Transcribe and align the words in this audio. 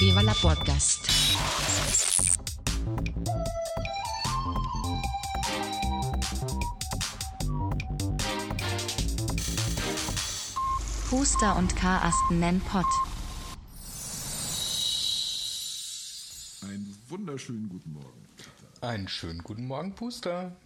Viva 0.00 0.22
la 0.22 0.34
Podcast. 0.34 1.08
Puster 11.08 11.56
und 11.56 11.74
Karasten 11.76 12.38
nennen 12.38 12.60
Pott. 12.60 12.86
Einen 16.62 16.96
wunderschönen 17.08 17.68
guten 17.68 17.92
Morgen. 17.92 18.28
Einen 18.80 19.08
schönen 19.08 19.42
guten 19.42 19.66
Morgen, 19.66 19.94
Puster. 19.94 20.56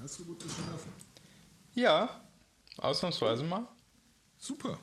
Hast 0.00 0.18
du 0.20 0.24
gut 0.24 0.40
geschlafen? 0.42 0.92
Ja, 1.74 2.20
ausnahmsweise 2.78 3.44
mal. 3.44 3.66
Super. 4.38 4.78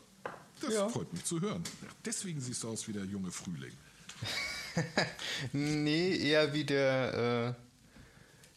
Das 0.61 0.73
Ja. 0.73 0.89
freut 0.89 1.11
mich 1.13 1.23
zu 1.25 1.41
hören. 1.41 1.63
Deswegen 2.05 2.39
siehst 2.39 2.63
du 2.63 2.69
aus 2.69 2.87
wie 2.87 2.93
der 2.93 3.05
junge 3.05 3.31
Frühling. 3.31 3.73
Nee, 5.53 6.15
eher 6.17 6.53
wie 6.53 6.63
der 6.63 7.55
äh, 7.57 7.61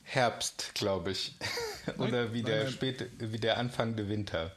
Herbst, 0.05 0.73
glaube 0.75 1.13
ich. 1.13 1.37
Oder 1.99 2.33
wie 2.33 2.43
der 2.43 2.69
späte, 2.69 3.11
wie 3.19 3.39
der 3.39 3.59
anfangende 3.59 4.09
Winter. 4.09 4.55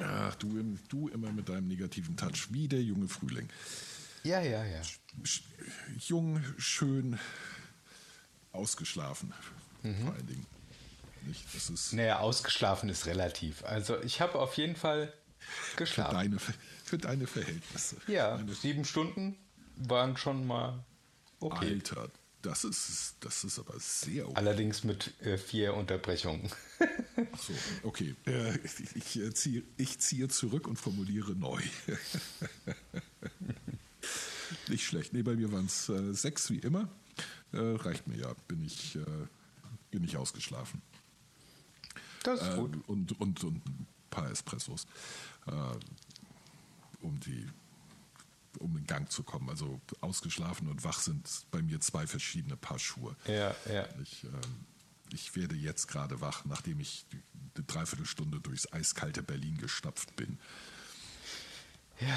Ach, 0.00 0.34
du, 0.36 0.58
im- 0.58 0.78
du 0.88 1.08
immer 1.08 1.30
mit 1.32 1.48
deinem 1.48 1.68
negativen 1.68 2.16
Touch, 2.16 2.48
wie 2.50 2.68
der 2.68 2.80
junge 2.82 3.08
Frühling. 3.08 3.48
Ja, 4.24 4.40
ja, 4.40 4.64
ja. 4.64 4.80
Sch 5.24 5.42
jung, 5.98 6.42
schön, 6.56 7.18
ausgeschlafen. 8.52 9.32
Vor 9.82 10.14
allen 10.14 10.26
Dingen. 10.26 10.46
Nicht? 11.26 11.44
Das 11.54 11.68
ist 11.70 11.92
Naja, 11.92 12.18
ausgeschlafen 12.18 12.88
ist 12.88 13.06
relativ. 13.06 13.64
Also 13.64 14.00
ich 14.02 14.20
habe 14.20 14.38
auf 14.38 14.56
jeden 14.56 14.76
Fall 14.76 15.12
für 15.38 15.76
geschlafen. 15.76 16.14
deine, 16.14 16.38
für 16.84 16.98
deine 16.98 17.26
Verhältnisse. 17.26 17.96
Ja, 18.06 18.36
Meine 18.36 18.54
sieben 18.54 18.84
Stunden 18.84 19.36
waren 19.88 20.16
schon 20.16 20.46
mal 20.46 20.84
okay. 21.40 21.74
Alter, 21.74 22.10
das 22.42 22.64
ist, 22.64 23.16
das 23.20 23.44
ist 23.44 23.58
aber 23.58 23.74
sehr 23.78 24.26
okay. 24.28 24.36
Allerdings 24.36 24.84
mit 24.84 25.18
äh, 25.20 25.38
vier 25.38 25.74
Unterbrechungen. 25.74 26.50
Ach 27.32 27.38
so, 27.38 27.52
okay. 27.84 28.14
Äh, 28.26 28.56
ich, 28.58 28.96
ich, 28.96 29.16
äh, 29.16 29.32
ziehe, 29.32 29.62
ich 29.76 29.98
ziehe 30.00 30.28
zurück 30.28 30.66
und 30.66 30.76
formuliere 30.76 31.32
neu. 31.32 31.60
Nicht 34.68 34.86
schlecht. 34.86 35.12
Nee, 35.12 35.22
bei 35.22 35.34
mir 35.34 35.50
waren 35.52 35.66
es 35.66 35.88
äh, 35.88 36.12
sechs 36.12 36.50
wie 36.50 36.58
immer. 36.58 36.88
Äh, 37.52 37.58
reicht 37.58 38.06
mir 38.06 38.16
ja. 38.18 38.32
Bin 38.48 38.64
ich, 38.64 38.96
äh, 38.96 39.00
bin 39.90 40.04
ich 40.04 40.16
ausgeschlafen. 40.16 40.82
Das 42.22 42.40
ist 42.40 42.48
Äh, 42.48 42.56
gut. 42.56 42.76
und, 42.88 43.20
und, 43.20 43.44
und 43.44 43.66
ein 43.66 43.86
paar 44.10 44.30
Espressos, 44.30 44.86
äh, 45.46 45.52
um, 47.02 47.18
die, 47.20 47.46
um 48.58 48.76
in 48.76 48.86
Gang 48.86 49.10
zu 49.10 49.22
kommen. 49.22 49.48
Also 49.48 49.80
ausgeschlafen 50.00 50.68
und 50.68 50.84
wach 50.84 51.00
sind 51.00 51.28
bei 51.50 51.62
mir 51.62 51.80
zwei 51.80 52.06
verschiedene 52.06 52.56
Paar 52.56 52.78
Schuhe. 52.78 53.16
Ja, 53.26 53.54
ja. 53.72 53.86
Ich, 54.02 54.24
ähm, 54.24 54.66
ich 55.12 55.34
werde 55.36 55.54
jetzt 55.54 55.88
gerade 55.88 56.20
wach, 56.20 56.44
nachdem 56.44 56.80
ich 56.80 57.06
eine 57.54 57.64
Dreiviertelstunde 57.64 58.40
durchs 58.40 58.72
eiskalte 58.72 59.22
Berlin 59.22 59.58
gestapft 59.58 60.14
bin. 60.16 60.38
Ja, 62.00 62.16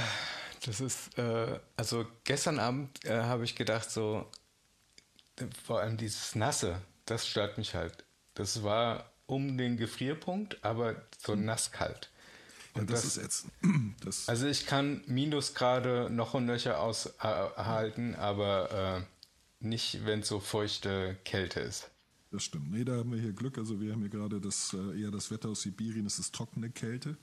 das 0.65 0.81
ist, 0.81 1.17
äh, 1.17 1.59
also 1.77 2.07
gestern 2.23 2.59
Abend 2.59 3.05
äh, 3.05 3.21
habe 3.21 3.43
ich 3.43 3.55
gedacht, 3.55 3.91
so, 3.91 4.29
vor 5.63 5.81
allem 5.81 5.97
dieses 5.97 6.35
Nasse, 6.35 6.81
das 7.05 7.27
stört 7.27 7.57
mich 7.57 7.75
halt. 7.75 8.05
Das 8.33 8.63
war 8.63 9.11
um 9.27 9.57
den 9.57 9.77
Gefrierpunkt, 9.77 10.63
aber 10.63 11.01
so 11.17 11.35
nasskalt. 11.35 12.09
Ja, 12.75 12.83
das, 12.83 13.01
das- 13.03 13.17
ist 13.17 13.23
jetzt. 13.23 13.45
Das, 14.03 14.29
Also 14.29 14.45
ich 14.47 14.65
kann 14.67 15.01
Minusgrade 15.07 16.09
noch 16.11 16.33
und 16.33 16.45
nöcher 16.45 16.79
aushalten, 16.79 18.15
aber 18.15 18.99
äh, 18.99 19.65
nicht, 19.65 20.05
wenn 20.05 20.19
es 20.19 20.27
so 20.27 20.39
feuchte 20.39 21.17
Kälte 21.25 21.59
ist. 21.61 21.89
das 22.31 22.43
stimmt. 22.43 22.71
Nee, 22.71 22.83
da 22.83 22.97
haben 22.97 23.11
wir 23.11 23.19
hier 23.19 23.31
Glück. 23.33 23.57
Also 23.57 23.79
wir 23.79 23.93
haben 23.93 24.01
hier 24.01 24.09
gerade 24.09 24.39
das, 24.41 24.73
äh, 24.73 25.01
eher 25.01 25.11
das 25.11 25.31
Wetter 25.31 25.49
aus 25.49 25.61
Sibirien. 25.61 26.05
Es 26.05 26.19
ist 26.19 26.35
trockene 26.35 26.69
Kälte. 26.69 27.17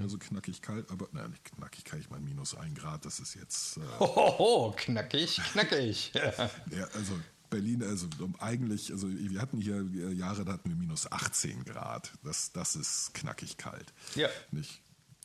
Also 0.00 0.16
knackig 0.16 0.62
kalt, 0.62 0.88
aber 0.92 1.08
nein, 1.12 1.30
nicht 1.30 1.44
knackig 1.44 1.84
kalt, 1.84 2.02
ich 2.02 2.08
meine 2.10 2.24
minus 2.24 2.54
ein 2.54 2.72
Grad. 2.74 3.04
Das 3.04 3.18
ist 3.18 3.34
jetzt. 3.34 3.78
Äh, 3.78 3.80
Hohoho, 3.98 4.72
knackig, 4.76 5.40
knackig. 5.52 6.12
Ja, 6.70 6.84
also 6.94 7.18
Berlin, 7.50 7.82
also 7.82 8.06
um 8.20 8.34
eigentlich, 8.40 8.92
also 8.92 9.08
wir 9.10 9.40
hatten 9.42 9.58
hier 9.60 9.76
äh, 9.94 10.12
Jahre, 10.14 10.44
da 10.44 10.52
hatten 10.52 10.70
wir 10.70 10.76
minus 10.76 11.10
18 11.10 11.64
Grad. 11.64 12.12
Das, 12.22 12.52
das 12.52 12.76
ist 12.76 13.12
knackig 13.12 13.56
kalt. 13.58 13.92
Ja. 14.14 14.28
Nicht 14.52 14.80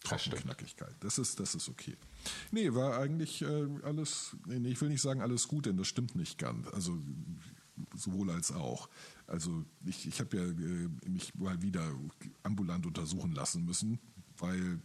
Das 0.09 0.23
trocken 0.23 0.37
stimmt. 0.37 0.41
knackig 0.43 0.75
kalt. 0.75 0.95
Das 1.01 1.17
ist, 1.17 1.39
das 1.39 1.55
ist 1.55 1.69
okay. 1.69 1.95
Nee, 2.51 2.73
war 2.73 2.99
eigentlich 2.99 3.41
äh, 3.41 3.67
alles, 3.83 4.35
nee, 4.45 4.69
ich 4.69 4.79
will 4.81 4.89
nicht 4.89 5.01
sagen 5.01 5.21
alles 5.21 5.47
gut, 5.47 5.65
denn 5.65 5.77
das 5.77 5.87
stimmt 5.87 6.15
nicht 6.15 6.37
ganz. 6.37 6.67
Also 6.69 6.97
sowohl 7.95 8.31
als 8.31 8.51
auch. 8.51 8.89
Also 9.27 9.63
ich, 9.85 10.07
ich 10.07 10.19
habe 10.19 10.37
ja 10.37 10.43
äh, 10.43 10.89
mich 11.09 11.35
mal 11.35 11.61
wieder 11.61 11.91
ambulant 12.43 12.85
untersuchen 12.85 13.33
lassen 13.33 13.65
müssen, 13.65 13.99
weil 14.37 14.79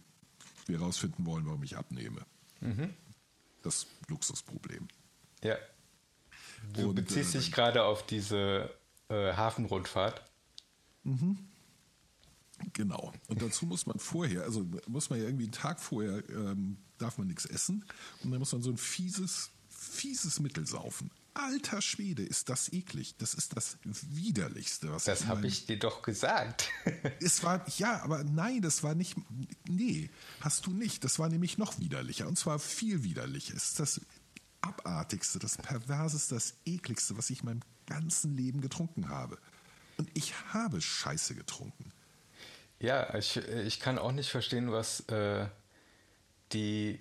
wir 0.65 0.79
herausfinden 0.79 1.25
wollen, 1.25 1.45
warum 1.45 1.63
ich 1.63 1.77
abnehme. 1.77 2.25
Mhm. 2.61 2.93
Das 3.61 3.87
Luxusproblem. 4.07 4.87
Ja. 5.43 5.55
Du 6.73 6.89
Und, 6.89 6.95
beziehst 6.95 7.35
äh, 7.35 7.39
dich 7.39 7.51
gerade 7.51 7.83
auf 7.83 8.05
diese 8.05 8.69
äh, 9.09 9.33
Hafenrundfahrt. 9.33 10.21
Genau. 12.73 13.13
Und 13.27 13.41
dazu 13.41 13.65
muss 13.65 13.85
man 13.85 13.99
vorher, 13.99 14.43
also 14.43 14.65
muss 14.87 15.09
man 15.09 15.19
ja 15.19 15.25
irgendwie 15.25 15.45
einen 15.45 15.51
Tag 15.51 15.79
vorher, 15.79 16.27
ähm, 16.29 16.77
darf 16.97 17.17
man 17.17 17.27
nichts 17.27 17.45
essen. 17.45 17.85
Und 18.23 18.31
dann 18.31 18.39
muss 18.39 18.51
man 18.51 18.61
so 18.61 18.71
ein 18.71 18.77
fieses, 18.77 19.51
fieses 19.69 20.39
Mittel 20.39 20.65
saufen. 20.65 21.11
Alter 21.35 21.81
Schwede, 21.81 22.23
ist 22.23 22.49
das 22.49 22.71
eklig. 22.71 23.15
Das 23.17 23.33
ist 23.33 23.55
das 23.55 23.77
Widerlichste, 23.83 24.91
was 24.91 25.05
Das 25.05 25.25
habe 25.25 25.47
ich 25.47 25.65
dir 25.65 25.79
doch 25.79 26.03
gesagt. 26.03 26.69
Es 27.19 27.43
war, 27.43 27.67
ja, 27.77 28.03
aber 28.03 28.23
nein, 28.23 28.61
das 28.61 28.83
war 28.83 28.93
nicht, 28.93 29.15
nee, 29.67 30.09
hast 30.41 30.65
du 30.67 30.71
nicht. 30.71 31.03
Das 31.03 31.17
war 31.19 31.29
nämlich 31.29 31.57
noch 31.57 31.79
widerlicher. 31.79 32.27
Und 32.27 32.37
zwar 32.37 32.59
viel 32.59 33.03
widerlicher. 33.03 33.55
Es 33.55 33.69
ist 33.69 33.79
das 33.79 34.01
abartigste, 34.61 35.39
das 35.39 35.57
perverseste, 35.57 36.35
das 36.35 36.55
ekligste, 36.65 37.17
was 37.17 37.29
ich 37.29 37.39
in 37.39 37.45
meinem 37.45 37.61
ganzen 37.85 38.35
Leben 38.35 38.61
getrunken 38.61 39.09
habe. 39.09 39.37
Und 39.97 40.09
ich 40.13 40.33
habe 40.53 40.81
Scheiße 40.81 41.35
getrunken. 41.35 41.92
Ja, 42.83 43.15
ich, 43.15 43.37
ich 43.37 43.79
kann 43.79 43.97
auch 43.97 44.11
nicht 44.11 44.29
verstehen, 44.29 44.71
was 44.71 44.99
äh, 45.07 45.47
die 46.51 46.99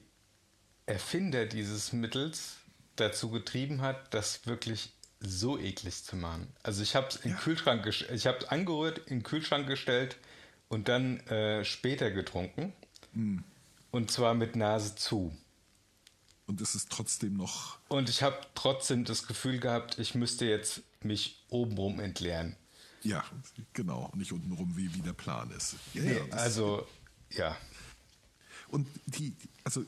Erfinder 0.86 1.44
dieses 1.44 1.92
Mittels 1.92 2.58
dazu 2.94 3.30
getrieben 3.30 3.82
hat, 3.82 4.14
das 4.14 4.46
wirklich 4.46 4.92
so 5.18 5.58
eklig 5.58 6.04
zu 6.04 6.14
machen. 6.14 6.46
Also 6.62 6.82
ich 6.84 6.94
habe 6.94 7.08
es 7.08 7.16
in 7.16 7.22
den 7.22 7.30
Ja. 7.32 7.38
Kühlschrank, 7.38 7.86
ich 7.86 8.26
habe 8.26 8.38
es 8.38 8.44
angerührt, 8.44 8.98
in 8.98 9.18
den 9.18 9.22
Kühlschrank 9.24 9.66
gestellt 9.66 10.16
und 10.68 10.88
dann 10.88 11.18
äh, 11.26 11.64
später 11.64 12.12
getrunken. 12.12 12.72
Hm. 13.12 13.42
Und 13.90 14.10
zwar 14.10 14.34
mit 14.34 14.54
Nase 14.54 14.94
zu. 14.94 15.36
Und 16.46 16.60
es 16.60 16.76
ist 16.76 16.90
trotzdem 16.90 17.36
noch 17.36 17.78
Und 17.88 18.08
ich 18.08 18.22
habe 18.22 18.38
trotzdem 18.54 19.04
das 19.04 19.26
Gefühl 19.26 19.58
gehabt, 19.58 19.98
ich 19.98 20.14
müsste 20.14 20.44
jetzt 20.44 20.82
mich 21.02 21.44
obenrum 21.48 21.98
entleeren. 21.98 22.56
Ja, 23.04 23.24
genau. 23.72 24.12
Nicht 24.14 24.32
untenrum, 24.32 24.76
wie, 24.76 24.94
wie 24.94 25.00
der 25.00 25.12
Plan 25.12 25.50
ist. 25.50 25.76
Ja, 25.94 26.02
Nee, 26.02 26.16
ja, 26.16 26.36
also, 26.36 26.86
ja. 27.30 27.56
Und 28.68 28.88
die, 29.06 29.34
also 29.64 29.84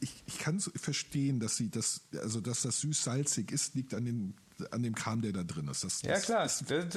ich, 0.00 0.22
ich 0.26 0.38
kann 0.38 0.60
verstehen, 0.60 1.40
dass 1.40 1.56
sie 1.56 1.70
das, 1.70 2.02
also 2.12 2.40
dass 2.40 2.62
das 2.62 2.80
süß-salzig 2.80 3.50
ist, 3.50 3.74
liegt 3.74 3.94
an, 3.94 4.04
den, 4.04 4.34
an 4.70 4.82
dem 4.82 4.94
Kram, 4.94 5.20
der 5.22 5.32
da 5.32 5.42
drin 5.42 5.68
ist. 5.68 5.84
Das, 5.84 6.02
Ja 6.02 6.12
das 6.14 6.22
klar, 6.24 6.44
ist- 6.44 6.64
das, 6.70 6.88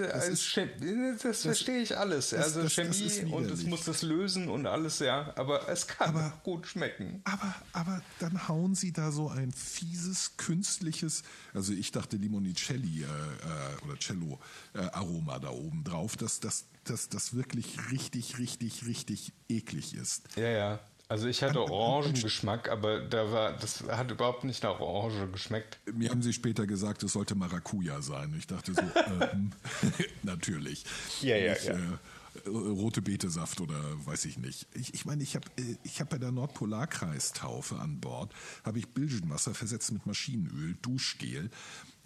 das, 1.22 1.42
verstehe 1.42 1.82
ich 1.82 1.98
alles. 1.98 2.30
das- 2.32 2.56
also 2.58 2.68
Chemie 2.70 3.32
und 3.32 3.50
es 3.52 3.64
muss 3.64 3.84
das 3.86 4.02
lösen 4.02 4.50
und 4.50 4.66
alles, 4.66 5.00
ja. 5.00 5.34
Aber 5.38 5.68
es 5.70 5.88
kann 5.88 6.10
Aber- 6.16 6.40
gut 6.44 6.68
schmecken. 6.68 7.22
Aber, 7.24 7.56
aber 7.74 8.02
dann 8.20 8.48
hauen 8.48 8.76
sie 8.76 8.92
da 8.92 9.12
so 9.12 9.30
ein 9.30 9.52
fieses, 9.52 10.38
künstliches, 10.38 11.24
also 11.54 11.74
ich 11.74 11.92
dachte 11.92 12.18
Limoncelli 12.18 13.04
äh, 13.04 13.06
äh, 13.06 13.86
oder 13.86 13.98
Cello-Aroma 14.00 15.40
da 15.40 15.50
oben 15.50 15.84
drauf, 15.84 16.18
dass 16.18 16.40
das, 16.40 16.66
das, 16.84 17.10
das 17.10 17.34
wirklich 17.36 17.78
richtig, 17.92 18.38
richtig, 18.40 18.86
richtig 18.86 19.34
eklig 19.50 19.94
ist. 19.94 20.24
Ja, 20.36 20.50
ja. 20.50 20.80
Also 21.12 21.28
ich 21.28 21.44
hatte 21.44 21.60
Orangengeschmack, 21.60 22.70
aber 22.70 23.02
da 23.02 23.30
war, 23.34 23.52
das 23.58 23.84
hat 23.84 24.10
überhaupt 24.12 24.46
nicht 24.46 24.64
nach 24.64 24.80
Orange 24.80 25.30
geschmeckt. 25.30 25.78
Mir 25.94 26.10
haben 26.10 26.22
sie 26.22 26.32
später 26.32 26.66
gesagt, 26.66 27.04
es 27.04 27.12
sollte 27.12 27.36
Maracuja 27.36 28.02
sein. 28.02 28.34
Ich 28.40 28.48
dachte 28.48 28.74
so, 28.74 28.82
ähm, 29.34 29.52
natürlich. 30.24 30.86
Ja, 31.20 31.36
ja, 31.36 31.52
ich, 31.52 31.66
ja. 31.66 31.74
Äh, 31.74 32.48
rote 32.48 33.02
Betesaft 33.02 33.60
oder 33.60 33.76
weiß 34.06 34.24
ich 34.24 34.38
nicht. 34.38 34.68
Ich, 34.74 34.94
ich 34.94 35.04
meine, 35.04 35.22
ich 35.22 35.36
habe 35.36 35.46
ich 35.84 36.00
hab 36.00 36.12
bei 36.12 36.18
der 36.18 36.32
Nordpolarkreistaufe 36.32 37.76
an 37.76 38.00
Bord, 38.00 38.32
habe 38.64 38.80
ich 38.80 38.88
Bilgenwasser 38.88 39.54
versetzt 39.54 39.92
mit 39.92 40.06
Maschinenöl, 40.06 40.78
Duschgel, 40.82 41.50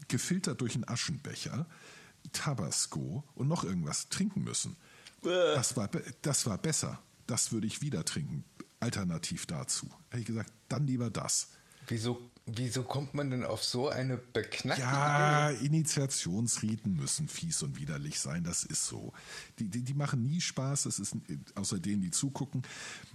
gefiltert 0.07 0.61
durch 0.61 0.73
einen 0.73 0.87
Aschenbecher, 0.87 1.67
Tabasco 2.33 3.23
und 3.35 3.47
noch 3.47 3.65
irgendwas 3.65 4.09
trinken 4.09 4.43
müssen. 4.43 4.75
Das 5.21 5.77
war, 5.77 5.91
das 6.23 6.47
war 6.47 6.57
besser. 6.57 6.99
Das 7.27 7.51
würde 7.51 7.67
ich 7.67 7.81
wieder 7.81 8.03
trinken. 8.03 8.43
Alternativ 8.85 9.45
dazu. 9.45 9.87
Hätte 10.09 10.21
ich 10.21 10.25
gesagt, 10.27 10.51
dann 10.69 10.87
lieber 10.87 11.09
das. 11.09 11.49
Wieso 11.87 12.29
wieso 12.47 12.83
kommt 12.83 13.15
man 13.15 13.31
denn 13.31 13.43
auf 13.43 13.63
so 13.63 13.89
eine 13.89 14.17
beknackte 14.17 14.81
Ja, 14.83 15.49
Initiationsriten 15.49 16.95
müssen 16.95 17.27
fies 17.27 17.63
und 17.63 17.79
widerlich 17.79 18.19
sein, 18.19 18.43
das 18.43 18.63
ist 18.63 18.85
so. 18.85 19.13
Die, 19.59 19.67
die, 19.69 19.81
die 19.81 19.93
machen 19.95 20.23
nie 20.27 20.41
Spaß, 20.41 20.83
das 20.83 20.99
ist 20.99 21.15
außer 21.55 21.79
denen, 21.79 22.01
die 22.01 22.11
zugucken. 22.11 22.61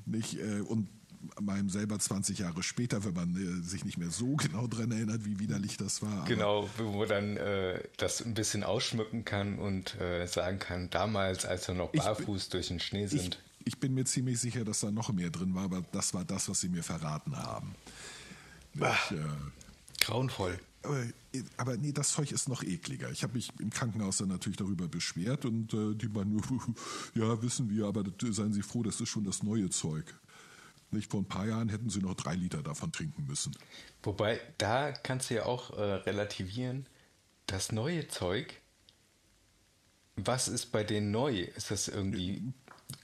Nicht, 0.06 0.38
äh, 0.38 0.60
und 0.60 0.88
meinem 1.40 1.68
selber 1.68 1.98
20 1.98 2.38
Jahre 2.38 2.62
später, 2.62 3.04
wenn 3.04 3.12
man 3.14 3.36
äh, 3.36 3.62
sich 3.62 3.84
nicht 3.84 3.98
mehr 3.98 4.10
so 4.10 4.36
genau 4.36 4.66
dran 4.66 4.90
erinnert, 4.90 5.24
wie 5.24 5.38
widerlich 5.38 5.76
das 5.76 6.00
war. 6.02 6.24
Genau, 6.24 6.68
wo 6.78 6.90
man 6.98 7.08
dann 7.08 7.36
äh, 7.36 7.82
das 7.98 8.24
ein 8.24 8.34
bisschen 8.34 8.64
ausschmücken 8.64 9.24
kann 9.24 9.58
und 9.58 10.00
äh, 10.00 10.26
sagen 10.26 10.58
kann, 10.58 10.90
damals, 10.90 11.44
als 11.44 11.68
wir 11.68 11.74
noch 11.74 11.90
Ich 11.92 12.00
bin- 12.00 12.02
barfuß 12.02 12.48
durch 12.48 12.68
den 12.68 12.80
Schnee 12.80 13.06
sind. 13.06 13.40
Ich 13.64 13.78
bin 13.78 13.94
mir 13.94 14.04
ziemlich 14.04 14.40
sicher, 14.40 14.64
dass 14.64 14.80
da 14.80 14.90
noch 14.90 15.12
mehr 15.12 15.30
drin 15.30 15.54
war, 15.54 15.64
aber 15.64 15.82
das 15.92 16.14
war 16.14 16.24
das, 16.24 16.48
was 16.48 16.60
sie 16.60 16.68
mir 16.68 16.82
verraten 16.82 17.36
haben. 17.36 17.74
Nicht, 18.74 19.12
äh, 19.12 19.16
Grauenvoll. 20.00 20.58
Aber, 20.82 21.04
aber 21.58 21.76
nee, 21.76 21.92
das 21.92 22.10
Zeug 22.10 22.32
ist 22.32 22.48
noch 22.48 22.62
ekliger. 22.62 23.10
Ich 23.10 23.22
habe 23.22 23.34
mich 23.34 23.50
im 23.60 23.70
Krankenhaus 23.70 24.18
dann 24.18 24.28
natürlich 24.28 24.56
darüber 24.56 24.88
beschwert 24.88 25.44
und 25.44 25.74
äh, 25.74 25.94
die 25.94 26.08
meinen, 26.08 26.42
ja, 27.14 27.42
wissen 27.42 27.68
wir, 27.68 27.86
aber 27.86 28.04
seien 28.30 28.52
Sie 28.52 28.62
froh, 28.62 28.82
das 28.82 29.00
ist 29.00 29.10
schon 29.10 29.24
das 29.24 29.42
neue 29.42 29.68
Zeug. 29.68 30.14
Nicht 30.90 31.10
vor 31.10 31.20
ein 31.20 31.26
paar 31.26 31.46
Jahren 31.46 31.68
hätten 31.68 31.90
Sie 31.90 32.00
noch 32.00 32.14
drei 32.14 32.34
Liter 32.34 32.62
davon 32.62 32.92
trinken 32.92 33.26
müssen. 33.26 33.56
Wobei, 34.02 34.40
da 34.58 34.90
kannst 34.92 35.30
du 35.30 35.34
ja 35.34 35.44
auch 35.44 35.76
äh, 35.76 35.82
relativieren, 35.82 36.86
das 37.46 37.72
neue 37.72 38.08
Zeug, 38.08 38.60
was 40.16 40.48
ist 40.48 40.66
bei 40.66 40.82
denen 40.82 41.10
neu? 41.10 41.40
Ist 41.40 41.70
das 41.70 41.88
irgendwie 41.88 42.42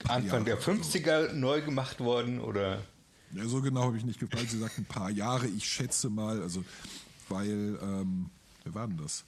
Anfang 0.07 0.45
der 0.45 0.55
Jahre 0.55 0.71
oder 0.71 0.81
50er 0.81 1.33
neu 1.33 1.61
gemacht 1.61 1.99
worden 1.99 2.39
oder? 2.39 2.81
Ja, 3.33 3.47
so 3.47 3.61
genau 3.61 3.83
habe 3.83 3.97
ich 3.97 4.05
nicht 4.05 4.19
gefragt. 4.19 4.49
Sie 4.49 4.59
sagten 4.59 4.81
ein 4.81 4.85
paar 4.85 5.09
Jahre. 5.09 5.47
Ich 5.47 5.65
schätze 5.65 6.09
mal, 6.09 6.41
also, 6.41 6.63
weil, 7.29 7.77
ähm, 7.81 8.29
wer 8.63 8.73
war 8.73 8.87
denn 8.87 8.97
das? 8.97 9.25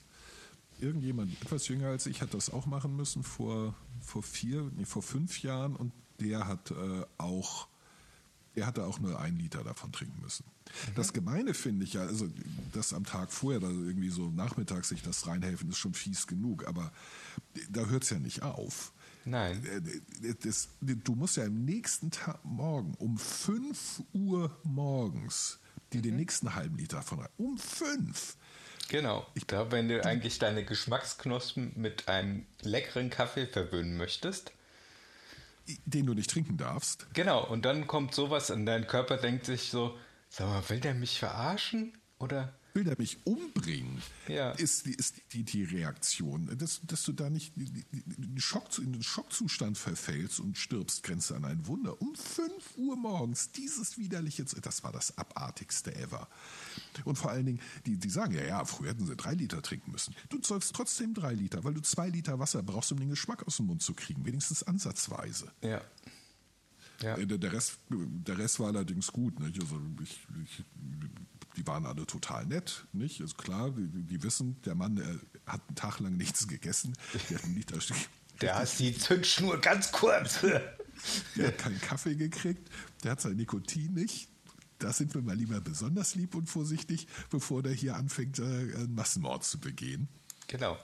Irgendjemand 0.80 1.40
etwas 1.42 1.68
jünger 1.68 1.88
als 1.88 2.06
ich 2.06 2.22
hat 2.22 2.32
das 2.32 2.50
auch 2.50 2.64
machen 2.64 2.96
müssen 2.96 3.22
vor, 3.22 3.74
vor 4.00 4.22
vier, 4.22 4.70
nee, 4.76 4.86
vor 4.86 5.02
fünf 5.02 5.42
Jahren 5.42 5.76
und 5.76 5.92
der 6.20 6.46
hat 6.46 6.70
äh, 6.70 7.04
auch, 7.18 7.68
der 8.56 8.66
hatte 8.66 8.86
auch 8.86 8.98
nur 8.98 9.20
ein 9.20 9.36
Liter 9.36 9.62
davon 9.62 9.92
trinken 9.92 10.22
müssen. 10.22 10.44
Das 10.94 11.12
Gemeine 11.12 11.52
finde 11.52 11.84
ich 11.84 11.94
ja, 11.94 12.02
also 12.02 12.28
das 12.72 12.94
am 12.94 13.04
Tag 13.04 13.32
vorher, 13.32 13.60
da 13.60 13.68
irgendwie 13.68 14.10
so 14.10 14.30
nachmittags 14.30 14.88
sich 14.88 15.02
das 15.02 15.26
reinhelfen, 15.26 15.68
ist 15.68 15.78
schon 15.78 15.94
fies 15.94 16.26
genug, 16.26 16.66
aber 16.66 16.92
da 17.68 17.86
hört 17.86 18.04
es 18.04 18.10
ja 18.10 18.18
nicht 18.18 18.42
auf. 18.42 18.92
Nein. 19.30 19.64
Äh, 20.22 20.34
das, 20.42 20.68
du 20.80 21.14
musst 21.14 21.36
ja 21.36 21.44
am 21.44 21.64
nächsten 21.64 22.10
Tag 22.10 22.44
morgen 22.44 22.94
um 22.98 23.16
5 23.16 24.02
Uhr 24.12 24.56
morgens 24.64 25.60
dir 25.92 26.02
den 26.02 26.16
nächsten 26.16 26.54
halben 26.54 26.76
Liter 26.76 27.02
von 27.02 27.20
rein. 27.20 27.28
Um 27.36 27.56
5! 27.56 28.36
Genau. 28.88 29.24
Da, 29.46 29.70
wenn 29.70 29.88
du 29.88 30.04
eigentlich 30.04 30.40
deine 30.40 30.64
Geschmacksknospen 30.64 31.72
mit 31.76 32.08
einem 32.08 32.44
leckeren 32.62 33.08
Kaffee 33.08 33.46
verwöhnen 33.46 33.96
möchtest. 33.96 34.52
Den 35.84 36.06
du 36.06 36.14
nicht 36.14 36.30
trinken 36.30 36.56
darfst. 36.56 37.06
Genau. 37.14 37.46
Und 37.46 37.64
dann 37.64 37.86
kommt 37.86 38.14
sowas 38.14 38.50
und 38.50 38.66
dein 38.66 38.88
Körper 38.88 39.16
denkt 39.16 39.46
sich 39.46 39.70
so, 39.70 39.96
sag 40.28 40.48
mal, 40.48 40.68
will 40.68 40.80
der 40.80 40.94
mich 40.94 41.20
verarschen? 41.20 41.96
Oder? 42.18 42.52
Will 42.72 42.84
der 42.84 42.96
mich 42.98 43.18
umbringen? 43.24 44.00
Ja. 44.28 44.52
Ist, 44.52 44.86
die- 44.86 44.94
ist 44.94 45.16
die, 45.32 45.42
die 45.42 45.64
Reaktion. 45.64 46.56
Dass, 46.56 46.80
dass 46.84 47.02
du 47.02 47.12
da 47.12 47.28
nicht 47.28 47.56
in 47.56 47.84
den 48.18 48.40
Schock, 48.40 48.78
in 48.78 48.92
den 48.92 49.02
Schockzustand 49.02 49.76
verfällst 49.76 50.38
und 50.40 50.56
stirbst, 50.56 51.02
grenzt 51.02 51.32
an 51.32 51.44
ein 51.44 51.66
Wunder. 51.66 52.00
Um 52.00 52.14
5 52.14 52.50
Uhr 52.76 52.96
morgens, 52.96 53.50
dieses 53.52 53.98
widerliche, 53.98 54.44
das 54.44 54.82
war 54.84 54.92
das 54.92 55.18
abartigste 55.18 55.94
ever. 55.96 56.28
Und 57.04 57.16
vor 57.16 57.30
allen 57.30 57.46
Dingen, 57.46 57.60
die, 57.86 57.96
die 57.96 58.10
sagen 58.10 58.34
ja, 58.34 58.44
ja, 58.44 58.64
früher 58.64 58.90
hätten 58.90 59.06
sie 59.06 59.16
drei 59.16 59.34
Liter 59.34 59.62
trinken 59.62 59.90
müssen. 59.90 60.14
Du 60.28 60.38
sollst 60.42 60.74
trotzdem 60.74 61.14
drei 61.14 61.34
Liter, 61.34 61.64
weil 61.64 61.74
du 61.74 61.80
zwei 61.82 62.08
Liter 62.08 62.38
Wasser 62.38 62.62
brauchst, 62.62 62.92
um 62.92 63.00
den 63.00 63.10
Geschmack 63.10 63.46
aus 63.46 63.56
dem 63.56 63.66
Mund 63.66 63.82
zu 63.82 63.94
kriegen, 63.94 64.24
wenigstens 64.24 64.62
ansatzweise. 64.62 65.50
Ja. 65.62 65.80
Ja. 67.02 67.16
Äh, 67.16 67.26
Der, 67.26 67.38
der, 67.38 67.52
Rest, 67.52 67.78
der 67.88 68.36
Rest 68.38 68.60
war 68.60 68.66
allerdings 68.68 69.06
gut. 69.10 69.40
Nicht? 69.40 69.58
Also 69.60 69.80
ich, 70.02 70.20
ich, 70.44 70.64
die 71.56 71.66
waren 71.66 71.86
alle 71.86 72.06
total 72.06 72.46
nett. 72.46 72.86
Nicht? 72.92 73.20
Ist 73.20 73.36
klar, 73.38 73.70
die, 73.70 73.88
die 74.06 74.22
wissen, 74.22 74.60
der 74.62 74.74
Mann 74.74 74.96
der 74.96 75.06
hat 75.46 75.60
einen 75.68 75.76
Tag 75.76 75.98
lang 76.00 76.16
nichts 76.16 76.46
gegessen. 76.48 76.92
Der 77.28 77.38
hat, 77.38 77.46
Liter, 77.48 77.78
Der 78.40 78.54
hat 78.56 78.78
die 78.78 78.96
Zündschnur 78.96 79.60
ganz 79.60 79.90
kurz. 79.92 80.40
der 81.36 81.46
hat 81.48 81.58
keinen 81.58 81.80
Kaffee 81.80 82.14
gekriegt. 82.14 82.68
Der 83.04 83.12
hat 83.12 83.20
sein 83.20 83.36
Nikotin 83.36 83.94
nicht. 83.94 84.28
Da 84.78 84.92
sind 84.92 85.12
wir 85.14 85.20
mal 85.22 85.36
lieber 85.36 85.60
besonders 85.60 86.14
lieb 86.14 86.34
und 86.34 86.46
vorsichtig, 86.48 87.06
bevor 87.28 87.62
der 87.62 87.72
hier 87.72 87.96
anfängt, 87.96 88.38
äh, 88.38 88.42
einen 88.42 88.94
Massenmord 88.94 89.44
zu 89.44 89.58
begehen. 89.60 90.08
Genau. 90.46 90.78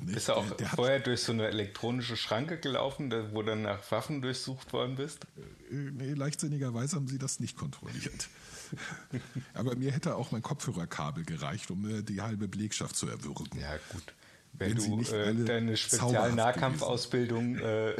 Nicht? 0.00 0.14
Bist 0.14 0.28
du 0.28 0.34
auch 0.34 0.46
Der- 0.46 0.56
der 0.58 0.68
hat- 0.72 0.76
vorher 0.76 1.00
durch 1.00 1.22
so 1.22 1.32
eine 1.32 1.46
elektronische 1.48 2.16
Schranke 2.16 2.58
gelaufen, 2.60 3.10
wo 3.32 3.42
dann 3.42 3.62
nach 3.62 3.90
Waffen 3.90 4.20
durchsucht 4.22 4.72
worden 4.72 4.96
bist? 4.96 5.24
Äh, 5.70 5.74
Nee, 5.74 6.12
leichtsinnigerweise 6.14 6.96
haben 6.96 7.08
sie 7.08 7.18
das 7.18 7.40
nicht 7.40 7.56
kontrolliert. 7.56 8.28
Aber 9.54 9.76
mir 9.76 9.92
hätte 9.92 10.16
auch 10.16 10.32
mein 10.32 10.42
Kopfhörerkabel 10.42 11.24
gereicht, 11.24 11.70
um 11.70 11.88
äh, 11.88 12.02
die 12.02 12.20
halbe 12.20 12.48
Belegschaft 12.48 12.96
zu 12.96 13.08
erwürgen. 13.08 13.48
Ja, 13.58 13.78
gut. 13.92 14.12
Wenn, 14.52 14.76
Wenn 14.76 14.84
du 14.84 14.96
nicht 14.96 15.12
äh, 15.12 15.32
deine 15.44 15.76
Spezialnahkampfausbildung, 15.76 17.58
äh, 17.58 17.94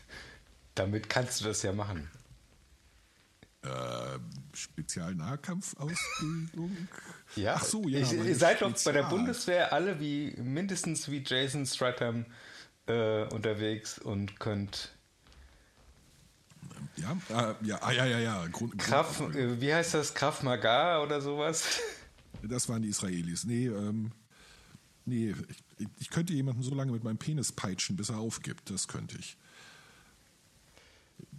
damit 0.74 1.08
kannst 1.08 1.40
du 1.40 1.44
das 1.44 1.62
ja 1.62 1.72
machen. 1.72 2.10
Äh, 3.62 4.18
Spezialnahkampfausbildung? 4.54 6.88
Ja, 7.36 7.54
Ach 7.56 7.64
so, 7.64 7.88
ja. 7.88 8.00
Ich, 8.00 8.12
ihr 8.12 8.36
seid 8.36 8.60
doch 8.62 8.72
bei 8.84 8.92
der 8.92 9.04
Bundeswehr 9.04 9.72
alle 9.72 10.00
wie 10.00 10.34
mindestens 10.42 11.10
wie 11.10 11.22
Jason 11.24 11.64
Stratham 11.66 12.26
äh, 12.86 13.24
unterwegs 13.26 13.98
und 13.98 14.40
könnt 14.40 14.92
Ja, 16.96 17.16
äh, 17.30 17.54
ja, 17.66 17.82
ah, 17.82 17.92
ja, 17.92 18.04
ja, 18.06 18.18
ja. 18.18 18.46
Grund, 18.48 18.78
Kraft, 18.78 19.18
Grund, 19.18 19.36
äh, 19.36 19.60
wie 19.60 19.72
heißt 19.72 19.94
das, 19.94 20.14
Kraft 20.14 20.42
Maga 20.42 21.02
oder 21.02 21.20
sowas? 21.20 21.80
das 22.42 22.68
waren 22.68 22.82
die 22.82 22.88
Israelis. 22.88 23.44
Nee, 23.44 23.66
ähm, 23.66 24.12
nee, 25.04 25.34
ich, 25.78 25.88
ich 26.00 26.10
könnte 26.10 26.32
jemanden 26.32 26.62
so 26.62 26.74
lange 26.74 26.92
mit 26.92 27.02
meinem 27.02 27.18
Penis 27.18 27.52
peitschen, 27.52 27.96
bis 27.96 28.10
er 28.10 28.18
aufgibt. 28.18 28.70
Das 28.70 28.88
könnte 28.88 29.16
ich. 29.18 29.36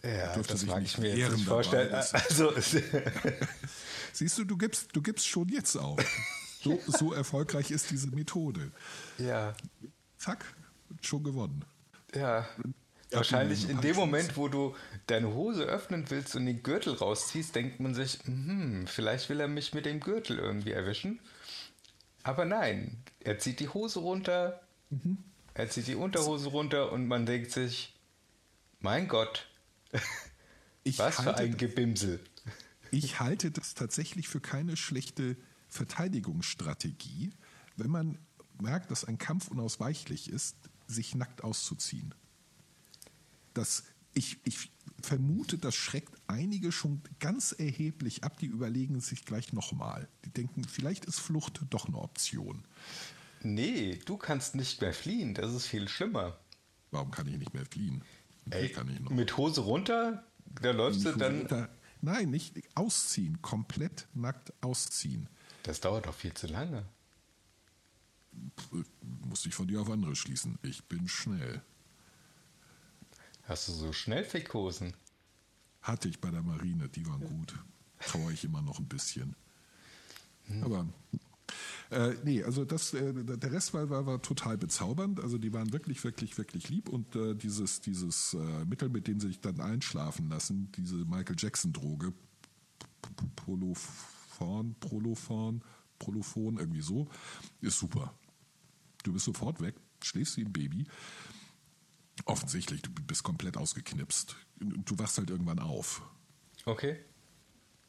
Ja, 0.02 0.34
Dürfte 0.34 0.54
das 0.54 0.62
sich 0.62 0.70
mag 0.70 0.82
nicht 0.82 0.94
ich 0.94 0.98
mir 1.00 1.16
jetzt 1.16 1.38
nicht 1.38 1.48
vorstellen. 1.48 1.94
Also, 1.94 2.54
Siehst 4.14 4.38
du, 4.38 4.44
du 4.44 4.58
gibst, 4.58 4.90
du 4.94 5.02
gibst 5.02 5.28
schon 5.28 5.48
jetzt 5.50 5.76
auf. 5.78 6.00
So, 6.62 6.80
so 6.88 7.14
erfolgreich 7.14 7.72
ist 7.72 7.92
diese 7.92 8.08
Methode. 8.08 8.72
ja, 9.18 9.54
Zack, 10.18 10.46
schon 11.02 11.24
gewonnen. 11.24 11.66
ja. 12.16 12.48
Wahrscheinlich 13.18 13.66
du- 13.66 13.72
in 13.72 13.82
dem 13.82 13.96
Moment, 13.96 14.38
wo 14.38 14.48
du 14.48 14.76
deine 15.08 15.34
Hose 15.34 15.64
öffnen 15.64 16.06
willst 16.10 16.36
und 16.36 16.46
den 16.46 16.64
Gürtel 16.64 16.94
rausziehst, 16.94 17.56
denkt 17.56 17.80
man 17.80 17.94
sich, 17.94 18.20
hm, 18.26 18.86
vielleicht 18.88 19.30
will 19.30 19.40
er 19.40 19.48
mich 19.48 19.74
mit 19.74 19.86
dem 19.86 20.00
Gürtel 20.00 20.40
irgendwie 20.40 20.72
erwischen. 20.72 21.20
Aber 22.24 22.46
nein, 22.46 22.98
er 23.20 23.38
zieht 23.40 23.60
die 23.60 23.70
Hose 23.70 24.00
runter, 24.00 24.62
Mhm. 24.90 25.18
er 25.54 25.70
zieht 25.70 25.88
die 25.88 25.96
Unterhose 25.96 26.50
runter 26.50 26.92
und 26.92 27.08
man 27.08 27.26
denkt 27.26 27.52
sich, 27.52 27.94
mein 28.80 29.08
Gott, 29.08 29.48
Ich 30.86 31.00
was 31.00 31.22
für 31.22 31.36
ein 31.38 31.56
Gebimsel. 31.58 32.20
Ich 32.92 33.20
halte 33.20 33.52
das 33.52 33.74
tatsächlich 33.74 34.28
für 34.28 34.42
keine 34.42 34.76
schlechte 34.78 35.38
Verteidigungsstrategie, 35.70 37.32
wenn 37.78 37.90
man 37.90 38.18
merkt, 38.62 38.92
dass 38.92 39.04
ein 39.06 39.18
Kampf 39.18 39.48
unausweichlich 39.48 40.30
ist, 40.30 40.56
sich 40.88 41.16
nackt 41.16 41.44
auszuziehen. 41.44 42.14
Das, 43.54 43.84
ich, 44.14 44.38
ich 44.46 44.72
vermute, 45.02 45.58
das 45.58 45.76
schreckt 45.76 46.14
einige 46.28 46.72
schon 46.72 47.02
ganz 47.20 47.52
erheblich 47.58 48.24
ab, 48.24 48.38
die 48.40 48.46
überlegen 48.48 49.00
sich 49.02 49.26
gleich 49.26 49.54
nochmal. 49.54 50.08
Die 50.26 50.30
denken, 50.30 50.64
vielleicht 50.64 51.06
ist 51.06 51.20
Flucht 51.20 51.62
doch 51.70 51.88
eine 51.88 51.98
Option. 51.98 52.64
Nee, 53.42 54.00
du 54.06 54.18
kannst 54.18 54.56
nicht 54.56 54.80
mehr 54.82 54.94
fliehen, 54.94 55.34
das 55.34 55.54
ist 55.54 55.68
viel 55.68 55.90
schlimmer. 55.90 56.38
Warum 56.92 57.12
kann 57.12 57.28
ich 57.28 57.38
nicht 57.38 57.54
mehr 57.54 57.66
fliehen? 57.66 58.04
Ey, 58.50 58.70
kann 58.70 58.90
ich 58.90 59.00
noch. 59.00 59.12
mit 59.12 59.36
Hose 59.38 59.62
runter, 59.62 60.24
da 60.62 60.72
läufst 60.72 61.06
du 61.06 61.12
dann. 61.14 61.40
runter- 61.40 61.70
Nein, 62.02 62.30
nicht 62.32 62.56
ausziehen, 62.76 63.42
komplett 63.42 64.08
nackt 64.14 64.52
ausziehen. 64.62 65.30
Das 65.64 65.80
dauert 65.80 66.06
doch 66.06 66.14
viel 66.14 66.34
zu 66.34 66.48
lange. 66.48 66.86
Muss 69.26 69.46
ich 69.46 69.54
von 69.54 69.68
dir 69.68 69.82
auf 69.82 69.90
andere 69.90 70.16
schließen. 70.16 70.58
Ich 70.64 70.84
bin 70.86 71.08
schnell. 71.08 71.62
Hast 73.44 73.68
du 73.68 73.74
so 73.74 73.94
Schnellfickhosen? 73.94 74.94
Hatte 75.82 76.08
ich 76.08 76.20
bei 76.20 76.32
der 76.32 76.42
Marine, 76.42 76.88
die 76.90 77.06
waren 77.06 77.22
gut. 77.22 77.54
Traue 78.00 78.34
ich 78.34 78.44
immer 78.46 78.62
noch 78.62 78.80
ein 78.80 78.88
bisschen. 78.88 79.36
Aber 80.62 80.88
äh, 81.90 82.16
nee, 82.24 82.44
also 82.44 82.66
das, 82.66 82.94
äh, 82.94 83.14
der 83.14 83.52
Rest 83.52 83.74
war, 83.74 83.90
war, 83.90 84.06
war 84.06 84.22
total 84.22 84.58
bezaubernd. 84.58 85.20
Also 85.20 85.38
die 85.38 85.54
waren 85.54 85.72
wirklich, 85.74 86.04
wirklich, 86.04 86.38
wirklich 86.38 86.70
lieb. 86.70 86.90
Und 86.90 87.16
äh, 87.16 87.36
dieses, 87.36 87.82
dieses 87.82 88.34
äh, 88.34 88.66
Mittel, 88.66 88.90
mit 88.90 89.08
dem 89.08 89.20
sie 89.20 89.28
sich 89.28 89.42
dann 89.42 89.60
einschlafen 89.60 90.30
lassen, 90.30 90.72
diese 90.76 90.96
Michael 90.96 91.36
Jackson-Droge, 91.38 92.14
Prolophon, 93.36 94.76
Prolophon, 94.80 95.62
Prolophon, 96.00 96.58
irgendwie 96.58 96.82
so, 96.82 97.08
ist 97.62 97.78
super. 97.78 98.14
Du 99.04 99.14
bist 99.14 99.26
sofort 99.26 99.62
weg, 99.62 99.76
schläfst 100.02 100.38
wie 100.38 100.46
ein 100.46 100.54
Baby. 100.54 100.88
Offensichtlich, 102.26 102.82
du 102.82 102.92
bist 102.92 103.24
komplett 103.24 103.58
ausgeknipst. 103.58 104.36
Du 104.60 104.98
wachst 105.00 105.18
halt 105.18 105.30
irgendwann 105.30 105.60
auf. 105.60 106.02
Okay. 106.66 107.00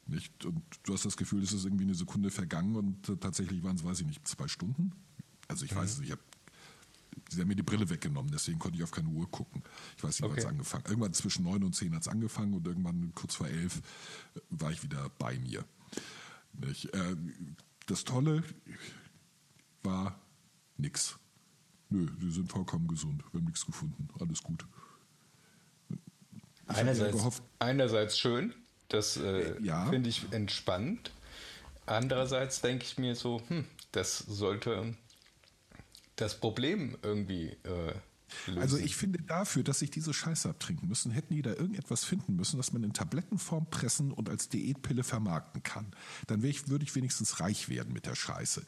Nicht? 0.06 0.44
Und 0.44 0.62
du 0.82 0.92
hast 0.94 1.04
das 1.04 1.16
Gefühl, 1.16 1.42
es 1.42 1.52
ist 1.52 1.64
irgendwie 1.64 1.84
eine 1.84 1.94
Sekunde 1.94 2.30
vergangen 2.30 2.76
und 2.76 3.08
äh, 3.08 3.16
tatsächlich 3.16 3.62
waren 3.62 3.76
es, 3.76 3.84
weiß 3.84 4.00
ich 4.00 4.06
nicht, 4.06 4.26
zwei 4.26 4.48
Stunden. 4.48 4.92
Also 5.48 5.64
ich 5.64 5.74
weiß 5.74 5.92
es, 5.92 6.00
ich 6.00 6.10
habe 6.10 6.22
Sie 7.30 7.40
haben 7.40 7.48
mir 7.48 7.54
die 7.54 7.62
Brille 7.62 7.88
weggenommen, 7.88 8.30
deswegen 8.32 8.58
konnte 8.58 8.76
ich 8.76 8.82
auf 8.82 8.90
keine 8.90 9.08
Uhr 9.08 9.30
gucken. 9.30 9.62
Ich 9.96 10.02
weiß 10.02 10.10
nicht, 10.20 10.22
wann 10.22 10.30
Okay. 10.32 10.40
es 10.40 10.46
angefangen 10.46 10.84
Irgendwann 10.86 11.12
zwischen 11.14 11.44
neun 11.44 11.62
und 11.62 11.74
zehn 11.74 11.94
hat 11.94 12.02
es 12.02 12.08
angefangen 12.08 12.54
und 12.54 12.66
irgendwann 12.66 13.12
kurz 13.14 13.36
vor 13.36 13.46
elf 13.46 13.78
äh, 14.34 14.40
war 14.50 14.72
ich 14.72 14.82
wieder 14.82 15.08
bei 15.18 15.38
mir. 15.38 15.64
Nicht? 16.54 16.92
Äh, 16.92 17.16
Das 17.86 18.04
Tolle 18.04 18.42
war 19.82 20.18
nix. 20.76 21.18
Nö, 21.94 22.08
sie 22.20 22.30
sind 22.32 22.50
vollkommen 22.50 22.88
gesund. 22.88 23.22
Wir 23.30 23.38
haben 23.38 23.46
nichts 23.46 23.64
gefunden. 23.64 24.08
Alles 24.18 24.42
gut. 24.42 24.66
Ich 25.88 26.76
Einerseits, 26.76 27.16
gehofft, 27.16 27.42
einerseits 27.60 28.18
schön, 28.18 28.52
das 28.88 29.16
äh, 29.16 29.62
Ja. 29.62 29.86
finde 29.90 30.08
ich 30.08 30.32
entspannend. 30.32 31.12
Andererseits 31.86 32.60
denke 32.62 32.84
ich 32.84 32.98
mir 32.98 33.14
so, 33.14 33.42
hm, 33.46 33.64
das 33.92 34.18
sollte 34.18 34.96
das 36.16 36.40
Problem 36.40 36.96
irgendwie 37.02 37.50
äh, 37.62 37.94
lösen. 38.46 38.58
Also 38.58 38.76
ich 38.78 38.96
finde 38.96 39.22
dafür, 39.22 39.62
dass 39.62 39.78
sich 39.78 39.90
diese 39.90 40.12
Scheiße 40.12 40.48
abtrinken 40.48 40.88
müssen, 40.88 41.12
hätten 41.12 41.34
die 41.34 41.42
da 41.42 41.50
irgendetwas 41.50 42.02
finden 42.02 42.34
müssen, 42.34 42.56
das 42.56 42.72
man 42.72 42.82
in 42.82 42.92
Tablettenform 42.92 43.66
pressen 43.70 44.10
und 44.10 44.28
als 44.28 44.48
Diätpille 44.48 45.04
vermarkten 45.04 45.62
kann. 45.62 45.94
Dann 46.26 46.42
ich, 46.42 46.68
würde 46.68 46.84
ich 46.84 46.94
wenigstens 46.96 47.38
reich 47.38 47.68
werden 47.68 47.92
mit 47.92 48.06
der 48.06 48.16
Scheiße. 48.16 48.64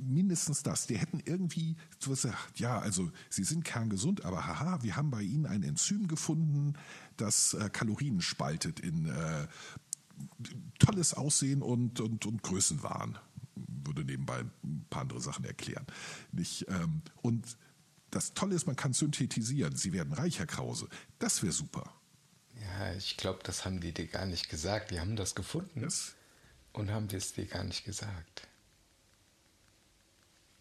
Mindestens 0.00 0.62
das. 0.62 0.86
Die 0.86 0.96
hätten 0.96 1.20
irgendwie 1.24 1.76
gesagt, 2.04 2.60
ja, 2.60 2.78
also 2.78 3.10
sie 3.30 3.42
sind 3.44 3.64
kerngesund, 3.64 4.24
aber 4.24 4.46
haha, 4.46 4.82
wir 4.82 4.94
haben 4.96 5.10
bei 5.10 5.22
ihnen 5.22 5.44
ein 5.44 5.64
Enzym 5.64 6.06
gefunden, 6.06 6.74
das 7.16 7.54
äh, 7.54 7.68
Kalorien 7.68 8.20
spaltet 8.20 8.78
in 8.80 9.06
äh, 9.06 9.48
tolles 10.78 11.14
Aussehen 11.14 11.62
und, 11.62 12.00
und, 12.00 12.26
und 12.26 12.42
Größenwahn. 12.42 13.18
Würde 13.56 14.04
nebenbei 14.04 14.44
ein 14.62 14.86
paar 14.88 15.02
andere 15.02 15.20
Sachen 15.20 15.44
erklären. 15.44 15.86
Nicht, 16.32 16.66
ähm, 16.68 17.02
und 17.22 17.56
das 18.10 18.34
Tolle 18.34 18.54
ist, 18.54 18.66
man 18.66 18.76
kann 18.76 18.92
synthetisieren. 18.92 19.76
Sie 19.76 19.92
werden 19.92 20.12
reich, 20.12 20.38
Herr 20.38 20.46
Krause. 20.46 20.88
Das 21.18 21.42
wäre 21.42 21.52
super. 21.52 21.92
ja, 22.54 22.94
ich 22.94 23.16
glaube, 23.16 23.40
das 23.42 23.64
haben 23.64 23.80
die 23.80 23.92
dir 23.92 24.06
gar 24.06 24.26
nicht 24.26 24.48
gesagt. 24.48 24.90
Die 24.90 25.00
haben 25.00 25.16
das 25.16 25.34
gefunden 25.34 25.82
Das, 25.82 26.14
und 26.72 26.90
haben 26.90 27.08
es 27.12 27.32
dir 27.32 27.46
gar 27.46 27.64
nicht 27.64 27.84
gesagt. 27.84 28.47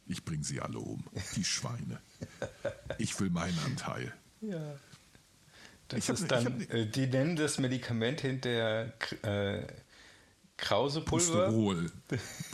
Ich 0.08 0.24
bringe 0.24 0.44
sie 0.44 0.60
alle 0.62 0.80
um. 0.80 1.04
Die 1.36 1.44
Schweine. 1.44 2.00
Ich 2.98 3.20
will 3.20 3.30
meinen 3.30 3.58
Anteil. 3.66 4.14
Ja. 4.42 4.76
Das 5.90 6.00
Ich 6.00 6.10
hab 6.10 6.16
ist 6.16 6.22
ne- 6.24 6.28
dann, 6.28 6.62
ich 6.62 6.68
hab 6.70 6.74
äh, 6.76 6.86
die 6.86 7.08
nennen 7.08 7.36
das 7.36 7.58
Medikament 7.60 8.22
hinterher 8.22 8.94
K- 9.00 9.16
äh, 9.28 9.68
Krausepulver. 10.58 11.46
Pusterol. 11.48 11.92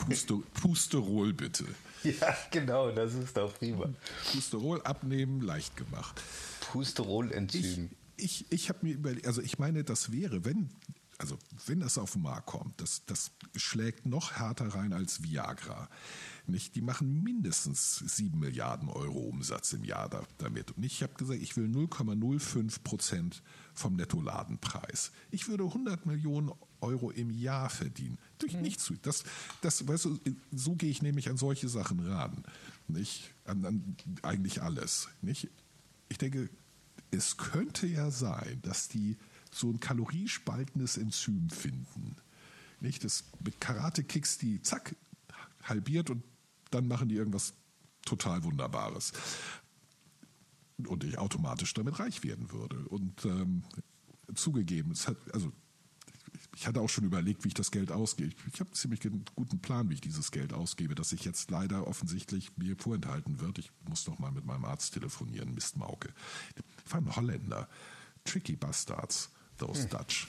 Puster, 0.06 0.34
Pusterol 0.54 1.32
bitte. 1.32 1.64
Ja, 2.04 2.36
genau, 2.50 2.90
das 2.90 3.14
ist 3.14 3.34
doch 3.34 3.58
prima. 3.58 3.88
Pusterol 4.30 4.82
abnehmen, 4.82 5.40
leicht 5.40 5.74
gemacht. 5.74 6.20
Ich, 6.60 6.66
Pusterol-Enzym. 6.68 7.88
ich, 8.18 8.44
ich 8.52 8.68
habe 8.68 8.80
mir 8.82 8.92
überlegt, 8.92 9.26
also 9.26 9.40
ich 9.40 9.58
meine, 9.58 9.84
das 9.84 10.12
wäre, 10.12 10.44
wenn, 10.44 10.68
also 11.16 11.38
wenn 11.64 11.80
das 11.80 11.96
auf 11.96 12.12
den 12.12 12.20
Markt 12.20 12.44
kommt, 12.44 12.78
das, 12.78 13.06
das 13.06 13.30
schlägt 13.56 14.04
noch 14.04 14.32
härter 14.32 14.66
rein 14.74 14.92
als 14.92 15.22
Viagra. 15.22 15.88
Nicht? 16.46 16.74
Die 16.74 16.82
machen 16.82 17.22
mindestens 17.22 17.96
7 17.96 18.38
Milliarden 18.38 18.88
Euro 18.90 19.18
Umsatz 19.20 19.72
im 19.72 19.82
Jahr 19.82 20.10
da, 20.10 20.24
damit. 20.38 20.72
Und 20.72 20.82
ich 20.82 21.02
habe 21.02 21.14
gesagt, 21.14 21.40
ich 21.40 21.56
will 21.56 21.66
0,05 21.66 22.82
Prozent 22.82 23.42
vom 23.72 23.96
Nettoladenpreis. 23.96 25.10
Ich 25.30 25.48
würde 25.48 25.64
100 25.64 26.04
Millionen 26.04 26.52
Euro 26.80 27.10
im 27.10 27.30
Jahr 27.30 27.70
verdienen. 27.70 28.18
Durch 28.38 28.54
nichts. 28.54 28.92
Das, 29.00 29.24
das, 29.62 29.88
weißt 29.88 30.04
du, 30.04 30.20
so 30.52 30.74
gehe 30.74 30.90
ich 30.90 31.00
nämlich 31.00 31.30
an 31.30 31.38
solche 31.38 31.68
Sachen 31.68 32.00
ran. 32.00 32.44
Nicht? 32.88 33.32
An, 33.44 33.64
an 33.64 33.96
eigentlich 34.22 34.62
alles. 34.62 35.08
Nicht? 35.22 35.48
Ich 36.10 36.18
denke, 36.18 36.50
es 37.10 37.38
könnte 37.38 37.86
ja 37.86 38.10
sein, 38.10 38.60
dass 38.60 38.88
die 38.88 39.16
so 39.50 39.70
ein 39.70 39.80
kaloriespaltendes 39.80 40.98
Enzym 40.98 41.48
finden. 41.48 42.16
Nicht? 42.80 43.02
Das 43.02 43.24
mit 43.42 43.62
Karate-Kicks, 43.62 44.36
die 44.36 44.60
zack, 44.60 44.94
halbiert 45.62 46.10
und 46.10 46.22
dann 46.74 46.88
machen 46.88 47.08
die 47.08 47.16
irgendwas 47.16 47.54
total 48.04 48.44
Wunderbares. 48.44 49.12
Und 50.86 51.04
ich 51.04 51.18
automatisch 51.18 51.72
damit 51.74 51.98
reich 51.98 52.24
werden 52.24 52.50
würde. 52.50 52.76
Und 52.88 53.24
ähm, 53.24 53.62
zugegeben, 54.34 54.90
es 54.90 55.06
hat, 55.06 55.16
also 55.32 55.52
ich 56.56 56.66
hatte 56.66 56.80
auch 56.80 56.88
schon 56.88 57.04
überlegt, 57.04 57.44
wie 57.44 57.48
ich 57.48 57.54
das 57.54 57.70
Geld 57.70 57.92
ausgebe. 57.92 58.34
Ich 58.52 58.60
habe 58.60 58.70
einen 58.70 58.74
ziemlich 58.74 59.00
guten 59.34 59.60
Plan, 59.60 59.88
wie 59.88 59.94
ich 59.94 60.00
dieses 60.00 60.30
Geld 60.30 60.52
ausgebe, 60.52 60.94
das 60.94 61.10
sich 61.10 61.24
jetzt 61.24 61.50
leider 61.50 61.86
offensichtlich 61.86 62.56
mir 62.56 62.76
vorenthalten 62.76 63.40
wird. 63.40 63.58
Ich 63.58 63.70
muss 63.88 64.06
noch 64.06 64.18
mal 64.18 64.32
mit 64.32 64.44
meinem 64.44 64.64
Arzt 64.64 64.94
telefonieren, 64.94 65.54
Mist 65.54 65.76
Mauke. 65.76 66.12
Ich 66.84 66.92
war 66.92 67.00
ein 67.00 67.16
Holländer. 67.16 67.68
Tricky 68.24 68.56
Bastards, 68.56 69.30
those 69.58 69.86
Dutch. 69.86 70.28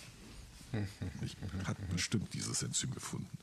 Ich 1.21 1.37
hat 1.65 1.77
bestimmt 1.89 2.33
dieses 2.33 2.61
Enzym 2.61 2.91
gefunden. 2.93 3.37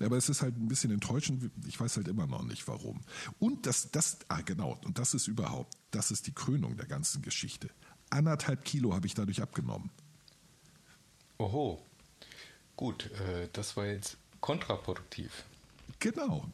Aber 0.00 0.16
es 0.16 0.28
ist 0.28 0.42
halt 0.42 0.56
ein 0.56 0.68
bisschen 0.68 0.90
enttäuschend. 0.90 1.50
Ich 1.66 1.78
weiß 1.78 1.96
halt 1.96 2.08
immer 2.08 2.26
noch 2.26 2.42
nicht, 2.42 2.66
warum. 2.66 3.00
Und 3.38 3.66
das, 3.66 3.90
das, 3.90 4.18
ah 4.28 4.40
genau, 4.40 4.78
und 4.84 4.98
das 4.98 5.14
ist 5.14 5.28
überhaupt, 5.28 5.76
das 5.90 6.10
ist 6.10 6.26
die 6.26 6.32
Krönung 6.32 6.76
der 6.76 6.86
ganzen 6.86 7.22
Geschichte. 7.22 7.70
Anderthalb 8.10 8.64
Kilo 8.64 8.94
habe 8.94 9.06
ich 9.06 9.14
dadurch 9.14 9.40
abgenommen. 9.40 9.90
Oho. 11.38 11.84
Gut, 12.76 13.10
äh, 13.12 13.48
das 13.52 13.76
war 13.76 13.86
jetzt 13.86 14.16
kontraproduktiv. 14.40 15.44
Genau. 16.00 16.50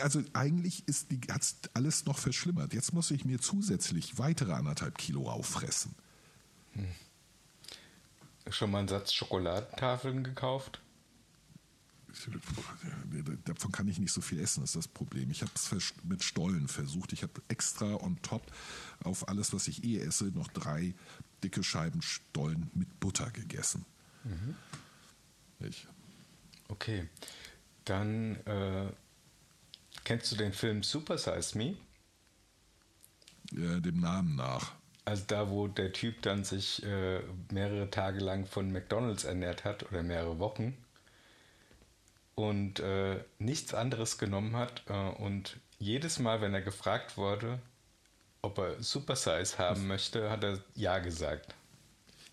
Also 0.00 0.22
eigentlich 0.32 0.86
ist 0.86 1.10
die, 1.10 1.20
hat's 1.30 1.56
alles 1.74 2.04
noch 2.04 2.18
verschlimmert. 2.18 2.74
Jetzt 2.74 2.92
muss 2.92 3.10
ich 3.10 3.24
mir 3.24 3.40
zusätzlich 3.40 4.18
weitere 4.18 4.52
anderthalb 4.52 4.98
Kilo 4.98 5.30
auffressen. 5.30 5.94
Schon 8.50 8.70
mal 8.70 8.80
einen 8.80 8.88
Satz 8.88 9.12
Schokoladentafeln 9.12 10.22
gekauft? 10.22 10.80
Davon 13.44 13.72
kann 13.72 13.88
ich 13.88 13.98
nicht 13.98 14.12
so 14.12 14.20
viel 14.20 14.40
essen, 14.40 14.64
ist 14.64 14.74
das 14.74 14.88
Problem. 14.88 15.30
Ich 15.30 15.42
habe 15.42 15.52
es 15.54 15.70
mit 16.02 16.24
Stollen 16.24 16.68
versucht. 16.68 17.12
Ich 17.12 17.22
habe 17.22 17.42
extra 17.48 17.94
on 17.94 18.20
top 18.22 18.42
auf 19.04 19.28
alles, 19.28 19.52
was 19.52 19.68
ich 19.68 19.84
eh 19.84 19.98
esse, 19.98 20.26
noch 20.26 20.48
drei 20.48 20.94
dicke 21.44 21.62
Scheiben 21.62 22.02
Stollen 22.02 22.70
mit 22.74 23.00
Butter 23.00 23.30
gegessen. 23.30 23.84
Ich, 25.60 25.86
Okay. 26.68 27.08
Dann 27.84 28.36
äh, 28.46 28.92
kennst 30.04 30.32
du 30.32 30.36
den 30.36 30.52
Film 30.52 30.82
Super 30.82 31.18
Size 31.18 31.56
Me? 31.56 31.76
äh, 33.52 33.80
dem 33.80 34.00
Namen 34.00 34.34
nach. 34.36 34.72
Also 35.04 35.22
da, 35.28 35.50
wo 35.50 35.68
der 35.68 35.92
Typ 35.92 36.22
dann 36.22 36.42
sich 36.42 36.82
äh, 36.82 37.20
mehrere 37.52 37.90
Tage 37.90 38.18
lang 38.18 38.46
von 38.46 38.72
McDonald's 38.72 39.22
ernährt 39.22 39.64
hat 39.64 39.84
oder 39.84 40.02
mehrere 40.02 40.40
Wochen 40.40 40.76
und 42.36 42.80
äh, 42.80 43.24
nichts 43.38 43.74
anderes 43.74 44.18
genommen 44.18 44.54
hat 44.54 44.84
äh, 44.86 44.92
und 44.92 45.58
jedes 45.78 46.20
Mal, 46.20 46.40
wenn 46.40 46.54
er 46.54 46.62
gefragt 46.62 47.16
wurde, 47.16 47.58
ob 48.42 48.58
er 48.58 48.80
Super 48.82 49.16
Size 49.16 49.58
haben 49.58 49.88
möchte, 49.88 50.30
hat 50.30 50.44
er 50.44 50.62
ja 50.74 50.98
gesagt. 51.00 51.54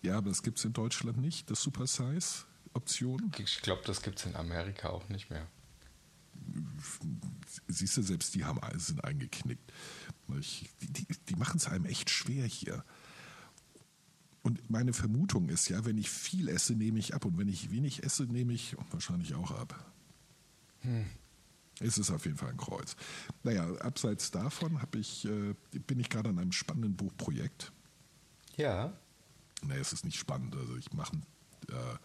Ja, 0.02 0.18
aber 0.18 0.28
das 0.28 0.42
gibt 0.42 0.58
es 0.58 0.64
in 0.64 0.74
Deutschland 0.74 1.18
nicht, 1.18 1.50
das 1.50 1.62
Super 1.62 1.86
Size 1.86 2.44
Option. 2.74 3.32
Ich 3.38 3.62
glaube, 3.62 3.82
das 3.86 4.02
gibt 4.02 4.18
es 4.18 4.26
in 4.26 4.36
Amerika 4.36 4.90
auch 4.90 5.08
nicht 5.08 5.30
mehr. 5.30 5.46
Siehst 7.68 7.96
du, 7.96 8.02
selbst 8.02 8.34
die 8.34 8.44
haben, 8.44 8.60
sind 8.78 9.02
eingeknickt. 9.04 9.72
Die 10.28 10.92
die, 10.92 11.06
die 11.28 11.36
machen 11.36 11.56
es 11.56 11.66
einem 11.66 11.86
echt 11.86 12.10
schwer 12.10 12.44
hier. 12.44 12.84
Und 14.42 14.68
meine 14.68 14.92
Vermutung 14.92 15.48
ist 15.48 15.68
ja, 15.68 15.84
wenn 15.86 15.96
ich 15.96 16.10
viel 16.10 16.48
esse, 16.48 16.74
nehme 16.74 16.98
ich 16.98 17.14
ab. 17.14 17.24
Und 17.24 17.38
wenn 17.38 17.48
ich 17.48 17.70
wenig 17.70 18.02
esse, 18.02 18.24
nehme 18.24 18.52
ich 18.52 18.76
wahrscheinlich 18.90 19.34
auch 19.34 19.52
ab. 19.52 19.93
Es 21.80 21.98
ist 21.98 22.10
auf 22.10 22.24
jeden 22.24 22.36
Fall 22.36 22.50
ein 22.50 22.56
Kreuz. 22.56 22.96
Naja, 23.42 23.66
abseits 23.76 24.30
davon 24.30 24.80
ich, 24.98 25.24
äh, 25.24 25.54
bin 25.86 25.98
ich 25.98 26.08
gerade 26.08 26.28
an 26.28 26.38
einem 26.38 26.52
spannenden 26.52 26.94
Buchprojekt. 26.94 27.72
Ja. 28.56 28.92
Nee, 29.62 29.78
es 29.78 29.92
ist 29.92 30.04
nicht 30.04 30.18
spannend. 30.18 30.54
Also 30.54 30.76
ich 30.76 30.92
mache, 30.92 31.16
äh, 31.68 31.96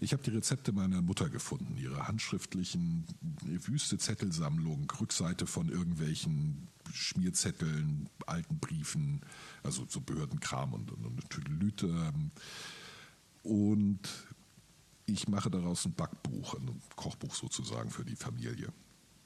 ich 0.00 0.12
habe 0.12 0.22
die 0.22 0.30
Rezepte 0.30 0.72
meiner 0.72 1.02
Mutter 1.02 1.28
gefunden, 1.28 1.76
ihre 1.76 2.08
handschriftlichen 2.08 3.04
wüste 3.42 3.98
Zettelsammlung, 3.98 4.90
Rückseite 5.00 5.46
von 5.46 5.68
irgendwelchen 5.68 6.68
Schmierzetteln, 6.92 8.08
alten 8.26 8.58
Briefen, 8.58 9.20
also 9.62 9.84
so 9.88 10.00
Behördenkram 10.00 10.72
und, 10.72 10.90
und, 10.90 11.04
und 11.04 11.30
Tüdelüt. 11.30 11.82
Ähm, 11.82 12.30
und 13.42 14.00
ich 15.06 15.28
mache 15.28 15.50
daraus 15.50 15.84
ein 15.84 15.94
Backbuch, 15.94 16.54
ein 16.54 16.80
Kochbuch 16.96 17.34
sozusagen 17.34 17.90
für 17.90 18.04
die 18.04 18.16
Familie. 18.16 18.72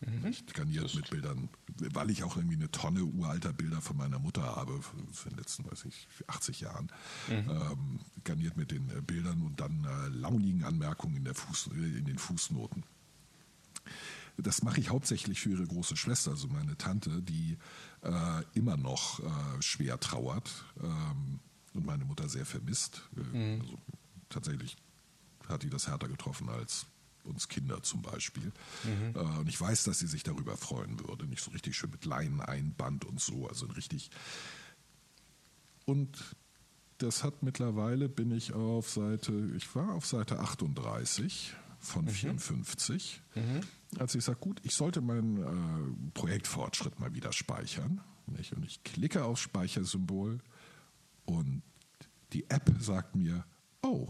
Mhm. 0.00 0.34
Garniert 0.52 0.94
mit 0.94 1.08
Bildern, 1.08 1.48
weil 1.94 2.10
ich 2.10 2.22
auch 2.22 2.36
irgendwie 2.36 2.56
eine 2.56 2.70
Tonne 2.70 3.02
uralter 3.02 3.52
Bilder 3.54 3.80
von 3.80 3.96
meiner 3.96 4.18
Mutter 4.18 4.42
habe, 4.42 4.82
von 4.82 5.06
den 5.30 5.38
letzten, 5.38 5.64
weiß 5.70 5.86
ich, 5.86 6.06
80 6.26 6.60
Jahren, 6.60 6.92
Mhm. 7.28 7.50
ähm, 7.50 8.00
garniert 8.22 8.56
mit 8.58 8.70
den 8.72 8.90
äh, 8.90 9.00
Bildern 9.00 9.40
und 9.42 9.58
dann 9.58 9.84
äh, 9.84 10.08
launigen 10.08 10.64
Anmerkungen 10.64 11.16
in, 11.16 11.24
der 11.24 11.34
Fuß, 11.34 11.70
äh, 11.74 11.98
in 11.98 12.04
den 12.04 12.18
Fußnoten. 12.18 12.84
Das 14.36 14.62
mache 14.62 14.80
ich 14.80 14.90
hauptsächlich 14.90 15.40
für 15.40 15.50
ihre 15.50 15.66
große 15.66 15.96
Schwester, 15.96 16.32
also 16.32 16.46
meine 16.48 16.76
Tante, 16.76 17.22
die 17.22 17.56
äh, 18.02 18.42
immer 18.52 18.76
noch 18.76 19.20
äh, 19.20 19.62
schwer 19.62 19.98
trauert 19.98 20.64
ähm, 20.82 21.40
und 21.72 21.86
meine 21.86 22.04
Mutter 22.04 22.28
sehr 22.28 22.44
vermisst. 22.44 23.08
Äh, 23.32 23.60
also, 23.60 23.78
tatsächlich 24.28 24.76
hat 25.48 25.62
die 25.62 25.70
das 25.70 25.88
härter 25.88 26.08
getroffen 26.08 26.48
als 26.48 26.86
uns 27.24 27.48
Kinder 27.48 27.82
zum 27.82 28.02
Beispiel. 28.02 28.52
Äh, 29.14 29.18
und 29.18 29.48
ich 29.48 29.60
weiß, 29.60 29.84
dass 29.84 29.98
sie 29.98 30.06
sich 30.06 30.22
darüber 30.22 30.56
freuen 30.56 31.00
würde. 31.00 31.26
Nicht 31.26 31.42
so 31.42 31.50
richtig 31.50 31.76
schön 31.76 31.90
mit 31.90 32.04
Leinen 32.04 32.40
einband 32.40 33.04
und 33.04 33.20
so, 33.20 33.48
also 33.48 33.66
richtig. 33.66 34.10
Und 35.84 36.36
das 36.98 37.24
hat 37.24 37.42
mittlerweile, 37.42 38.08
bin 38.08 38.30
ich 38.30 38.52
auf 38.52 38.88
Seite, 38.90 39.52
ich 39.56 39.74
war 39.74 39.94
auf 39.94 40.06
Seite 40.06 40.40
38 40.40 41.54
von 41.78 42.08
54, 42.08 43.22
als 43.98 44.14
ich 44.14 44.24
sage, 44.24 44.38
gut, 44.40 44.60
ich 44.64 44.74
sollte 44.74 45.00
meinen 45.00 45.36
äh, 45.36 46.10
Projektfortschritt 46.14 46.98
mal 46.98 47.14
wieder 47.14 47.32
speichern. 47.32 48.00
Nicht? 48.26 48.52
Und 48.54 48.64
ich 48.64 48.82
klicke 48.82 49.24
aufs 49.24 49.42
Speichersymbol 49.42 50.40
und 51.26 51.62
die 52.32 52.50
App 52.50 52.70
sagt 52.80 53.14
mir, 53.14 53.44
oh, 53.82 54.08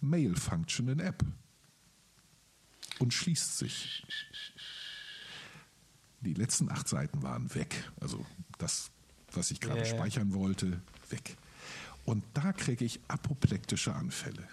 Mail 0.00 0.36
Function 0.36 0.88
in 0.88 1.00
App. 1.00 1.24
Und 2.98 3.12
schließt 3.12 3.58
sich. 3.58 4.04
Die 6.20 6.34
letzten 6.34 6.70
acht 6.70 6.88
Seiten 6.88 7.22
waren 7.22 7.54
weg. 7.54 7.90
Also 8.00 8.24
das, 8.58 8.90
was 9.32 9.50
ich 9.50 9.60
gerade 9.60 9.80
Ja, 9.80 9.86
ja. 9.86 9.94
speichern 9.96 10.32
wollte, 10.32 10.80
weg. 11.10 11.36
Und 12.04 12.24
da 12.34 12.52
kriege 12.52 12.84
ich 12.84 13.00
apoplektische 13.08 13.94
Anfälle. 13.94 14.48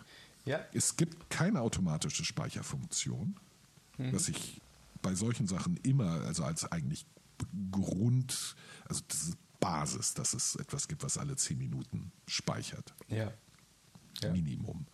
Ja. 0.45 0.59
Es 0.73 0.97
gibt 0.97 1.29
keine 1.29 1.61
automatische 1.61 2.25
Speicherfunktion, 2.25 3.39
Mhm. 3.97 4.11
was 4.13 4.27
ich 4.27 4.59
bei 5.01 5.13
solchen 5.15 5.47
Sachen 5.47 5.77
immer, 5.77 6.21
also 6.23 6.43
als 6.43 6.69
eigentlich 6.71 7.05
Grund, 7.71 8.55
also 8.85 9.01
das 9.07 9.23
ist 9.29 9.37
Basis, 9.59 10.13
dass 10.13 10.33
es 10.33 10.55
etwas 10.55 10.87
gibt, 10.87 11.03
was 11.03 11.17
alle 11.17 11.35
zehn 11.37 11.57
Minuten 11.57 12.11
speichert. 12.27 12.93
Ja. 13.07 13.31
Ja. 14.21 14.31
Minimum. 14.31 14.85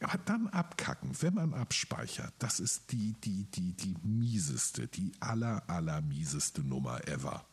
Aber 0.00 0.18
dann 0.24 0.48
abkacken, 0.48 1.10
wenn 1.20 1.34
man 1.34 1.52
abspeichert, 1.54 2.32
das 2.38 2.58
ist 2.60 2.90
die, 2.92 3.12
die, 3.22 3.44
die, 3.44 3.72
die 3.74 3.96
mieseste, 4.02 4.88
die 4.88 5.12
aller, 5.20 5.68
aller 5.68 6.00
mieseste 6.00 6.62
Nummer 6.62 7.06
ever. 7.06 7.44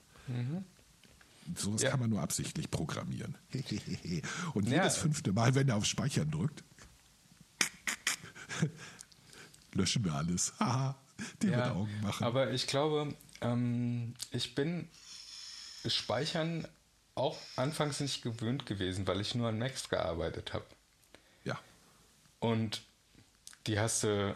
Sowas 1.55 1.81
Mhm. 1.81 1.85
Ja. 1.85 1.89
kann 1.91 1.99
man 1.99 2.09
nur 2.09 2.21
absichtlich 2.21 2.71
programmieren. 2.71 3.37
Und 4.53 4.67
Ja. 4.69 4.83
jedes 4.83 4.97
fünfte 4.97 5.33
Mal, 5.33 5.55
wenn 5.55 5.67
er 5.69 5.75
auf 5.75 5.85
Speichern 5.85 6.31
drückt, 6.31 6.63
löschen 9.73 10.03
wir 10.05 10.13
alles. 10.13 10.53
Haha, 10.59 10.95
der 11.41 11.51
wird 11.57 11.67
Augen 11.71 12.01
machen. 12.01 12.23
Aber 12.23 12.51
ich 12.51 12.67
glaube, 12.67 13.13
ähm, 13.41 14.13
ich 14.31 14.55
bin 14.55 14.87
Speichern 15.85 16.67
auch 17.15 17.37
anfangs 17.55 17.99
nicht 17.99 18.21
gewöhnt 18.21 18.65
gewesen, 18.65 19.07
weil 19.07 19.21
ich 19.21 19.35
nur 19.35 19.49
an 19.49 19.57
Macs 19.59 19.89
gearbeitet 19.89 20.53
habe. 20.53 20.65
Und 22.39 22.81
die 23.67 23.79
hast 23.79 24.03
du, 24.03 24.35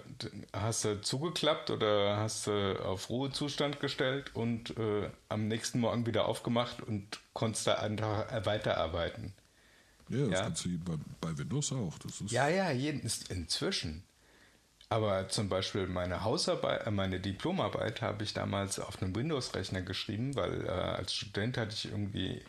hast 0.54 0.84
du 0.86 1.02
zugeklappt 1.02 1.70
oder 1.70 2.18
hast 2.18 2.48
du 2.48 2.84
auf 2.84 3.10
Ruhezustand 3.10 3.80
gestellt 3.80 4.36
und 4.36 4.78
äh, 4.78 5.10
am 5.30 5.48
nächsten 5.48 5.80
Morgen 5.80 6.06
wieder 6.06 6.26
aufgemacht 6.26 6.82
und 6.82 7.20
konntest 7.34 7.68
da 7.68 7.76
einfach 7.76 8.46
weiterarbeiten. 8.46 9.34
ja, 10.10 10.28
das 10.28 10.40
Ja. 10.40 10.44
kannst 10.44 10.66
du 10.66 10.78
bei, 10.80 10.94
bei 11.22 11.38
Windows 11.38 11.72
auch. 11.72 11.98
Das 12.00 12.20
ist, 12.22 12.32
Ja, 12.32 12.50
ja, 12.50 12.72
jeden, 12.72 13.02
ist 13.02 13.32
inzwischen. 13.32 14.04
Aber 14.90 15.30
zum 15.30 15.48
Beispiel 15.48 15.88
meine 15.88 16.24
Hausarbeit, 16.24 16.86
äh, 16.86 16.92
meine 16.92 17.20
Diplomarbeit 17.20 18.02
habe 18.02 18.24
ich 18.24 18.34
damals 18.34 18.80
auf 18.80 19.02
einem 19.02 19.16
Windows-Rechner 19.16 19.82
geschrieben, 19.82 20.36
weil 20.36 20.66
äh, 20.66 20.70
als 20.70 21.14
Student 21.14 21.58
hatte 21.58 21.74
ich 21.74 21.86
irgendwie 21.86 22.42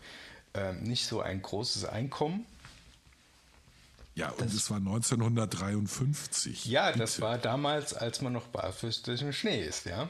äh, 0.54 0.72
nicht 0.74 1.06
so 1.06 1.20
ein 1.20 1.40
großes 1.42 1.84
Einkommen. 1.84 2.46
Ja 4.14 4.30
und 4.30 4.52
es 4.52 4.70
war 4.70 4.78
1953. 4.78 6.64
Ja, 6.66 6.92
das 6.92 7.20
war 7.20 7.38
damals, 7.38 7.94
als 7.94 8.20
man 8.20 8.32
noch 8.32 8.46
barfuß 8.48 9.02
durch 9.02 9.20
den 9.20 9.32
Schnee 9.32 9.64
ist, 9.64 9.86
ja. 9.86 10.08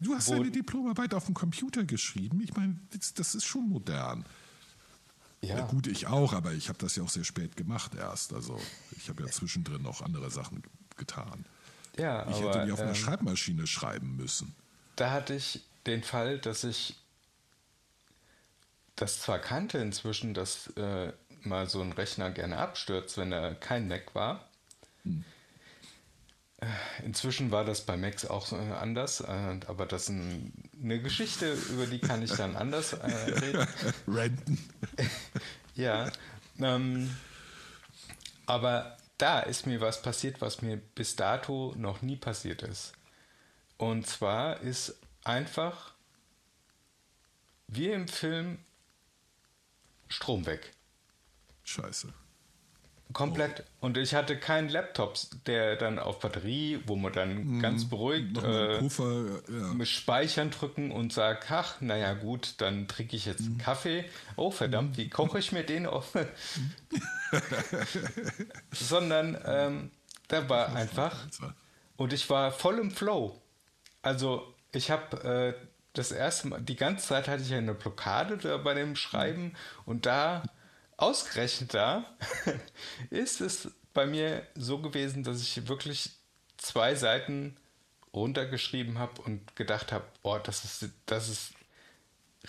Du 0.00 0.14
hast 0.14 0.28
Wo- 0.28 0.34
deine 0.34 0.50
Diplomarbeit 0.50 1.14
auf 1.14 1.26
dem 1.26 1.34
Computer 1.34 1.84
geschrieben. 1.84 2.40
Ich 2.42 2.54
meine, 2.56 2.78
das, 2.90 3.14
das 3.14 3.34
ist 3.34 3.44
schon 3.44 3.68
modern. 3.68 4.24
Ja. 5.40 5.58
Ja, 5.58 5.66
gut, 5.66 5.86
ich 5.86 6.06
auch, 6.06 6.32
aber 6.32 6.52
ich 6.52 6.68
habe 6.70 6.78
das 6.78 6.96
ja 6.96 7.02
auch 7.02 7.10
sehr 7.10 7.24
spät 7.24 7.56
gemacht 7.56 7.94
erst. 7.94 8.32
Also 8.32 8.58
ich 8.96 9.08
habe 9.10 9.22
ja 9.24 9.28
zwischendrin 9.30 9.82
noch 9.82 10.00
andere 10.00 10.30
Sachen 10.30 10.62
getan. 10.96 11.44
ja 11.98 12.26
Ich 12.30 12.36
aber 12.36 12.48
hätte 12.48 12.64
die 12.66 12.72
auf 12.72 12.80
einer 12.80 12.90
ähm, 12.90 12.94
Schreibmaschine 12.94 13.66
schreiben 13.66 14.16
müssen. 14.16 14.54
da 14.96 15.10
hatte 15.10 15.34
ich 15.34 15.62
den 15.86 16.02
Fall, 16.02 16.38
dass 16.38 16.64
ich 16.64 16.96
das 18.96 19.20
zwar 19.20 19.38
kannte 19.38 19.78
inzwischen, 19.78 20.32
dass 20.34 20.68
äh, 20.76 21.12
mal 21.46 21.68
so 21.68 21.80
ein 21.80 21.92
Rechner 21.92 22.30
gerne 22.30 22.58
abstürzt, 22.58 23.18
wenn 23.18 23.32
er 23.32 23.54
kein 23.54 23.88
Mac 23.88 24.14
war. 24.14 24.48
Äh, 25.04 26.66
Inzwischen 27.04 27.50
war 27.50 27.64
das 27.64 27.82
bei 27.82 27.96
Macs 27.96 28.26
auch 28.26 28.52
äh, 28.52 28.56
anders, 28.56 29.20
äh, 29.20 29.60
aber 29.66 29.86
das 29.86 30.04
ist 30.04 30.08
ein, 30.10 30.52
eine 30.82 31.00
Geschichte, 31.00 31.54
über 31.70 31.86
die 31.86 31.98
kann 31.98 32.22
ich 32.22 32.32
dann 32.32 32.56
anders 32.56 32.96
reden. 33.02 33.66
Renten. 34.08 34.58
Ja, 35.76 36.08
ähm, 36.60 37.10
aber 38.46 38.96
da 39.18 39.40
ist 39.40 39.66
mir 39.66 39.80
was 39.80 40.02
passiert, 40.02 40.40
was 40.40 40.62
mir 40.62 40.76
bis 40.76 41.16
dato 41.16 41.74
noch 41.76 42.00
nie 42.00 42.14
passiert 42.14 42.62
ist. 42.62 42.92
Und 43.76 44.06
zwar 44.06 44.60
ist 44.60 44.94
einfach 45.24 45.94
wie 47.66 47.90
im 47.90 48.06
Film 48.06 48.60
Strom 50.08 50.46
weg. 50.46 50.72
Scheiße. 51.64 52.12
Komplett. 53.12 53.64
Und 53.80 53.96
ich 53.96 54.14
hatte 54.14 54.36
keinen 54.36 54.68
Laptop, 54.68 55.16
der 55.46 55.76
dann 55.76 55.98
auf 55.98 56.18
Batterie, 56.20 56.80
wo 56.86 56.96
man 56.96 57.12
dann 57.12 57.60
ganz 57.60 57.88
beruhigt 57.88 58.38
äh, 58.38 58.78
Puffer, 58.78 59.40
ja. 59.48 59.74
mit 59.74 59.86
Speichern 59.86 60.50
drücken 60.50 60.90
und 60.90 61.12
sagt, 61.12 61.50
ach, 61.50 61.80
naja 61.80 62.14
gut, 62.14 62.54
dann 62.58 62.88
trinke 62.88 63.14
ich 63.14 63.26
jetzt 63.26 63.42
einen 63.42 63.58
Kaffee. 63.58 64.04
Oh 64.36 64.50
verdammt, 64.50 64.96
wie 64.96 65.08
koche 65.08 65.38
ich 65.38 65.52
mir 65.52 65.64
den 65.64 65.86
auf? 65.86 66.12
Sondern 68.72 69.38
ähm, 69.44 69.90
da 70.28 70.48
war 70.48 70.74
einfach, 70.74 71.16
und 71.96 72.12
ich 72.12 72.28
war 72.30 72.50
voll 72.50 72.78
im 72.78 72.90
Flow. 72.90 73.40
Also 74.02 74.54
ich 74.72 74.90
habe 74.90 75.54
äh, 75.56 75.66
das 75.92 76.10
erste 76.10 76.48
Mal, 76.48 76.60
die 76.60 76.76
ganze 76.76 77.06
Zeit 77.06 77.28
hatte 77.28 77.42
ich 77.42 77.54
eine 77.54 77.74
Blockade 77.74 78.38
da 78.38 78.56
bei 78.56 78.74
dem 78.74 78.96
Schreiben 78.96 79.54
und 79.86 80.06
da, 80.06 80.42
ausgerechnet 80.96 81.74
da, 81.74 82.04
ist 83.10 83.40
es 83.40 83.70
bei 83.92 84.06
mir 84.06 84.46
so 84.54 84.78
gewesen, 84.78 85.22
dass 85.22 85.40
ich 85.40 85.68
wirklich 85.68 86.10
zwei 86.56 86.94
Seiten 86.94 87.56
runtergeschrieben 88.12 88.98
habe 88.98 89.22
und 89.22 89.56
gedacht 89.56 89.92
habe, 89.92 90.04
oh, 90.22 90.38
das 90.38 90.64
ist, 90.64 90.90
das 91.06 91.28
ist 91.28 91.52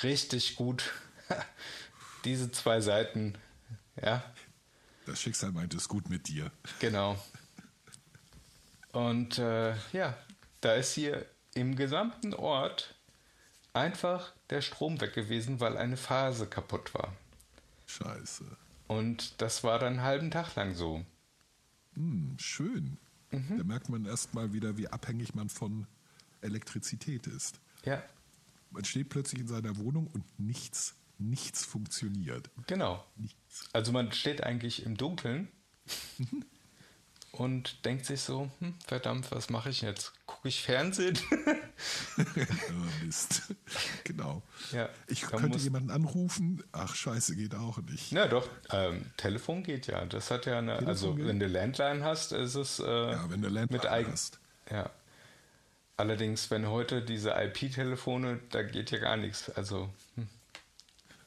richtig 0.04 0.56
gut. 0.56 0.92
Diese 2.26 2.52
zwei 2.52 2.82
Seiten, 2.82 3.38
ja, 4.02 4.24
Das 5.06 5.22
Schicksal 5.22 5.52
meint 5.52 5.74
es 5.74 5.88
gut 5.88 6.10
mit 6.10 6.28
dir. 6.28 6.52
genau. 6.80 7.18
Und 8.92 9.38
äh, 9.40 9.76
ja, 9.92 10.18
da 10.62 10.74
ist 10.74 10.94
hier 10.94 11.26
im 11.54 11.76
gesamten 11.76 12.34
Ort 12.34 12.96
einfach 13.74 14.32
der 14.50 14.62
Strom 14.62 15.02
weg 15.02 15.14
gewesen, 15.14 15.60
weil 15.60 15.78
eine 15.78 15.98
Phase 15.98 16.48
kaputt 16.48 16.94
war. 16.94 17.14
Scheiße. 17.86 18.46
Und 18.88 19.42
das 19.42 19.64
war 19.64 19.80
dann 19.80 19.94
einen 19.94 20.02
halben 20.04 20.32
Tag 20.32 20.56
lang 20.56 20.74
so. 20.76 21.06
Hm, 21.94 22.36
schön. 22.40 22.98
Mhm. 23.32 23.58
Da 23.58 23.64
merkt 23.64 23.90
man 23.90 24.06
erst 24.06 24.34
mal 24.34 24.54
wieder, 24.54 24.78
wie 24.78 24.88
abhängig 24.88 25.34
man 25.34 25.50
von 25.50 25.88
Elektrizität 26.42 27.28
ist. 27.28 27.60
Ja, 27.86 28.02
Man 28.72 28.84
steht 28.86 29.10
plötzlich 29.10 29.42
in 29.42 29.48
seiner 29.48 29.78
Wohnung 29.78 30.08
und 30.08 30.24
nichts, 30.40 30.96
nichts 31.18 31.64
funktioniert. 31.66 32.50
genau. 32.68 33.04
Nichts. 33.16 33.70
Also 33.74 33.92
man 33.92 34.12
steht 34.12 34.44
eigentlich 34.44 34.86
im 34.86 34.98
Dunkeln 34.98 35.48
und 37.38 37.84
denkt 37.86 38.06
sich 38.06 38.22
so, 38.22 38.50
hm, 38.60 38.74
verdammt, 38.86 39.32
was 39.32 39.50
mache 39.50 39.70
ich 39.70 39.82
jetzt? 39.82 40.14
Gucke 40.26 40.48
ich 40.48 40.62
Fernsehen? 40.64 41.18
Mist. 43.04 43.54
Genau. 44.04 44.42
Ja, 44.72 44.90
ich 45.08 45.22
könnte 45.22 45.58
jemanden 45.60 45.92
anrufen. 45.92 46.64
Ach, 46.72 46.96
scheiße, 46.96 47.36
geht 47.36 47.56
auch 47.56 47.78
nicht. 47.80 48.12
Na 48.12 48.28
doch, 48.28 48.48
ähm, 48.72 49.06
Telefon 49.18 49.64
geht 49.64 49.88
ja. 49.88 50.06
Das 50.06 50.32
hat 50.32 50.46
ja 50.46 50.60
eine, 50.60 50.78
also 50.88 51.14
geht? 51.16 51.28
wenn 51.28 51.40
du 51.40 51.48
Landline 51.48 52.04
hast, 52.04 52.32
ist 52.32 52.56
es 52.56 52.80
äh, 52.80 52.84
Ja, 52.86 53.30
wenn 53.30 53.42
du 53.42 53.50
Landline 53.50 53.82
mit 53.82 53.86
eigen. 53.86 54.12
hast. 54.12 54.40
Ja. 54.72 54.90
Allerdings, 55.98 56.52
wenn 56.52 56.68
heute 56.68 57.02
diese 57.02 57.32
IP-Telefone, 57.32 58.40
da 58.50 58.64
geht 58.64 58.92
ja 58.92 58.98
gar 59.00 59.18
nichts. 59.18 59.50
Also, 59.50 59.90
hm, 60.16 60.28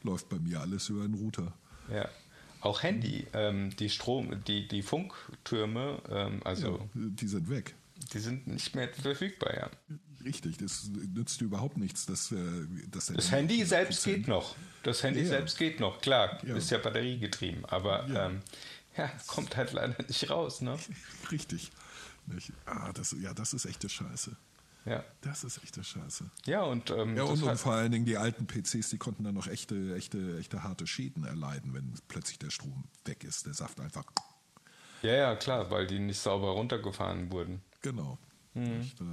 Läuft 0.02 0.28
bei 0.28 0.36
mir 0.38 0.60
alles 0.60 0.88
über 0.88 1.02
einen 1.04 1.14
Router. 1.14 1.52
ja. 1.92 2.08
Auch 2.60 2.82
Handy, 2.82 3.26
ähm, 3.32 3.70
die 3.76 3.88
Strom, 3.90 4.42
die, 4.46 4.66
die 4.68 4.82
Funktürme, 4.82 6.02
ähm, 6.10 6.40
also 6.44 6.78
Ja, 6.78 6.88
die 6.94 7.28
sind 7.28 7.48
weg. 7.50 7.74
die 8.12 8.18
sind 8.18 8.46
nicht 8.46 8.74
mehr 8.74 8.88
verfügbar, 8.92 9.54
ja. 9.56 9.70
Richtig, 10.24 10.56
das 10.58 10.88
nützt 11.14 11.40
überhaupt 11.40 11.76
nichts, 11.76 12.06
dass, 12.06 12.32
äh, 12.32 12.36
dass 12.90 13.06
Das 13.06 13.30
Handy 13.30 13.64
selbst 13.64 14.02
Prozent- 14.02 14.16
geht 14.16 14.28
noch. 14.28 14.56
Das 14.82 15.02
Handy 15.02 15.20
Ja. 15.20 15.26
selbst 15.28 15.58
geht 15.58 15.78
noch, 15.80 16.00
klar, 16.00 16.44
Ja. 16.44 16.56
ist 16.56 16.70
ja 16.70 16.78
batteriegetrieben, 16.78 17.64
aber 17.66 18.06
Ja. 18.08 18.26
ähm, 18.26 18.40
kommt 19.28 19.56
halt 19.56 19.72
leider 19.72 19.96
nicht 20.06 20.28
raus, 20.28 20.60
ne? 20.60 20.76
Richtig. 21.30 21.70
Ah, 22.66 22.92
das, 22.92 23.14
ja, 23.20 23.32
das 23.32 23.54
ist 23.54 23.64
echte 23.64 23.88
Scheiße. 23.88 24.36
Ja. 24.88 25.04
Das 25.20 25.44
ist 25.44 25.62
echte 25.62 25.82
Scheiße. 25.84 26.30
Ja, 26.46 26.62
und, 26.62 26.90
ähm, 26.90 27.16
Ja, 27.16 27.24
und, 27.24 27.42
und 27.42 27.58
vor 27.58 27.72
allen 27.74 27.92
Dingen 27.92 28.04
die 28.04 28.16
alten 28.16 28.46
PCs, 28.46 28.90
die 28.90 28.98
konnten 28.98 29.24
dann 29.24 29.34
noch 29.34 29.46
echte, 29.46 29.94
echte, 29.96 30.38
echte 30.38 30.62
harte 30.62 30.86
Schäden 30.86 31.24
erleiden, 31.24 31.74
wenn 31.74 31.94
plötzlich 32.08 32.38
der 32.38 32.50
Strom 32.50 32.84
weg 33.04 33.24
ist. 33.24 33.46
Der 33.46 33.54
Saft 33.54 33.80
einfach. 33.80 34.04
ja, 35.02 35.12
ja, 35.14 35.36
klar, 35.36 35.70
weil 35.70 35.86
die 35.86 35.98
nicht 35.98 36.18
sauber 36.20 36.50
runtergefahren 36.50 37.30
wurden. 37.30 37.62
Genau. 37.82 38.18
Mhm. 38.54 38.78
Nicht? 38.78 39.00
Da, 39.00 39.04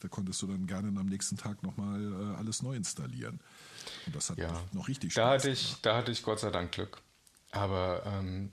da 0.00 0.08
konntest 0.08 0.40
du 0.42 0.46
dann 0.46 0.66
gerne 0.66 0.88
am 0.98 1.06
nächsten 1.06 1.36
Tag 1.36 1.62
nochmal 1.62 2.00
äh, 2.00 2.36
alles 2.36 2.62
neu 2.62 2.74
installieren. 2.74 3.40
Und 4.06 4.16
das 4.16 4.30
hat 4.30 4.38
Ja, 4.38 4.62
noch 4.72 4.88
richtig 4.88 5.14
da 5.14 5.22
Spaß 5.22 5.42
hatte 5.42 5.50
ich, 5.50 5.76
da 5.82 5.96
hatte 5.96 6.12
ich 6.12 6.22
Gott 6.22 6.40
sei 6.40 6.50
Dank 6.50 6.72
Glück. 6.72 6.98
Aber 7.52 8.02
ähm, 8.06 8.50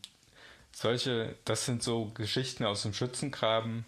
solche, 0.73 1.35
das 1.45 1.65
sind 1.65 1.83
so 1.83 2.05
Geschichten 2.13 2.65
aus 2.65 2.81
dem 2.81 2.93
Schützengraben. 2.93 3.85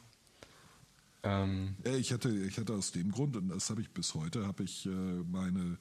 Ähm, 1.23 1.75
ich 1.83 2.13
hatte, 2.13 2.29
ich 2.29 2.57
hatte 2.57 2.73
aus 2.73 2.91
dem 2.91 3.11
Grund, 3.11 3.35
und 3.35 3.49
das 3.49 3.69
habe 3.69 3.81
ich 3.81 3.91
bis 3.91 4.13
heute, 4.13 4.47
habe 4.47 4.63
ich 4.63 4.85
äh, 4.85 4.89
meine, 4.89 5.77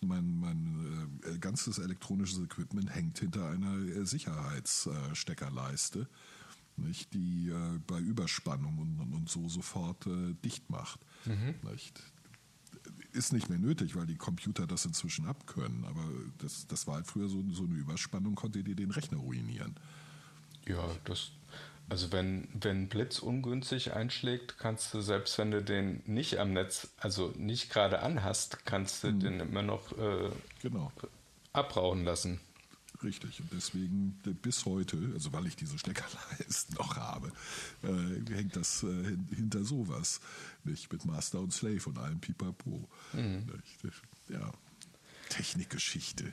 mein, 0.00 0.38
mein 0.38 1.20
äh, 1.24 1.38
ganzes 1.38 1.78
elektronisches 1.78 2.38
Equipment 2.38 2.94
hängt 2.94 3.18
hinter 3.18 3.50
einer 3.50 3.74
äh, 3.74 4.06
Sicherheitssteckerleiste, 4.06 6.08
nicht, 6.76 7.12
die 7.12 7.48
äh, 7.48 7.78
bei 7.86 7.98
Überspannung 7.98 8.78
und, 8.78 9.00
und, 9.12 9.28
so 9.28 9.48
sofort 9.48 10.06
äh, 10.06 10.34
dicht 10.44 10.70
macht. 10.70 11.00
Nicht? 11.68 12.00
Ist 13.12 13.32
nicht 13.32 13.48
mehr 13.48 13.58
nötig, 13.58 13.96
weil 13.96 14.06
die 14.06 14.16
Computer 14.16 14.68
das 14.68 14.84
inzwischen 14.84 15.26
abkönnen, 15.26 15.84
aber 15.84 16.04
das, 16.38 16.68
das 16.68 16.86
war 16.86 16.96
halt 16.96 17.08
früher 17.08 17.28
so, 17.28 17.42
so 17.50 17.64
eine 17.64 17.74
Überspannung, 17.74 18.36
konnte 18.36 18.62
dir 18.62 18.76
den 18.76 18.92
Rechner 18.92 19.18
ruinieren. 19.18 19.74
ja, 20.66 20.88
das, 21.04 21.32
also 21.90 22.12
wenn, 22.12 22.48
wenn 22.52 22.88
Blitz 22.88 23.18
ungünstig 23.18 23.92
einschlägt, 23.94 24.58
kannst 24.58 24.92
du, 24.94 25.00
selbst 25.00 25.38
wenn 25.38 25.50
du 25.50 25.62
den 25.62 26.02
nicht 26.06 26.38
am 26.38 26.52
Netz, 26.52 26.88
also 26.98 27.32
nicht 27.36 27.70
gerade 27.70 28.00
anhast, 28.00 28.64
kannst 28.66 29.04
du 29.04 29.12
den 29.12 29.40
immer 29.40 29.62
noch 29.62 29.96
äh, 29.98 30.30
Genau. 30.62 30.92
abrauchen 31.52 32.04
lassen. 32.04 32.40
Richtig, 33.02 33.40
und 33.40 33.52
deswegen 33.52 34.18
bis 34.42 34.64
heute, 34.64 34.98
also 35.14 35.32
weil 35.32 35.46
ich 35.46 35.54
diese 35.54 35.78
Steckerleisten 35.78 36.74
noch 36.78 36.96
habe, 36.96 37.30
äh, 37.84 38.34
hängt 38.34 38.56
das 38.56 38.82
äh, 38.82 38.86
hin- 38.86 39.28
hinter 39.34 39.62
sowas. 39.64 40.20
Nicht 40.64 40.92
mit 40.92 41.04
Master 41.04 41.38
und 41.38 41.52
Slave 41.52 41.80
und 41.86 41.96
allem 41.98 42.18
Pipapo. 42.20 42.88
Das- 43.12 43.92
Ja, 44.28 44.52
Technikgeschichte. 45.28 46.32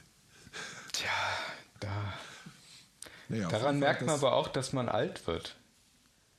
Tja, 0.91 1.09
da. 1.79 2.13
Naja, 3.29 3.49
Daran 3.49 3.79
merkt 3.79 4.01
man 4.01 4.15
aber 4.15 4.33
auch, 4.33 4.47
dass 4.47 4.73
man 4.73 4.89
alt 4.89 5.25
wird. 5.27 5.55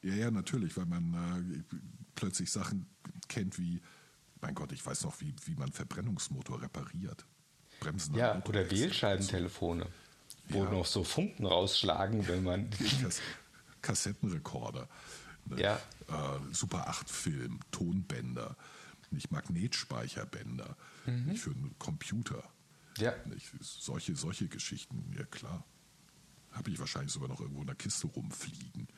Ja, 0.03 0.15
ja, 0.15 0.31
natürlich, 0.31 0.77
weil 0.77 0.87
man 0.87 1.65
äh, 1.69 1.77
plötzlich 2.15 2.51
Sachen 2.53 2.87
kennt 3.29 3.59
wie, 3.59 3.81
mein 4.41 4.55
Gott, 4.55 4.71
ich 4.73 4.85
weiß 4.85 5.03
noch, 5.05 5.21
wie, 5.21 5.35
wie 5.47 5.55
man 5.55 5.73
Verbrennungsmotor 5.73 6.63
repariert. 6.63 7.25
Bremsen 7.81 8.15
Ja, 8.15 8.41
oder. 8.47 8.71
Wählscheibentelefone, 8.71 9.87
wo 10.49 10.65
Ja. 10.65 10.71
noch 10.71 10.87
so 10.87 11.03
Funken 11.05 11.45
rausschlagen, 11.47 12.27
wenn 12.29 12.45
man. 12.45 12.71
Kass 13.03 13.21
Kassettenrekorder, 13.83 14.89
ne? 15.47 15.61
Ja. 15.61 15.77
äh, 16.09 16.39
Super 16.55 16.89
8 16.89 17.09
Film, 17.09 17.61
Tonbänder, 17.71 18.57
nicht 19.11 19.31
Magnetspeicherbänder, 19.31 20.77
nicht 21.07 21.41
für 21.43 21.51
einen 21.51 21.75
Computer. 21.79 22.43
Mhm. 22.99 23.05
Ja. 23.05 23.15
Nicht? 23.27 23.51
Solche, 23.61 24.17
solche 24.17 24.49
Geschichten, 24.49 25.13
ja 25.17 25.25
klar. 25.25 25.65
Habe 26.57 26.71
ich 26.71 26.79
wahrscheinlich 26.79 27.13
sogar 27.13 27.29
noch 27.29 27.41
irgendwo 27.41 27.61
in 27.61 27.67
der 27.67 27.77
Kiste 27.77 28.07
rumfliegen. 28.07 28.89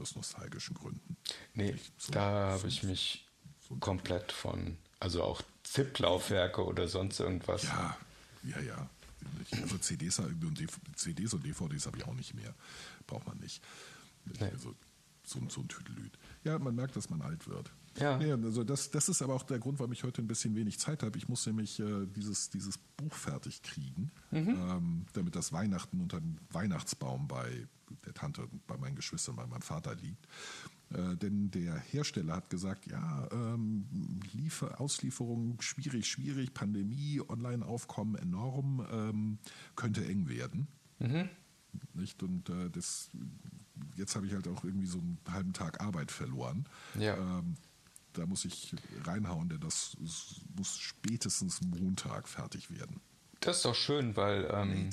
Aus 0.00 0.14
nostalgischen 0.14 0.74
Gründen. 0.76 1.16
Nee? 1.54 1.76
So- 1.96 2.12
da 2.12 2.50
habe 2.50 2.60
so- 2.60 2.66
ich 2.68 2.82
mich 2.84 3.26
so 3.68 3.76
komplett 3.76 4.30
von, 4.32 4.76
also 5.00 5.22
auch 5.24 5.42
ZIP-Laufwerke 5.64 6.64
oder 6.64 6.86
sonst 6.88 7.18
irgendwas. 7.20 7.64
Ja, 7.64 7.96
ja, 8.44 8.60
ja. 8.60 8.90
Also 9.60 9.78
CDs, 9.78 10.22
CDs 10.94 11.34
und 11.34 11.44
DVDs 11.44 11.86
habe 11.86 11.98
ich 11.98 12.04
auch 12.06 12.14
nicht 12.14 12.34
mehr. 12.34 12.54
Braucht 13.06 13.26
man 13.26 13.38
nicht. 13.38 13.62
Nee. 14.24 14.50
Also 14.52 14.74
so, 15.24 15.40
ein- 15.40 15.50
so 15.50 15.60
ein 15.60 15.68
Tüdelüt. 15.68 16.16
Ja, 16.44 16.58
man 16.58 16.74
merkt, 16.74 16.94
dass 16.96 17.10
man 17.10 17.20
alt 17.22 17.46
wird. 17.48 17.70
Ja. 18.00 18.16
Nee, 18.18 18.32
also 18.32 18.64
das, 18.64 18.90
das 18.90 19.08
ist 19.08 19.22
aber 19.22 19.34
auch 19.34 19.42
der 19.44 19.58
Grund, 19.58 19.78
warum 19.78 19.92
ich 19.92 20.04
heute 20.04 20.22
ein 20.22 20.28
bisschen 20.28 20.54
wenig 20.54 20.78
Zeit 20.78 21.02
habe. 21.02 21.16
Ich 21.18 21.28
muss 21.28 21.46
nämlich 21.46 21.78
äh, 21.80 22.06
dieses, 22.06 22.50
dieses 22.50 22.78
Buch 22.78 23.14
fertig 23.14 23.62
kriegen, 23.62 24.10
Mhm. 24.30 24.48
ähm, 24.48 25.06
damit 25.12 25.34
das 25.36 25.52
Weihnachten 25.52 26.00
unter 26.00 26.20
dem 26.20 26.36
Weihnachtsbaum 26.50 27.28
bei 27.28 27.66
der 28.04 28.14
Tante, 28.14 28.46
bei 28.66 28.76
meinen 28.76 28.96
Geschwistern, 28.96 29.36
bei 29.36 29.46
meinem 29.46 29.62
Vater 29.62 29.94
liegt. 29.94 30.26
Äh, 30.90 31.16
denn 31.16 31.50
der 31.50 31.78
Hersteller 31.78 32.36
hat 32.36 32.50
gesagt, 32.50 32.86
ja, 32.86 33.28
ähm, 33.32 34.20
Liefer 34.32 34.80
Auslieferung 34.80 35.60
schwierig, 35.60 36.06
schwierig, 36.08 36.54
Pandemie, 36.54 37.20
Online-Aufkommen 37.28 38.14
enorm, 38.16 38.86
ähm, 38.90 39.38
könnte 39.76 40.04
eng 40.06 40.28
werden. 40.28 40.68
Nicht? 41.94 42.22
Und 42.22 42.48
äh, 42.48 42.70
das, 42.70 43.10
jetzt 43.96 44.16
habe 44.16 44.26
ich 44.26 44.32
halt 44.34 44.48
auch 44.48 44.64
irgendwie 44.64 44.86
so 44.86 44.98
einen 44.98 45.18
halben 45.30 45.52
Tag 45.52 45.80
Arbeit 45.80 46.10
verloren. 46.10 46.64
Ja. 46.98 47.16
Ähm, 47.38 47.54
da 48.14 48.26
muss 48.26 48.44
ich 48.44 48.74
reinhauen, 49.04 49.48
denn 49.48 49.60
das 49.60 49.96
muss 50.56 50.78
spätestens 50.78 51.60
Montag 51.62 52.28
fertig 52.28 52.70
werden. 52.70 53.00
Das 53.40 53.56
ist 53.58 53.64
doch 53.64 53.74
schön, 53.74 54.16
weil 54.16 54.48
ähm, 54.52 54.90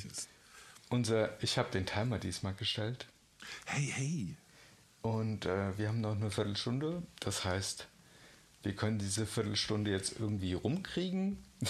unser, 0.90 1.42
ich 1.44 1.58
habe 1.58 1.72
den 1.72 1.86
Timer 1.86 2.20
diesmal 2.20 2.54
gestellt 2.54 3.08
Hey, 3.66 3.92
hey. 3.96 4.36
und 5.02 5.46
äh, 5.46 5.78
wir 5.78 5.88
haben 5.88 6.02
noch 6.02 6.16
eine 6.16 6.30
Viertelstunde. 6.32 7.04
Das 7.20 7.44
heißt, 7.46 7.88
wir 8.64 8.76
können 8.76 8.98
diese 9.00 9.26
Viertelstunde 9.26 9.92
jetzt 9.92 10.20
irgendwie 10.20 10.54
rumkriegen. 10.54 11.38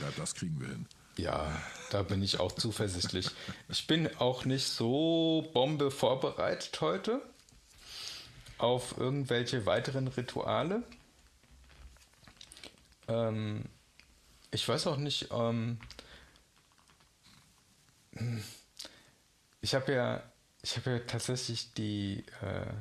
Ja, 0.00 0.06
das 0.16 0.34
kriegen 0.34 0.60
wir 0.60 0.66
hin. 0.66 0.86
Ja, 1.16 1.56
da 1.90 2.02
bin 2.02 2.20
ich 2.20 2.40
auch 2.40 2.50
zuversichtlich. 2.50 3.30
Ich 3.68 3.86
bin 3.86 4.08
auch 4.16 4.44
nicht 4.44 4.66
so 4.66 5.48
Bombe 5.54 5.92
vorbereitet 5.92 6.80
heute 6.80 7.22
auf 8.58 8.96
irgendwelche 8.98 9.66
weiteren 9.66 10.08
Rituale. 10.08 10.82
Ähm, 13.08 13.64
ich 14.50 14.66
weiß 14.68 14.86
auch 14.86 14.96
nicht, 14.96 15.28
ähm, 15.32 15.78
ich 19.60 19.74
habe 19.74 19.92
ja, 19.92 20.22
ich 20.62 20.76
habe 20.76 20.90
ja 20.92 20.98
tatsächlich 21.00 21.72
die, 21.74 22.24
äh, 22.42 22.72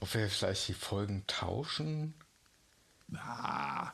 ob 0.00 0.14
wir 0.14 0.28
vielleicht 0.30 0.68
die 0.68 0.74
Folgen 0.74 1.26
tauschen. 1.26 2.14
Ah, 3.14 3.92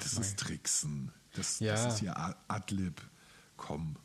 das 0.00 0.14
ist 0.14 0.38
Tricksen. 0.38 1.12
Das, 1.34 1.60
Ja. 1.60 1.72
das 1.72 1.94
ist 1.94 2.00
ja 2.00 2.36
Adlib. 2.48 3.00
Komm. 3.56 3.96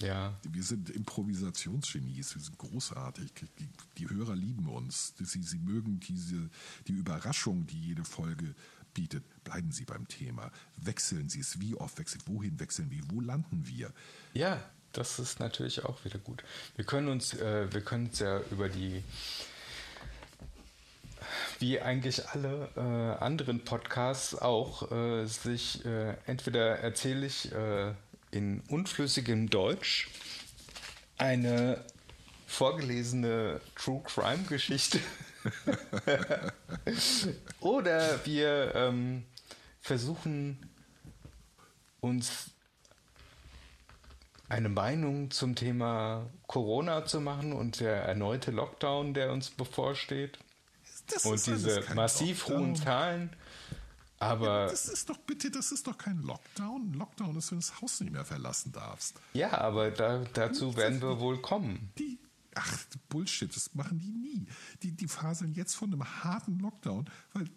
Ja, 0.00 0.38
Wir 0.48 0.62
sind 0.62 0.90
Improvisationsgenies, 0.90 2.34
wir 2.34 2.42
sind 2.42 2.56
großartig. 2.58 3.32
Die, 3.58 3.68
die 3.98 4.08
Hörer 4.08 4.36
lieben 4.36 4.68
uns. 4.68 5.14
Sie, 5.18 5.42
sie 5.42 5.58
mögen 5.58 5.98
diese, 5.98 6.50
die 6.86 6.92
Überraschung, 6.92 7.66
die 7.66 7.80
jede 7.80 8.04
Folge 8.04 8.54
bietet. 8.94 9.24
Bleiben 9.42 9.72
Sie 9.72 9.84
beim 9.84 10.06
Thema. 10.06 10.52
Wechseln 10.76 11.28
Sie 11.28 11.40
es. 11.40 11.60
Wie 11.60 11.74
oft 11.74 11.98
wechseln 11.98 12.22
Wohin 12.26 12.60
wechseln 12.60 12.90
wir? 12.90 13.02
Wo 13.10 13.20
landen 13.20 13.66
wir? 13.66 13.92
Ja, 14.34 14.62
das 14.92 15.18
ist 15.18 15.40
natürlich 15.40 15.84
auch 15.84 16.04
wieder 16.04 16.18
gut. 16.18 16.44
Wir 16.76 16.84
können 16.84 17.08
uns, 17.08 17.34
äh, 17.34 17.72
wir 17.72 17.80
können 17.80 18.06
uns 18.06 18.20
ja 18.20 18.40
über 18.50 18.68
die, 18.68 19.02
wie 21.58 21.80
eigentlich 21.80 22.28
alle 22.28 22.70
äh, 22.76 23.22
anderen 23.22 23.64
Podcasts 23.64 24.34
auch, 24.36 24.92
äh, 24.92 25.26
sich 25.26 25.84
äh, 25.84 26.16
entweder 26.26 26.78
erzähle 26.78 27.26
ich 27.26 27.52
äh, 27.52 27.94
in 28.30 28.60
unflüssigem 28.68 29.50
Deutsch 29.50 30.08
eine 31.16 31.84
vorgelesene 32.46 33.60
True 33.74 34.02
Crime 34.04 34.44
Geschichte. 34.48 35.00
Oder 37.60 38.24
wir 38.24 38.74
ähm, 38.74 39.24
versuchen 39.80 40.58
uns 42.00 42.50
eine 44.48 44.68
Meinung 44.68 45.30
zum 45.30 45.54
Thema 45.54 46.26
Corona 46.46 47.04
zu 47.04 47.20
machen 47.20 47.52
und 47.52 47.80
der 47.80 48.02
erneute 48.02 48.50
Lockdown, 48.50 49.12
der 49.14 49.32
uns 49.32 49.50
bevorsteht. 49.50 50.38
Das 51.10 51.24
und 51.24 51.46
diese 51.46 51.84
massiv 51.94 52.48
Lockdown. 52.48 52.60
hohen 52.60 52.76
Zahlen. 52.76 53.36
Aber 54.20 54.66
Das 54.66 54.88
ist 54.88 55.08
doch 55.08 55.18
bitte, 55.18 55.50
das 55.50 55.70
ist 55.72 55.86
doch 55.86 55.96
kein 55.96 56.22
Lockdown. 56.22 56.92
Lockdown 56.94 57.36
ist, 57.36 57.50
wenn 57.52 57.60
du 57.60 57.66
das 57.66 57.80
Haus 57.80 58.00
nicht 58.00 58.12
mehr 58.12 58.24
verlassen 58.24 58.72
darfst. 58.72 59.20
ja, 59.32 59.56
aber 59.58 59.90
da, 59.90 60.24
dazu 60.32 60.76
werden 60.76 61.00
wir 61.00 61.20
wohl 61.20 61.40
kommen. 61.40 61.90
Die, 61.98 62.18
ach, 62.54 62.78
Bullshit, 63.08 63.54
das 63.54 63.74
machen 63.74 63.98
die 64.00 64.10
nie. 64.10 64.46
Die, 64.82 64.92
die 64.92 65.06
faseln 65.08 65.54
jetzt 65.54 65.74
von 65.74 65.92
einem 65.92 66.04
harten 66.24 66.58
Lockdown, 66.58 67.08
weil, 67.32 67.48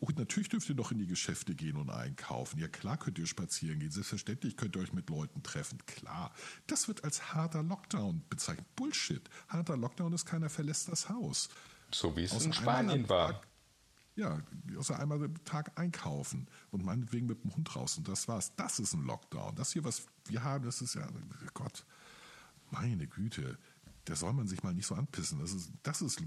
oh, 0.00 0.08
natürlich 0.16 0.48
dürft 0.48 0.68
ihr 0.68 0.74
doch 0.74 0.90
in 0.90 0.98
die 0.98 1.06
Geschäfte 1.06 1.54
gehen 1.54 1.76
und 1.76 1.90
einkaufen. 1.90 2.58
Ja, 2.58 2.66
klar 2.66 2.96
könnt 2.96 3.16
ihr 3.18 3.26
spazieren 3.28 3.78
gehen. 3.78 3.92
Selbstverständlich 3.92 4.56
könnt 4.56 4.74
ihr 4.74 4.82
euch 4.82 4.92
mit 4.92 5.08
Leuten 5.10 5.44
treffen. 5.44 5.78
Klar. 5.86 6.32
Das 6.66 6.88
wird 6.88 7.04
als 7.04 7.34
harter 7.34 7.62
Lockdown 7.62 8.24
bezeichnet. 8.28 8.66
Bullshit. 8.74 9.30
Harter 9.48 9.76
Lockdown 9.76 10.12
ist 10.12 10.26
keiner 10.26 10.50
verlässt 10.50 10.88
das 10.88 11.08
Haus. 11.08 11.50
So 11.92 12.16
wie 12.16 12.24
es 12.24 12.32
Außer 12.32 12.46
in 12.46 12.52
Spanien 12.52 13.08
war. 13.08 13.32
Tag- 13.34 13.46
Ja, 14.20 14.38
außer 14.76 14.98
einmal 14.98 15.22
am 15.24 15.44
Tag 15.44 15.78
einkaufen 15.78 16.46
und 16.70 16.84
meinetwegen 16.84 17.26
mit 17.26 17.42
dem 17.42 17.56
Hund 17.56 17.74
raus 17.74 17.96
und 17.96 18.06
das 18.06 18.28
war's. 18.28 18.52
Das 18.56 18.78
ist 18.78 18.92
ein 18.92 19.04
Lockdown. 19.04 19.54
Das 19.56 19.72
hier, 19.72 19.82
was 19.84 20.06
wir 20.26 20.44
haben, 20.44 20.64
das 20.66 20.82
ist 20.82 20.94
ja, 20.94 21.08
Gott, 21.54 21.86
meine 22.70 23.06
Güte, 23.06 23.58
da 24.04 24.14
soll 24.14 24.34
man 24.34 24.46
sich 24.46 24.62
mal 24.62 24.74
nicht 24.74 24.86
so 24.86 24.94
anpissen. 24.94 25.40
Das 25.40 25.52
ist, 25.52 25.70
das 25.82 26.02
ist 26.02 26.20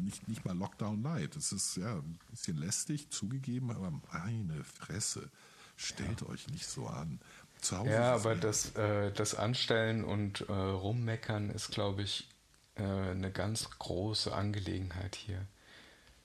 nicht, 0.00 0.26
nicht 0.26 0.44
mal 0.46 0.56
Lockdown 0.56 1.02
Light. 1.02 1.36
Das 1.36 1.52
ist 1.52 1.76
ja 1.76 1.96
ein 1.96 2.18
bisschen 2.30 2.56
lästig, 2.56 3.10
zugegeben, 3.10 3.70
aber 3.70 3.92
meine 4.12 4.64
Fresse, 4.64 5.30
stellt 5.76 6.22
euch 6.22 6.48
nicht 6.48 6.66
so 6.66 6.86
an. 6.86 7.20
Zu 7.60 7.78
Hause 7.78 7.90
Ja, 7.90 8.14
aber 8.14 8.36
das, 8.36 8.74
äh, 8.76 9.12
das 9.12 9.34
Anstellen 9.34 10.04
und 10.04 10.42
äh, 10.48 10.52
Rummeckern 10.52 11.50
ist, 11.50 11.72
glaube 11.72 12.02
ich, 12.02 12.28
äh, 12.76 12.82
eine 12.82 13.30
ganz 13.30 13.68
große 13.78 14.34
Angelegenheit 14.34 15.14
hier. 15.14 15.46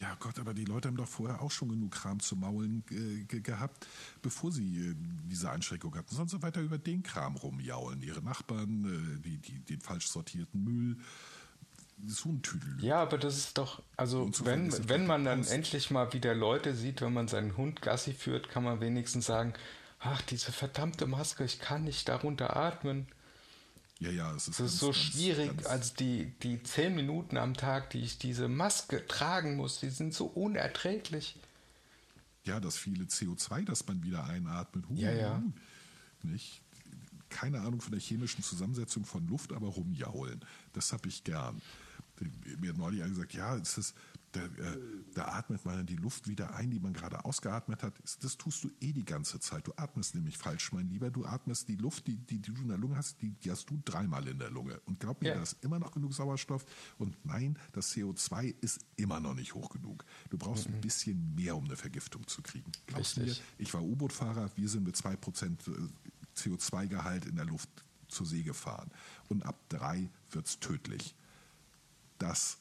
Ja 0.02 0.16
Gott, 0.20 0.40
aber 0.40 0.54
die 0.54 0.64
Leute 0.64 0.88
haben 0.88 0.96
doch 0.96 1.08
vorher 1.08 1.42
auch 1.42 1.52
schon 1.52 1.70
genug 1.70 1.92
Kram 1.92 2.22
zu 2.22 2.38
maulen 2.38 2.84
äh, 2.90 3.26
ge 3.26 3.42
gehabt, 3.42 3.86
bevor 4.22 4.50
sie 4.52 4.92
äh, 4.92 4.96
diese 5.26 5.52
Einschränkung 5.52 5.94
hatten. 5.96 6.16
Sonst 6.16 6.32
so 6.32 6.42
weiter 6.42 6.62
über 6.62 6.78
den 6.78 7.04
Kram 7.04 7.36
rumjaulen. 7.36 8.02
Ihre 8.02 8.22
Nachbarn, 8.22 8.86
äh, 8.86 9.22
die, 9.22 9.38
die, 9.38 9.60
den 9.60 9.82
falsch 9.82 10.08
sortierten 10.08 10.64
Müll. 10.64 10.98
So 12.06 12.30
ein 12.30 12.42
Tüdel. 12.42 12.78
Ja, 12.80 13.02
aber 13.02 13.18
das 13.18 13.38
ist 13.38 13.58
doch, 13.58 13.84
also 13.98 14.32
wenn, 14.46 14.72
wenn 14.88 15.06
man 15.06 15.26
dann 15.26 15.42
aus. 15.42 15.50
endlich 15.50 15.92
mal 15.92 16.14
wieder 16.14 16.34
Leute 16.34 16.74
sieht, 16.74 17.02
wenn 17.02 17.12
man 17.12 17.28
seinen 17.28 17.58
Hund 17.58 17.82
Gassi 17.82 18.14
führt, 18.14 18.48
kann 18.48 18.64
man 18.64 18.80
wenigstens 18.80 19.26
sagen, 19.26 19.54
ach, 20.00 20.22
diese 20.22 20.54
verdammte 20.54 21.08
Maske, 21.08 21.44
ich 21.44 21.60
kann 21.60 21.84
nicht 21.84 22.08
darunter 22.08 22.56
atmen. 22.56 23.08
Ja, 24.00 24.10
ja, 24.12 24.32
es 24.36 24.48
ist, 24.48 24.60
Das 24.60 24.74
ist 24.74 24.80
ganz, 24.80 24.80
so 24.80 24.94
schwierig, 24.94 25.48
ganz- 25.50 25.66
also 25.66 25.94
die, 26.00 26.32
die 26.44 26.62
zehn 26.64 26.96
Minuten 26.96 27.38
am 27.38 27.54
Tag, 27.54 27.90
die 27.92 28.00
ich 28.00 28.18
diese 28.18 28.48
Maske 28.48 29.06
tragen 29.08 29.56
muss, 29.56 29.80
die 29.80 29.90
sind 29.90 30.14
so 30.14 30.26
unerträglich. 30.26 31.36
Ja, 32.46 32.60
das 32.60 32.78
viele 32.78 33.04
CO2, 33.06 33.66
das 33.66 33.86
man 33.88 34.02
wieder 34.04 34.24
einatmet. 34.26 34.86
Huh, 34.90 34.96
Ja, 34.96 35.12
ja. 35.12 35.44
Nicht? 36.24 36.62
Keine 37.30 37.60
Ahnung 37.62 37.80
von 37.82 37.92
der 37.92 38.02
chemischen 38.02 38.44
Zusammensetzung 38.44 39.06
von 39.06 39.28
Luft, 39.28 39.52
aber 39.54 39.68
rumjaulen. 39.68 40.42
Das 40.74 40.92
habe 40.94 41.08
ich 41.10 41.24
gern. 41.24 41.62
Mir 42.60 42.70
hat 42.72 42.78
neulich 42.78 43.02
gesagt, 43.04 43.34
ja, 43.34 43.56
es 43.58 43.78
ist, 43.78 43.96
da, 44.32 44.42
äh, 44.42 44.78
da 45.14 45.26
atmet 45.30 45.66
man 45.66 45.86
die 45.86 45.96
Luft 45.96 46.28
wieder 46.28 46.54
ein, 46.56 46.70
die 46.70 46.80
man 46.80 46.94
gerade 46.94 47.26
ausgeatmet 47.26 47.82
hat. 47.82 47.94
Das 48.22 48.38
tust 48.38 48.64
du 48.64 48.70
eh 48.80 48.94
die 48.94 49.04
ganze 49.06 49.40
Zeit. 49.40 49.68
Du 49.68 49.74
atmest 49.76 50.14
nämlich 50.16 50.38
falsch, 50.38 50.72
mein 50.72 50.88
Lieber. 50.88 51.10
Du 51.10 51.26
atmest 51.26 51.68
die 51.68 51.76
Luft, 51.76 52.06
die, 52.08 52.18
die, 52.18 52.40
die 52.40 52.54
du 52.54 52.62
in 52.62 52.68
der 52.68 52.78
Lunge 52.78 52.96
hast, 52.98 53.22
die, 53.22 53.32
die 53.32 53.50
hast 53.50 53.70
du 53.70 53.80
dreimal 53.84 54.28
in 54.28 54.38
der 54.38 54.52
Lunge. 54.52 54.80
Und 54.86 55.00
glaub 55.00 55.22
mir, 55.22 55.30
Ja. 55.30 55.36
da 55.36 55.42
ist 55.42 55.58
immer 55.64 55.80
noch 55.80 55.92
genug 55.92 56.14
Sauerstoff. 56.14 56.66
Und 56.98 57.18
nein, 57.26 57.58
das 57.72 57.92
CO2 57.96 58.54
ist 58.62 58.86
immer 58.98 59.20
noch 59.20 59.34
nicht 59.34 59.54
hoch 59.56 59.70
genug. 59.70 60.06
Du 60.30 60.38
brauchst 60.38 60.68
ein 60.68 60.80
bisschen 60.82 61.34
mehr, 61.36 61.56
um 61.56 61.66
eine 61.66 61.76
Vergiftung 61.76 62.28
zu 62.28 62.42
kriegen. 62.42 62.72
Glaubst 62.88 63.18
du 63.18 63.22
mir, 63.22 63.36
ich 63.58 63.74
war 63.74 63.84
U-Boot-Fahrer, 63.84 64.52
wir 64.56 64.70
sind 64.70 64.84
mit 64.84 64.96
2% 64.96 65.58
CO2-Gehalt 66.36 67.26
in 67.26 67.36
der 67.36 67.46
Luft 67.46 67.70
zur 68.08 68.26
See 68.26 68.44
gefahren. 68.44 68.92
Und 69.28 69.44
ab 69.46 69.60
drei 69.70 70.10
wird 70.32 70.48
es 70.48 70.60
tödlich. 70.60 71.16
Das 72.18 72.58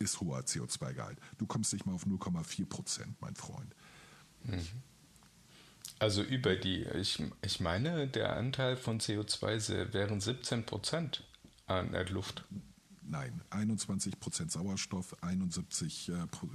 ist 0.00 0.20
hoher 0.20 0.40
CO2-Gehalt. 0.40 1.18
Du 1.38 1.46
kommst 1.46 1.72
nicht 1.72 1.86
mal 1.86 1.92
auf 1.94 2.06
0,4 2.06 2.66
Prozent, 2.66 3.14
mein 3.20 3.36
Freund. 3.36 3.74
Also 5.98 6.22
über 6.22 6.56
die, 6.56 6.84
ich, 6.84 7.22
ich 7.42 7.60
meine, 7.60 8.08
der 8.08 8.34
Anteil 8.36 8.76
von 8.76 8.98
CO2 9.00 9.60
se- 9.60 9.92
wären 9.92 10.20
17 10.20 10.64
Prozent 10.64 11.24
an 11.66 11.92
der 11.92 12.08
Luft. 12.08 12.44
Nein, 13.02 13.42
21 13.50 14.18
Prozent 14.18 14.50
Sauerstoff, 14.50 15.22
71, 15.22 16.08
äh, 16.08 16.26
Pro- 16.28 16.48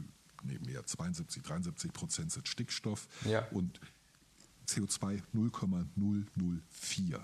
nee, 0.44 0.58
mehr, 0.66 0.86
72, 0.86 1.44
73 1.44 1.94
Prozent 1.94 2.32
sind 2.32 2.48
Stickstoff 2.48 3.08
Ja. 3.26 3.46
und 3.52 3.80
CO2 4.68 5.22
0,004. 5.34 7.20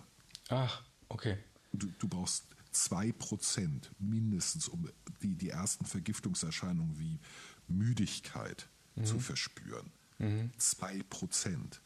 Ach, 0.49 0.83
okay. 1.09 1.37
Du, 1.73 1.87
du 1.97 2.07
brauchst 2.07 2.43
2% 2.73 3.89
mindestens, 3.99 4.67
um 4.67 4.89
die, 5.21 5.35
die 5.35 5.49
ersten 5.49 5.85
Vergiftungserscheinungen 5.85 6.97
wie 6.97 7.19
Müdigkeit 7.67 8.67
zu 9.03 9.19
verspüren. 9.19 9.91
2%. 10.19 11.79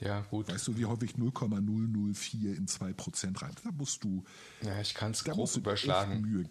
Ja, 0.00 0.20
gut. 0.22 0.48
Weißt 0.48 0.66
du, 0.68 0.76
wie 0.76 0.84
häufig 0.84 1.16
0,004 1.16 2.56
in 2.56 2.66
2% 2.66 3.42
rein? 3.42 3.54
Da 3.62 3.70
musst 3.72 4.02
du, 4.04 4.24
Ja, 4.62 4.80
ich 4.80 4.94
kann 4.94 5.12
es 5.12 5.24
echt 5.24 5.56
überschlagen. 5.56 6.20
Mühe, 6.20 6.48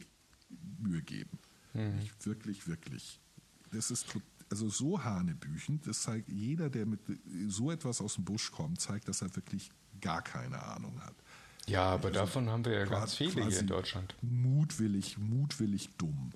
Mühe 0.79 1.01
geben. 1.01 1.37
Ich, 1.73 2.25
wirklich, 2.25 2.67
wirklich. 2.67 3.19
Das 3.71 3.91
ist 3.91 4.05
also 4.49 4.69
so 4.69 5.01
hanebüchend, 5.03 5.87
das 5.87 6.01
zeigt 6.01 6.29
jeder, 6.29 6.69
der 6.69 6.85
mit 6.85 6.99
so 7.47 7.71
etwas 7.71 8.01
aus 8.01 8.15
dem 8.15 8.25
Busch 8.25 8.51
kommt, 8.51 8.81
zeigt, 8.81 9.07
dass 9.07 9.21
er 9.21 9.33
wirklich 9.35 9.71
gar 10.01 10.21
keine 10.21 10.61
Ahnung 10.61 11.01
hat. 11.01 11.15
Ja, 11.67 11.83
aber 11.83 12.11
davon 12.11 12.49
haben 12.49 12.65
wir 12.65 12.73
ja 12.73 12.85
ganz 12.85 13.15
viele 13.15 13.47
hier 13.47 13.59
in 13.59 13.67
Deutschland. 13.67 14.15
Mutwillig, 14.21 15.17
mutwillig 15.17 15.89
dumm. 15.97 16.31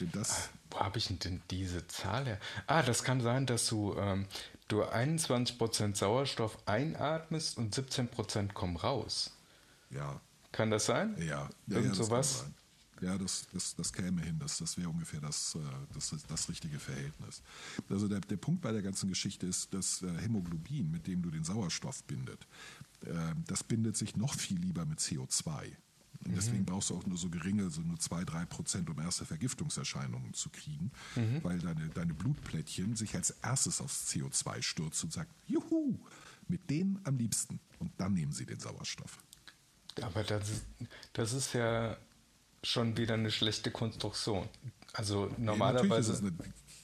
Denn 0.00 0.10
das, 0.12 0.50
Wo 0.70 0.80
habe 0.80 0.98
ich 0.98 1.06
denn 1.06 1.42
diese 1.50 1.86
Zahl 1.86 2.26
her? 2.26 2.40
Ah, 2.66 2.82
das 2.82 3.02
kann 3.02 3.20
sein, 3.20 3.46
dass 3.46 3.66
du, 3.68 3.94
ähm, 3.98 4.26
du 4.68 4.82
21% 4.82 5.96
Sauerstoff 5.96 6.58
einatmest 6.66 7.56
und 7.56 7.74
17% 7.74 8.52
kommen 8.52 8.76
raus. 8.76 9.32
ja, 9.90 10.20
Kann 10.52 10.70
das 10.70 10.86
sein? 10.86 11.14
ja, 11.18 11.24
ja, 11.24 11.50
Irgend 11.68 11.84
ja 11.84 11.88
das 11.90 11.98
sowas? 11.98 12.44
Ja, 13.02 13.18
das, 13.18 13.46
das, 13.52 13.74
das 13.76 13.92
käme 13.92 14.22
hin. 14.22 14.38
Das, 14.38 14.56
das 14.56 14.78
wäre 14.78 14.88
ungefähr 14.88 15.20
das, 15.20 15.54
äh, 15.54 15.58
das, 15.92 16.14
das, 16.28 16.48
richtige 16.48 16.78
Verhältnis. 16.78 17.42
Also 17.90 18.08
der, 18.08 18.20
der 18.20 18.38
Punkt 18.38 18.62
bei 18.62 18.72
der 18.72 18.80
ganzen 18.80 19.08
Geschichte 19.08 19.46
ist, 19.46 19.72
dass 19.74 20.02
äh, 20.02 20.10
Hämoglobin, 20.18 20.90
mit 20.90 21.06
dem 21.06 21.22
du 21.22 21.30
den 21.30 21.44
Sauerstoff 21.44 22.02
bindet, 22.04 22.46
das 23.46 23.64
bindet 23.64 23.96
sich 23.96 24.16
noch 24.16 24.34
viel 24.34 24.58
lieber 24.58 24.84
mit 24.84 25.00
CO2. 25.00 25.72
Und 26.24 26.36
deswegen 26.36 26.64
brauchst 26.64 26.90
du 26.90 26.96
auch 26.96 27.06
nur 27.06 27.16
so 27.16 27.28
geringe, 27.28 27.70
so 27.70 27.80
nur 27.82 27.98
2-3 27.98 28.46
Prozent, 28.46 28.90
um 28.90 28.98
erste 28.98 29.24
Vergiftungserscheinungen 29.24 30.34
zu 30.34 30.50
kriegen, 30.50 30.90
weil 31.42 31.58
deine, 31.58 31.88
deine 31.90 32.14
Blutplättchen 32.14 32.96
sich 32.96 33.14
als 33.14 33.30
erstes 33.42 33.80
aufs 33.80 34.10
CO2 34.10 34.62
stürzt 34.62 35.04
und 35.04 35.12
sagt, 35.12 35.30
juhu, 35.46 35.98
mit 36.48 36.68
denen 36.70 37.00
am 37.04 37.16
liebsten. 37.16 37.60
Und 37.78 37.92
dann 37.98 38.14
nehmen 38.14 38.32
sie 38.32 38.46
den 38.46 38.58
Sauerstoff. 38.58 39.18
Aber 40.02 40.24
das 40.24 40.50
ist, 40.50 40.64
das 41.12 41.32
ist 41.32 41.52
ja 41.52 41.96
schon 42.62 42.96
wieder 42.96 43.14
eine 43.14 43.30
schlechte 43.30 43.70
Konstruktion. 43.70 44.48
Also 44.92 45.30
normalerweise. 45.38 46.18
eine, 46.18 46.32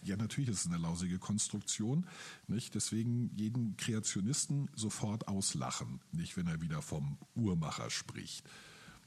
ja, 0.03 0.17
natürlich 0.17 0.51
ist 0.51 0.61
es 0.61 0.67
eine 0.67 0.79
lausige 0.79 1.19
Konstruktion. 1.19 2.07
Nicht? 2.47 2.75
Deswegen 2.75 3.31
jeden 3.37 3.77
Kreationisten 3.77 4.69
sofort 4.75 5.29
auslachen, 5.29 6.01
nicht 6.13 6.37
wenn 6.37 6.47
er 6.47 6.61
wieder 6.61 6.83
vom 6.83 7.19
Uhrmacher 7.35 7.91
spricht. 7.91 8.45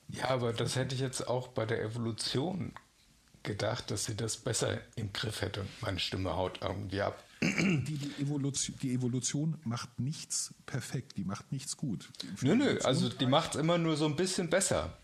Ja, 0.07 0.29
aber 0.29 0.53
das 0.53 0.75
hätte 0.75 0.95
ich 0.95 1.01
jetzt 1.01 1.27
auch 1.27 1.49
bei 1.49 1.65
der 1.65 1.83
Evolution 1.83 2.73
gedacht, 3.43 3.91
dass 3.91 4.05
sie 4.05 4.15
das 4.15 4.37
besser 4.37 4.79
im 4.95 5.13
Griff 5.13 5.41
hätte. 5.41 5.65
Meine 5.81 5.99
Stimme 5.99 6.35
haut 6.35 6.59
irgendwie 6.61 7.01
ab. 7.01 7.23
Die, 7.41 7.97
die, 7.97 8.23
Evolution, 8.23 8.75
die 8.81 8.93
Evolution 8.93 9.59
macht 9.63 9.99
nichts 9.99 10.53
perfekt, 10.65 11.17
die 11.17 11.25
macht 11.25 11.51
nichts 11.51 11.77
gut. 11.77 12.09
Für 12.35 12.47
Nö, 12.47 12.55
nö, 12.55 12.79
also 12.83 13.09
die 13.09 13.27
macht 13.27 13.55
es 13.55 13.61
immer 13.61 13.77
nur 13.77 13.97
so 13.97 14.05
ein 14.05 14.15
bisschen 14.15 14.49
besser. 14.49 14.97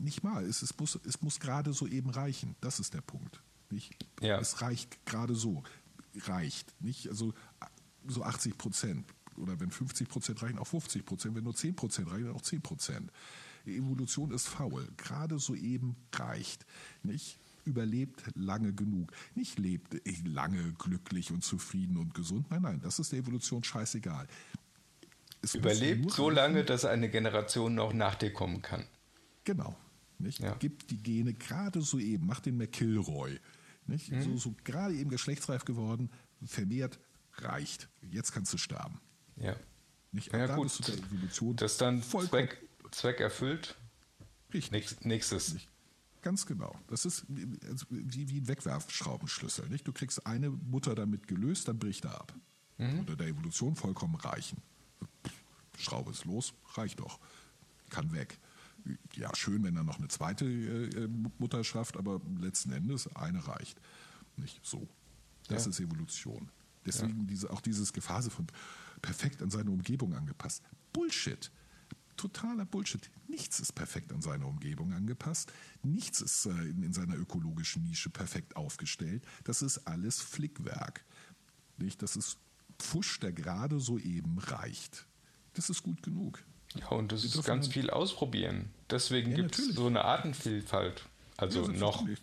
Nicht 0.00 0.22
mal, 0.22 0.44
es, 0.44 0.60
es 0.60 0.76
muss, 0.76 0.98
es 1.06 1.22
muss 1.22 1.40
gerade 1.40 1.72
so 1.72 1.86
eben 1.86 2.10
reichen. 2.10 2.56
Das 2.60 2.78
ist 2.78 2.92
der 2.92 3.00
Punkt. 3.00 3.40
Nicht? 3.72 3.96
Ja. 4.20 4.38
Es 4.38 4.60
reicht 4.60 5.04
gerade 5.06 5.34
so. 5.34 5.62
Reicht. 6.26 6.74
Nicht? 6.80 7.08
Also 7.08 7.32
so 8.06 8.22
80 8.22 8.58
Prozent. 8.58 9.06
Oder 9.36 9.58
wenn 9.60 9.70
50 9.70 10.08
Prozent 10.08 10.42
reichen, 10.42 10.58
auch 10.58 10.66
50 10.66 11.06
Prozent. 11.06 11.34
Wenn 11.34 11.44
nur 11.44 11.54
10 11.54 11.74
Prozent 11.74 12.10
reichen, 12.10 12.26
dann 12.26 12.34
auch 12.34 12.42
10 12.42 12.60
Prozent. 12.60 13.10
Evolution 13.64 14.30
ist 14.32 14.48
faul. 14.48 14.88
Gerade 14.96 15.38
soeben 15.38 15.96
reicht. 16.12 16.66
Nicht? 17.02 17.38
Überlebt 17.64 18.24
lange 18.34 18.74
genug. 18.74 19.12
Nicht 19.34 19.58
lebt 19.58 19.96
lange 20.26 20.72
glücklich 20.74 21.30
und 21.30 21.44
zufrieden 21.44 21.96
und 21.96 22.12
gesund. 22.12 22.50
Nein, 22.50 22.62
nein, 22.62 22.80
das 22.82 22.98
ist 22.98 23.12
der 23.12 23.20
Evolution 23.20 23.62
scheißegal. 23.62 24.26
Es 25.40 25.54
Überlebt 25.54 26.10
so 26.10 26.28
lange, 26.28 26.64
dass 26.64 26.84
eine 26.84 27.08
Generation 27.08 27.74
noch 27.74 27.92
nach 27.92 28.16
dir 28.16 28.32
kommen 28.32 28.62
kann. 28.62 28.84
Genau. 29.44 29.76
Nicht? 30.18 30.40
Ja. 30.40 30.54
Gibt 30.54 30.90
die 30.90 31.02
Gene 31.02 31.34
gerade 31.34 31.80
soeben, 31.82 32.26
macht 32.26 32.46
den 32.46 32.56
McKilroy. 32.56 33.38
Nicht? 33.86 34.10
Mhm. 34.10 34.22
So, 34.22 34.36
so 34.36 34.54
gerade 34.64 34.94
eben 34.94 35.10
geschlechtsreif 35.10 35.64
geworden, 35.64 36.10
vermehrt, 36.44 36.98
reicht. 37.34 37.88
Jetzt 38.10 38.32
kannst 38.32 38.52
du 38.52 38.58
sterben. 38.58 39.00
Ja. 39.36 39.56
Nicht? 40.12 40.32
Ja, 40.32 40.54
gut. 40.54 40.86
Der 40.86 40.94
Evolution 40.94 41.56
das 41.56 41.78
dann 41.78 42.02
Zweck, 42.02 42.62
Zweck 42.90 43.20
erfüllt. 43.20 43.76
Richtig. 44.52 45.00
Nächstes. 45.04 45.54
Nicht? 45.54 45.68
Ganz 46.20 46.46
genau. 46.46 46.78
Das 46.86 47.04
ist 47.04 47.26
also 47.68 47.86
wie, 47.90 48.28
wie 48.28 48.40
ein 48.40 48.48
Wegwerfschraubenschlüssel. 48.48 49.68
Nicht? 49.68 49.88
Du 49.88 49.92
kriegst 49.92 50.26
eine 50.26 50.50
Mutter 50.50 50.94
damit 50.94 51.26
gelöst, 51.26 51.68
dann 51.68 51.78
bricht 51.78 52.04
er 52.04 52.20
ab. 52.20 52.34
Mhm. 52.78 53.00
Unter 53.00 53.16
der 53.16 53.28
Evolution 53.28 53.74
vollkommen 53.74 54.14
reichen. 54.16 54.58
Schraube 55.78 56.12
ist 56.12 56.24
los, 56.24 56.54
reicht 56.74 57.00
doch. 57.00 57.18
Kann 57.90 58.12
weg. 58.12 58.38
Ja, 59.14 59.34
schön, 59.34 59.62
wenn 59.64 59.76
er 59.76 59.84
noch 59.84 59.98
eine 59.98 60.08
zweite 60.08 60.44
äh, 60.44 61.08
Mutter 61.38 61.62
schafft, 61.64 61.96
aber 61.96 62.20
letzten 62.40 62.72
Endes 62.72 63.14
eine 63.14 63.46
reicht. 63.46 63.80
Nicht 64.36 64.64
so. 64.64 64.88
Das 65.48 65.64
ja. 65.64 65.70
ist 65.70 65.80
Evolution. 65.80 66.50
Deswegen 66.84 67.20
ja. 67.20 67.26
diese, 67.26 67.50
auch 67.50 67.60
dieses 67.60 67.92
Gefase 67.92 68.30
von 68.30 68.46
perfekt 69.00 69.42
an 69.42 69.50
seine 69.50 69.70
Umgebung 69.70 70.14
angepasst. 70.14 70.62
Bullshit. 70.92 71.50
Totaler 72.16 72.64
Bullshit. 72.64 73.10
Nichts 73.26 73.60
ist 73.60 73.72
perfekt 73.72 74.12
an 74.12 74.20
seine 74.20 74.46
Umgebung 74.46 74.92
angepasst. 74.92 75.52
Nichts 75.82 76.20
ist 76.20 76.46
äh, 76.46 76.50
in, 76.50 76.82
in, 76.82 76.92
seiner 76.92 77.16
ökologischen 77.16 77.84
Nische 77.84 78.10
perfekt 78.10 78.56
aufgestellt. 78.56 79.24
Das 79.44 79.62
ist 79.62 79.78
alles 79.86 80.20
Flickwerk. 80.20 81.04
Nicht? 81.78 82.02
Das 82.02 82.16
ist 82.16 82.38
Pfusch, 82.78 83.20
der 83.20 83.32
gerade 83.32 83.80
so 83.80 83.98
eben 83.98 84.38
reicht. 84.38 85.06
Das 85.54 85.70
ist 85.70 85.82
gut 85.82 86.02
genug. 86.02 86.44
Ja, 86.74 86.88
und 86.88 87.12
das 87.12 87.24
ist 87.24 87.44
ganz 87.44 87.68
viel 87.68 87.90
ausprobieren. 87.90 88.70
Deswegen 88.90 89.30
ja, 89.30 89.36
gibt 89.36 89.58
es 89.58 89.74
so 89.74 89.86
eine 89.86 90.04
Artenvielfalt. 90.04 91.04
Also 91.36 91.70
ja, 91.70 91.78
noch. 91.78 92.06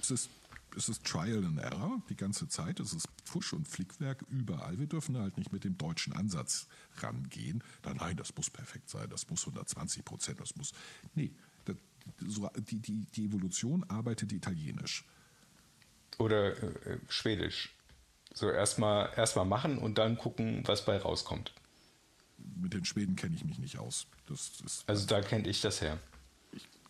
Es 0.00 0.10
ist 0.10 0.28
es 0.76 0.88
ist 0.88 1.04
Trial 1.04 1.44
and 1.44 1.58
Error 1.58 2.02
die 2.08 2.16
ganze 2.16 2.48
Zeit. 2.48 2.80
Es 2.80 2.92
ist 2.92 3.08
Pfusch 3.24 3.52
und 3.52 3.66
Flickwerk 3.66 4.24
überall. 4.28 4.78
Wir 4.78 4.86
dürfen 4.86 5.16
halt 5.18 5.38
nicht 5.38 5.52
mit 5.52 5.64
dem 5.64 5.78
deutschen 5.78 6.12
Ansatz 6.12 6.66
rangehen. 6.98 7.62
Da, 7.82 7.94
nein, 7.94 8.16
das 8.16 8.34
muss 8.36 8.50
perfekt 8.50 8.88
sein, 8.88 9.08
das 9.10 9.28
muss 9.28 9.42
120 9.42 10.04
Prozent, 10.04 10.40
das 10.40 10.56
muss. 10.56 10.72
Nee, 11.14 11.32
das, 11.64 11.76
so, 12.26 12.48
die, 12.56 12.80
die, 12.80 13.06
die 13.06 13.26
Evolution 13.26 13.84
arbeitet 13.84 14.32
italienisch. 14.32 15.04
Oder 16.18 16.62
äh, 16.62 16.98
schwedisch. 17.08 17.74
So 18.32 18.50
erstmal 18.50 19.12
erst 19.16 19.36
machen 19.36 19.78
und 19.78 19.98
dann 19.98 20.18
gucken, 20.18 20.62
was 20.66 20.84
bei 20.84 20.96
rauskommt. 20.98 21.52
Mit 22.56 22.74
den 22.74 22.84
Schweden 22.84 23.16
kenne 23.16 23.34
ich 23.34 23.44
mich 23.44 23.58
nicht 23.58 23.78
aus. 23.78 24.06
also 24.86 25.06
da 25.06 25.20
kenne 25.20 25.48
ich 25.48 25.60
das 25.60 25.80
her 25.80 25.98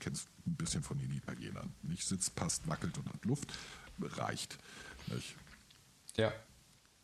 kenne 0.05 0.17
es 0.17 0.27
ein 0.47 0.55
bisschen 0.57 0.83
von 0.83 0.99
den 0.99 1.11
Italienern. 1.12 1.75
Nicht 1.83 2.07
sitzt, 2.07 2.35
passt, 2.37 2.69
wackelt 2.69 2.97
und 2.99 3.09
hat 3.09 3.25
Luft, 3.25 3.49
reicht. 4.01 4.59
Nicht? 5.07 5.35
Ja. 6.17 6.33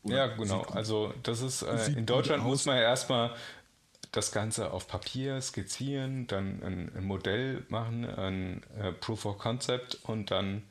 Oder 0.02 0.16
ja, 0.16 0.26
genau. 0.36 0.62
Also 0.62 1.14
das 1.22 1.40
ist 1.40 1.62
äh, 1.62 1.92
in 1.92 2.06
Deutschland 2.06 2.42
muss 2.42 2.66
man 2.66 2.76
ja 2.76 2.82
erstmal 2.82 3.34
das 4.12 4.32
Ganze 4.32 4.72
auf 4.72 4.86
Papier 4.88 5.40
skizzieren, 5.40 6.26
dann 6.26 6.62
ein, 6.62 6.96
ein 6.96 7.04
Modell 7.04 7.64
machen, 7.68 8.04
ein 8.04 8.62
äh, 8.78 8.92
Proof 8.92 9.24
of 9.24 9.38
Concept 9.38 9.96
und 10.02 10.30
dann 10.30 10.62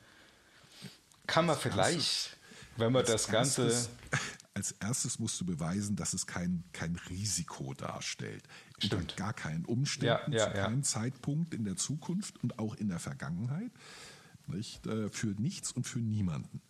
kann 1.26 1.46
man 1.46 1.56
vielleicht, 1.56 2.36
wenn 2.76 2.92
man 2.92 3.04
das 3.04 3.28
Ganze 3.28 3.66
erstes, 3.66 3.90
als 4.60 4.72
erstes 4.72 5.18
musst 5.18 5.40
du 5.40 5.46
beweisen, 5.46 5.96
dass 5.96 6.12
es 6.12 6.26
kein, 6.26 6.62
kein 6.72 6.94
Risiko 7.08 7.72
darstellt. 7.72 8.42
Stimmt. 8.76 9.02
Unter 9.02 9.16
gar 9.16 9.32
keinen 9.32 9.64
Umständen, 9.64 10.32
ja, 10.32 10.38
ja, 10.38 10.44
zu 10.48 10.52
keinem 10.52 10.80
ja. 10.80 10.84
Zeitpunkt 10.84 11.54
in 11.54 11.64
der 11.64 11.76
Zukunft 11.76 12.42
und 12.42 12.58
auch 12.58 12.74
in 12.74 12.88
der 12.88 12.98
Vergangenheit. 12.98 13.70
Nicht? 14.46 14.86
Äh, 14.86 15.08
für 15.08 15.28
nichts 15.28 15.72
und 15.72 15.86
für 15.86 16.00
niemanden. 16.00 16.60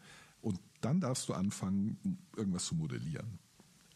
Und 0.41 0.61
dann 0.83 1.01
darfst 1.01 1.29
du 1.29 1.35
anfangen, 1.35 1.99
irgendwas 2.37 2.67
zu 2.67 2.77
modellieren. 2.77 3.41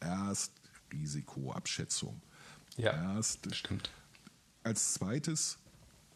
Erst 0.00 0.52
Risikoabschätzung. 0.92 2.20
Ja, 2.76 3.14
Erst, 3.14 3.54
stimmt. 3.54 3.92
Als 4.64 4.94
zweites 4.94 5.58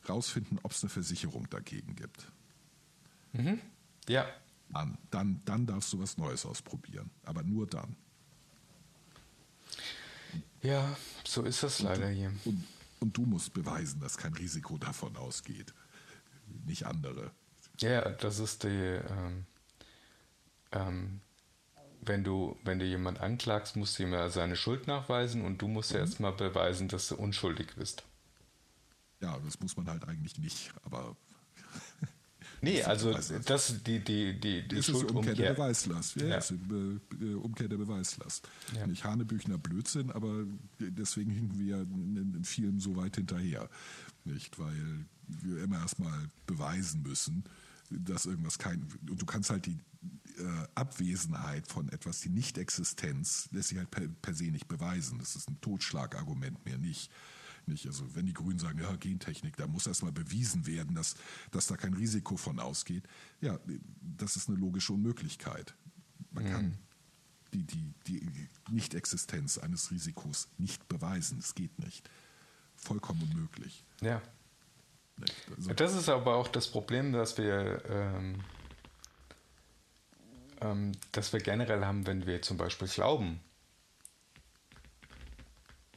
rausfinden, 0.09 0.59
ob 0.65 0.73
es 0.73 0.83
eine 0.83 0.91
Versicherung 0.91 1.49
dagegen 1.49 1.95
gibt. 1.95 2.33
Mhm. 3.35 3.61
Ja, 4.09 4.27
an. 4.73 4.99
Dann, 5.11 5.41
dann 5.45 5.67
darfst 5.67 5.93
du 5.93 6.01
was 6.01 6.17
Neues 6.17 6.45
ausprobieren. 6.45 7.11
Aber 7.25 7.43
nur 7.43 7.67
dann. 7.67 7.97
Ja, 10.63 10.97
so 11.25 11.43
ist 11.43 11.63
das 11.63 11.81
leider 11.81 12.09
und, 12.09 12.15
hier. 12.15 12.33
Und, 12.45 12.65
und, 13.01 13.17
du 13.17 13.23
musst 13.23 13.53
beweisen, 13.53 14.01
dass 14.01 14.17
kein 14.17 14.35
Risiko 14.35 14.77
davon 14.77 15.17
ausgeht. 15.17 15.73
Nicht 16.67 16.87
andere. 16.87 17.31
Ja, 17.79 18.09
das 18.11 18.39
ist 18.39 18.65
die. 18.65 18.69
Ähm, 18.69 19.47
ähm, 20.73 21.21
wenn 22.01 22.25
du, 22.25 22.57
wenn 22.65 22.79
du 22.79 22.85
jemand 22.85 23.21
anklagst, 23.21 23.77
musst 23.77 23.99
du 23.99 24.05
ihm 24.05 24.13
ja 24.13 24.29
seine 24.31 24.57
Schuld 24.57 24.87
nachweisen 24.87 25.45
und 25.45 25.59
du 25.59 25.69
musst 25.69 25.91
mhm. 25.91 25.97
ja 25.97 26.01
erstmal 26.03 26.33
beweisen, 26.33 26.89
dass 26.89 27.09
du 27.09 27.17
unschuldig 27.17 27.75
bist. 27.77 28.05
Ja, 29.21 29.39
das 29.45 29.61
muss 29.61 29.77
man 29.77 29.89
halt 29.89 30.07
eigentlich 30.07 30.39
nicht, 30.39 30.73
aber 30.85 31.17
Nee, 32.61 32.83
also 32.83 33.13
das 33.13 33.83
die 33.85 34.01
die 34.01 34.39
die 34.39 34.67
die 34.67 34.77
ist 34.77 34.89
die 34.89 34.93
Umkehr 34.93 35.35
der 35.35 35.55
Beweislast. 35.55 36.17
Ja, 36.17 36.27
ja. 36.27 36.37
Ist 36.39 36.51
die 36.51 37.25
äh, 37.25 37.35
Umkehr 37.35 37.69
der 37.69 37.77
Beweislast. 37.77 38.49
Ja. 38.75 38.87
Nicht 38.87 39.05
Hanebüchner 39.05 39.59
Blödsinn, 39.59 40.11
aber 40.11 40.45
deswegen 40.79 41.31
hinken 41.31 41.59
wir 41.59 41.81
in 41.81 42.45
vielen 42.45 42.81
so 42.81 42.97
weit 42.97 43.17
hinterher, 43.17 43.69
nicht, 44.25 44.59
weil 44.59 45.07
wir 45.27 45.63
immer 45.63 45.79
erstmal 45.79 46.29
beweisen 46.47 47.03
müssen, 47.03 47.45
dass 47.91 48.27
irgendwas 48.27 48.59
kein 48.59 48.87
und 49.09 49.21
du 49.21 49.27
kannst 49.27 49.51
halt 49.51 49.67
die 49.67 49.79
äh, 50.39 50.67
Abwesenheit 50.75 51.67
von 51.67 51.89
etwas, 51.91 52.21
die 52.21 52.29
Nicht-Existenz, 52.29 53.49
lässt 53.53 53.69
sich 53.69 53.79
halt 53.79 53.91
per, 53.91 54.07
per 54.09 54.35
se 54.35 54.45
nicht 54.45 54.69
beweisen. 54.69 55.19
Das 55.19 55.37
ist 55.37 55.49
ein 55.49 55.61
Totschlagargument 55.61 56.65
mehr 56.65 56.79
nicht 56.79 57.11
nicht. 57.69 57.87
Also 57.87 58.05
wenn 58.15 58.27
die 58.27 58.35
Grünen 58.35 58.59
sagen, 58.59 58.81
ja, 58.81 58.95
Gentechnik, 58.97 59.57
da 59.57 59.67
muss 59.67 59.87
erstmal 59.87 60.13
bewiesen 60.13 60.67
werden, 60.67 60.95
dass, 60.95 61.17
dass 61.51 61.67
da 61.67 61.77
kein 61.77 61.95
Risiko 61.95 62.37
von 62.37 62.59
ausgeht. 62.59 63.05
Ja, 63.41 63.59
das 64.01 64.37
ist 64.37 64.49
eine 64.49 64.59
logische 64.59 64.93
Unmöglichkeit. 64.93 65.75
Man 66.33 66.45
mhm. 66.45 66.49
kann 66.49 66.79
die, 67.53 67.65
die, 67.65 67.95
die 68.07 68.49
Nicht-Existenz 68.71 69.59
eines 69.59 69.91
Risikos 69.91 70.49
nicht 70.59 70.89
beweisen. 70.89 71.39
Es 71.39 71.55
geht 71.55 71.79
nicht. 71.79 72.09
Vollkommen 72.77 73.23
unmöglich. 73.23 73.85
Ja. 74.01 74.23
Also, 75.57 75.73
das 75.75 75.95
ist 75.95 76.09
aber 76.09 76.37
auch 76.37 76.49
das 76.49 76.69
Problem, 76.69 77.13
dass 77.13 77.39
wir, 77.39 77.83
ähm, 77.89 78.45
ähm, 80.61 80.93
dass 81.13 81.33
wir 81.33 81.41
generell 81.41 81.85
haben, 81.85 82.07
wenn 82.07 82.27
wir 82.27 82.41
zum 82.43 82.57
Beispiel 82.57 82.89
glauben, 82.89 83.41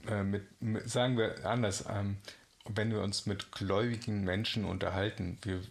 äh, 0.08 0.24
mit, 0.24 0.62
mit, 0.62 0.90
sagen 0.90 1.18
wir 1.18 1.46
anders, 1.46 1.86
ähm, 1.90 2.18
wenn 2.66 2.92
wir 2.92 3.02
uns 3.02 3.26
mit 3.26 3.52
gläubigen 3.52 4.24
Menschen 4.24 4.66
unterhalten, 4.66 5.38
wir, 5.42 5.62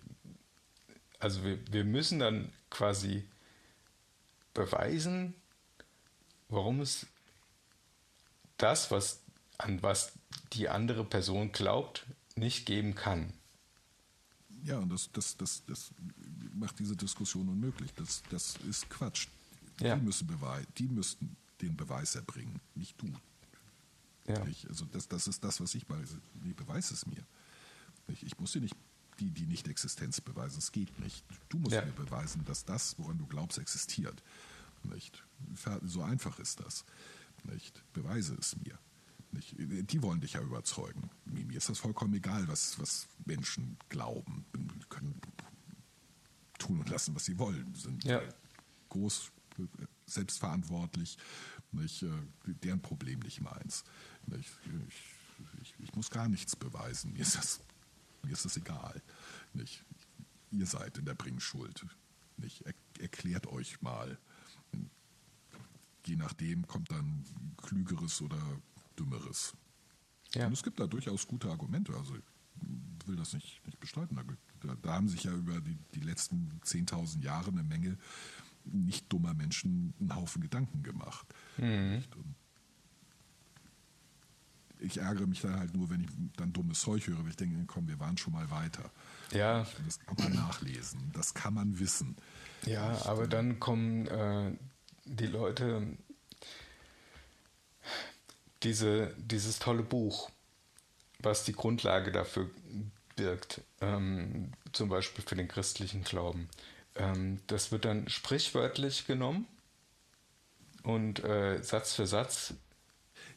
also 1.19 1.45
wir, 1.45 1.59
wir 1.73 1.85
müssen 1.85 2.19
dann 2.19 2.53
quasi 2.69 3.25
beweisen, 4.55 5.35
warum 6.49 6.81
es 6.81 7.07
das, 8.57 8.91
was 8.91 9.23
an 9.59 9.83
was 9.83 10.13
die 10.53 10.69
andere 10.69 11.05
Person 11.05 11.53
glaubt, 11.53 12.07
nicht 12.35 12.67
geben 12.67 12.95
kann. 12.95 13.33
Ja, 14.65 14.79
und 14.79 14.91
das, 14.91 15.11
das, 15.13 15.37
das, 15.37 15.63
das 15.67 15.91
macht 16.55 16.79
diese 16.79 16.97
Diskussion 16.97 17.49
unmöglich. 17.49 17.93
Das, 17.95 18.23
das 18.31 18.57
ist 18.69 18.89
Quatsch. 18.91 19.29
Ja. 19.81 19.97
Die, 19.97 20.03
müssen 20.03 20.27
beweis, 20.27 20.67
die 20.77 20.89
müssten 20.89 21.37
den 21.63 21.77
Beweis 21.77 22.15
erbringen, 22.15 22.61
nicht 22.75 23.01
du. 23.01 23.13
Ja. 24.27 24.43
Also 24.69 24.85
das, 24.87 25.09
das 25.09 25.27
ist 25.27 25.43
das, 25.43 25.61
was 25.61 25.75
ich 25.75 25.89
weiß. 25.89 26.17
Nee, 26.43 26.53
beweis 26.53 26.91
es 26.91 27.07
mir. 27.07 27.25
Ich 28.09 28.39
muss 28.39 28.53
dir 28.53 28.61
nicht 28.61 28.77
die, 29.21 29.31
die 29.31 29.47
Nicht-Existenz 29.47 30.21
beweisen. 30.21 30.59
Es 30.59 30.73
geht 30.73 30.99
nicht. 30.99 31.25
Du 31.49 31.59
musst 31.59 31.75
ja. 31.75 31.85
mir 31.85 31.93
beweisen, 31.93 32.45
dass 32.45 32.65
das, 32.65 32.99
woran 32.99 33.19
du 33.19 33.27
glaubst, 33.27 33.59
existiert. 33.59 34.23
Nicht? 34.83 35.23
So 35.83 36.03
einfach 36.03 36.39
ist 36.39 36.61
das. 36.61 36.85
Nicht? 37.45 37.85
Beweise 37.93 38.35
es 38.39 38.57
mir. 38.57 38.79
Nicht? 39.33 39.55
Die 39.59 40.03
wollen 40.03 40.21
dich 40.21 40.35
ja 40.35 40.41
überzeugen. 40.41 41.11
Mir 41.25 41.59
ist 41.59 41.69
das 41.69 41.79
vollkommen 41.79 42.15
egal, 42.15 42.49
was, 42.49 42.79
was 42.79 43.09
Menschen 43.25 43.77
glauben. 43.89 44.45
Die 44.55 44.87
können 44.89 45.21
tun 46.59 46.81
und 46.81 46.89
lassen, 46.89 47.15
was 47.15 47.25
sie 47.25 47.39
wollen. 47.39 47.75
Sind 47.75 48.05
ja. 48.05 48.21
groß, 48.89 49.31
selbstverantwortlich. 50.07 51.19
Nicht? 51.73 52.05
Deren 52.47 52.83
Problem 52.83 53.21
nicht 53.21 53.41
meins. 53.41 53.85
Ich, 54.39 54.51
ich 54.89 55.15
ich, 55.63 55.75
ich 55.79 55.95
muss 55.95 56.11
gar 56.11 56.29
nichts 56.29 56.57
beweisen. 56.57 57.13
Mir 57.13 57.21
ist 57.21 57.37
das, 57.37 57.61
mir 58.23 58.33
ist 58.33 58.45
das 58.45 58.57
egal. 58.57 59.03
Nicht? 59.53 59.85
Ihr 60.51 60.67
seid 60.67 60.99
in 60.99 61.05
der 61.05 61.15
Bringschuld. 61.15 61.87
Nicht? 62.37 62.63
Er, 62.63 62.75
erklärt 62.99 63.47
euch 63.47 63.81
mal. 63.83 64.19
Je 66.07 66.17
nachdem 66.17 66.67
kommt 66.67 66.91
dann 66.91 67.25
klügeres 67.57 68.21
oder 68.23 68.41
dümmeres. 68.99 69.55
Ja. 70.35 70.47
Und 70.47 70.55
es 70.55 70.63
gibt 70.63 70.81
da 70.81 70.87
durchaus 70.87 71.27
gute 71.27 71.51
Argumente. 71.51 71.95
Also 71.95 72.17
ich 72.17 73.07
will 73.07 73.17
das 73.17 73.33
nicht, 73.33 73.65
nicht 73.67 73.79
bestreiten. 73.81 74.19
Da, 74.61 74.75
da 74.83 74.93
haben 74.95 75.09
sich 75.09 75.25
ja 75.25 75.33
über 75.33 75.61
die, 75.61 75.79
die 75.95 76.01
letzten 76.01 76.61
10.000 76.65 77.23
Jahre 77.23 77.51
eine 77.51 77.63
Menge 77.63 77.99
nicht 78.65 79.13
dummer 79.13 79.35
Menschen 79.35 79.95
einen 80.01 80.15
Haufen 80.15 80.43
Gedanken 80.43 80.83
gemacht. 80.83 81.27
Mhm. 81.57 82.05
Ich 84.83 84.99
ärgere 84.99 85.27
mich 85.27 85.43
dann 85.43 85.59
halt 85.59 85.75
nur, 85.75 85.91
wenn 85.91 86.01
ich 86.03 86.09
dann 86.37 86.53
dummes 86.55 86.81
Zeug 86.81 87.07
höre, 87.07 87.19
weil 87.23 87.29
ich 87.31 87.37
denke, 87.37 87.63
komm, 87.67 87.87
wir 87.89 88.01
waren 88.01 88.17
schon 88.17 88.33
mal 88.33 88.51
weiter. 88.51 88.91
Ja, 89.33 89.67
Das 89.85 89.99
kann 90.01 90.17
man 90.19 90.33
nachlesen, 90.33 91.11
das 91.13 91.35
kann 91.35 91.55
man 91.55 91.79
wissen. 91.79 92.17
ja, 92.65 93.05
aber 93.05 93.27
dann 93.29 93.61
kommen 93.61 94.07
äh, 94.07 94.53
die 95.05 95.27
Leute, 95.27 95.87
diese, 98.63 99.15
dieses 99.19 99.59
tolle 99.59 99.83
Buch, 99.83 100.31
was 101.19 101.45
die 101.45 101.53
Grundlage 101.53 102.11
dafür 102.11 102.51
birgt, 103.17 103.61
ähm, 103.83 104.53
zum 104.73 104.89
Beispiel 104.89 105.25
für 105.27 105.37
den 105.37 105.49
christlichen 105.49 106.05
Glauben, 106.05 106.49
ähm, 106.97 107.41
das 107.47 107.73
wird 107.73 107.85
dann 107.85 108.09
sprichwörtlich 108.09 109.07
genommen 109.07 109.47
und 110.83 111.23
äh, 111.25 111.63
Satz 111.63 111.95
für 111.95 112.07
Satz. 112.07 112.55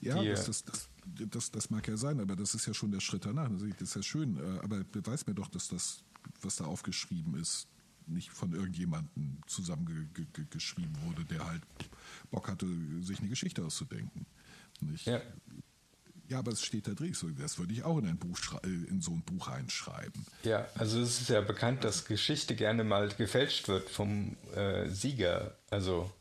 Ja, 0.02 0.22
das, 0.22 0.46
das, 0.46 0.64
das, 0.64 0.90
das, 1.06 1.52
das 1.52 1.70
mag 1.70 1.88
ja 1.88 1.98
sein, 1.98 2.20
aber 2.20 2.36
das 2.36 2.56
ist 2.56 2.66
ja 2.66 2.74
schon 2.74 2.92
der 2.92 3.00
Schritt 3.00 3.26
danach. 3.26 3.50
Das 3.50 3.62
ist 3.62 3.96
ja 3.96 4.04
schön, 4.04 4.38
äh, 4.38 4.60
aber 4.60 4.84
beweis 4.84 5.28
mir 5.28 5.34
doch, 5.34 5.48
dass 5.48 5.68
das, 5.68 6.04
was 6.42 6.58
da 6.58 6.66
aufgeschrieben 6.66 7.36
ist, 7.36 7.68
nicht 8.08 8.32
von 8.32 8.54
irgendjemandem 8.54 9.38
zusammengeschrieben 9.48 10.96
wurde, 11.04 11.24
der 11.26 11.46
halt 11.46 11.64
Bock 12.32 12.50
hatte, 12.50 12.68
sich 13.02 13.20
eine 13.20 13.30
Geschichte 13.30 13.64
auszudenken. 13.64 14.26
Nicht? 14.82 15.06
Ja. 15.06 15.22
Ja, 16.34 16.40
aber 16.40 16.52
es 16.52 16.64
steht 16.66 16.88
da 16.88 16.94
drin. 16.94 17.14
So, 17.14 17.30
Das 17.30 17.60
würde 17.60 17.74
ich 17.74 17.84
auch 17.84 18.00
in 18.00 18.08
ein 18.08 18.18
Buch 18.18 18.38
äh, 18.64 18.68
in 18.68 19.02
so 19.02 19.12
ein 19.12 19.22
Buch 19.22 19.50
reinschreiben. 19.50 20.26
Ja, 20.44 20.68
also 20.74 21.00
es 21.00 21.22
ist 21.22 21.30
ja 21.30 21.42
bekannt, 21.42 21.84
dass 21.84 22.06
Geschichte 22.06 22.56
gerne 22.56 22.84
mal 22.84 23.08
gefälscht 23.10 23.68
wird 23.68 23.88
vom 23.90 24.36
äh, 24.56 24.90
Sieger. 24.90 25.56
Also 25.70 26.12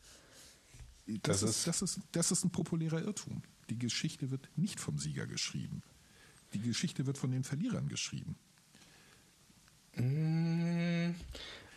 Das, 1.06 1.40
Das 1.40 1.42
ist, 1.42 1.56
ist- 1.56 1.66
das, 1.66 1.82
ist, 1.82 2.00
das 2.12 2.30
ist 2.30 2.44
ein 2.44 2.50
populärer 2.50 3.00
Irrtum. 3.02 3.42
Die 3.70 3.78
Geschichte 3.78 4.30
wird 4.30 4.48
nicht 4.56 4.80
vom 4.80 4.98
Sieger 4.98 5.26
geschrieben. 5.26 5.82
Die 6.52 6.60
Geschichte 6.60 7.06
wird 7.06 7.16
von 7.16 7.30
den 7.30 7.42
Verlierern 7.44 7.88
geschrieben. 7.88 8.36
Mm, 9.96 11.14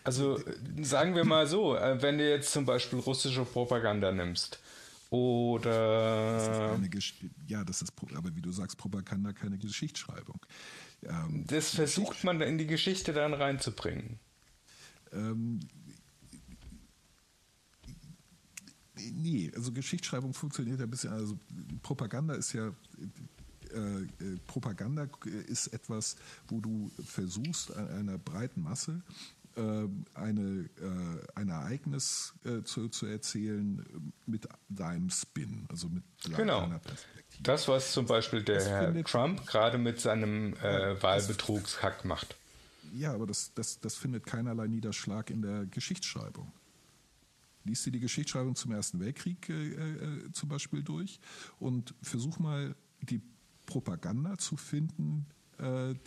Also 0.04 0.38
äh, 0.40 0.84
sagen 0.84 1.16
wir 1.16 1.24
mal 1.24 1.48
so, 1.48 1.76
äh, 1.78 2.02
wenn 2.02 2.18
du 2.18 2.30
jetzt 2.30 2.52
zum 2.52 2.66
Beispiel 2.66 3.00
russische 3.00 3.46
Propaganda 3.46 4.12
nimmst 4.12 4.60
oder 5.16 6.78
Gesch 6.90 7.16
ja, 7.48 7.64
das 7.64 7.82
ist, 7.82 7.94
aber 8.16 8.36
wie 8.36 8.42
du 8.42 8.52
sagst, 8.52 8.78
Propaganda 8.78 9.34
keine 9.34 9.58
Geschichtsschreibung. 9.58 10.40
Ähm, 11.04 11.46
das 11.48 11.70
versucht 11.70 12.24
man 12.24 12.42
in 12.42 12.58
die 12.58 12.68
Geschichte 12.68 13.14
dann 13.14 13.34
reinzubringen. 13.34 14.20
ähm, 15.12 15.60
nee, 19.14 19.52
also 19.56 19.72
Geschichtsschreibung 19.72 20.34
funktioniert 20.34 20.80
ja 20.80 20.86
ein 20.86 20.92
bisschen, 20.92 21.12
also 21.12 21.38
Propaganda 21.82 22.36
ist 22.36 22.54
ja, 22.54 22.68
äh, 23.74 24.02
äh, 24.02 24.38
Propaganda 24.48 25.08
ist 25.48 25.68
etwas, 25.68 26.16
wo 26.48 26.60
du 26.60 26.92
versuchst, 27.06 27.76
einer 27.76 28.18
breiten 28.18 28.62
Masse 28.62 29.02
eine, 30.14 30.70
äh, 30.82 31.28
ein 31.36 31.50
Ereignis 31.50 32.34
äh, 32.44 32.64
zu, 32.64 32.90
zu 32.90 33.06
erzählen 33.06 33.80
äh, 33.80 34.30
mit 34.30 34.48
deinem 34.70 35.10
Spin, 35.10 35.66
also 35.70 35.90
mit 35.90 36.04
Genau. 36.36 36.62
deiner 36.62 36.80
Perspektive. 36.80 37.44
Das, 37.44 37.68
was 37.68 37.92
zum 37.92 38.06
Beispiel 38.06 38.44
der 38.44 38.56
Das 38.56 38.68
Herr 38.68 39.04
Trump 39.04 39.46
gerade 39.46 39.78
mit 39.78 40.00
seinem 40.00 40.54
äh, 40.56 41.02
Wahlbetrugshack 41.02 42.06
macht. 42.06 42.36
Ja, 42.94 43.14
aber 43.14 43.28
das, 43.28 43.54
das, 43.56 43.80
das 43.80 43.96
findet 43.96 44.26
keinerlei 44.26 44.68
Niederschlag 44.68 45.30
in 45.30 45.42
der 45.42 45.66
Geschichtsschreibung. 45.66 46.52
Lies 47.66 47.84
dir 47.84 47.92
die 47.92 48.00
Geschichtsschreibung 48.00 48.56
zum 48.56 48.72
Ersten 48.72 49.00
Weltkrieg 49.00 49.50
äh, 49.50 49.54
äh, 49.54 50.32
zum 50.32 50.50
Beispiel 50.50 50.84
durch 50.84 51.20
und 51.60 51.94
versuch 52.02 52.40
mal 52.40 52.76
die 53.02 53.22
Propaganda 53.66 54.38
zu 54.38 54.56
finden, 54.56 55.26
äh, 55.30 55.35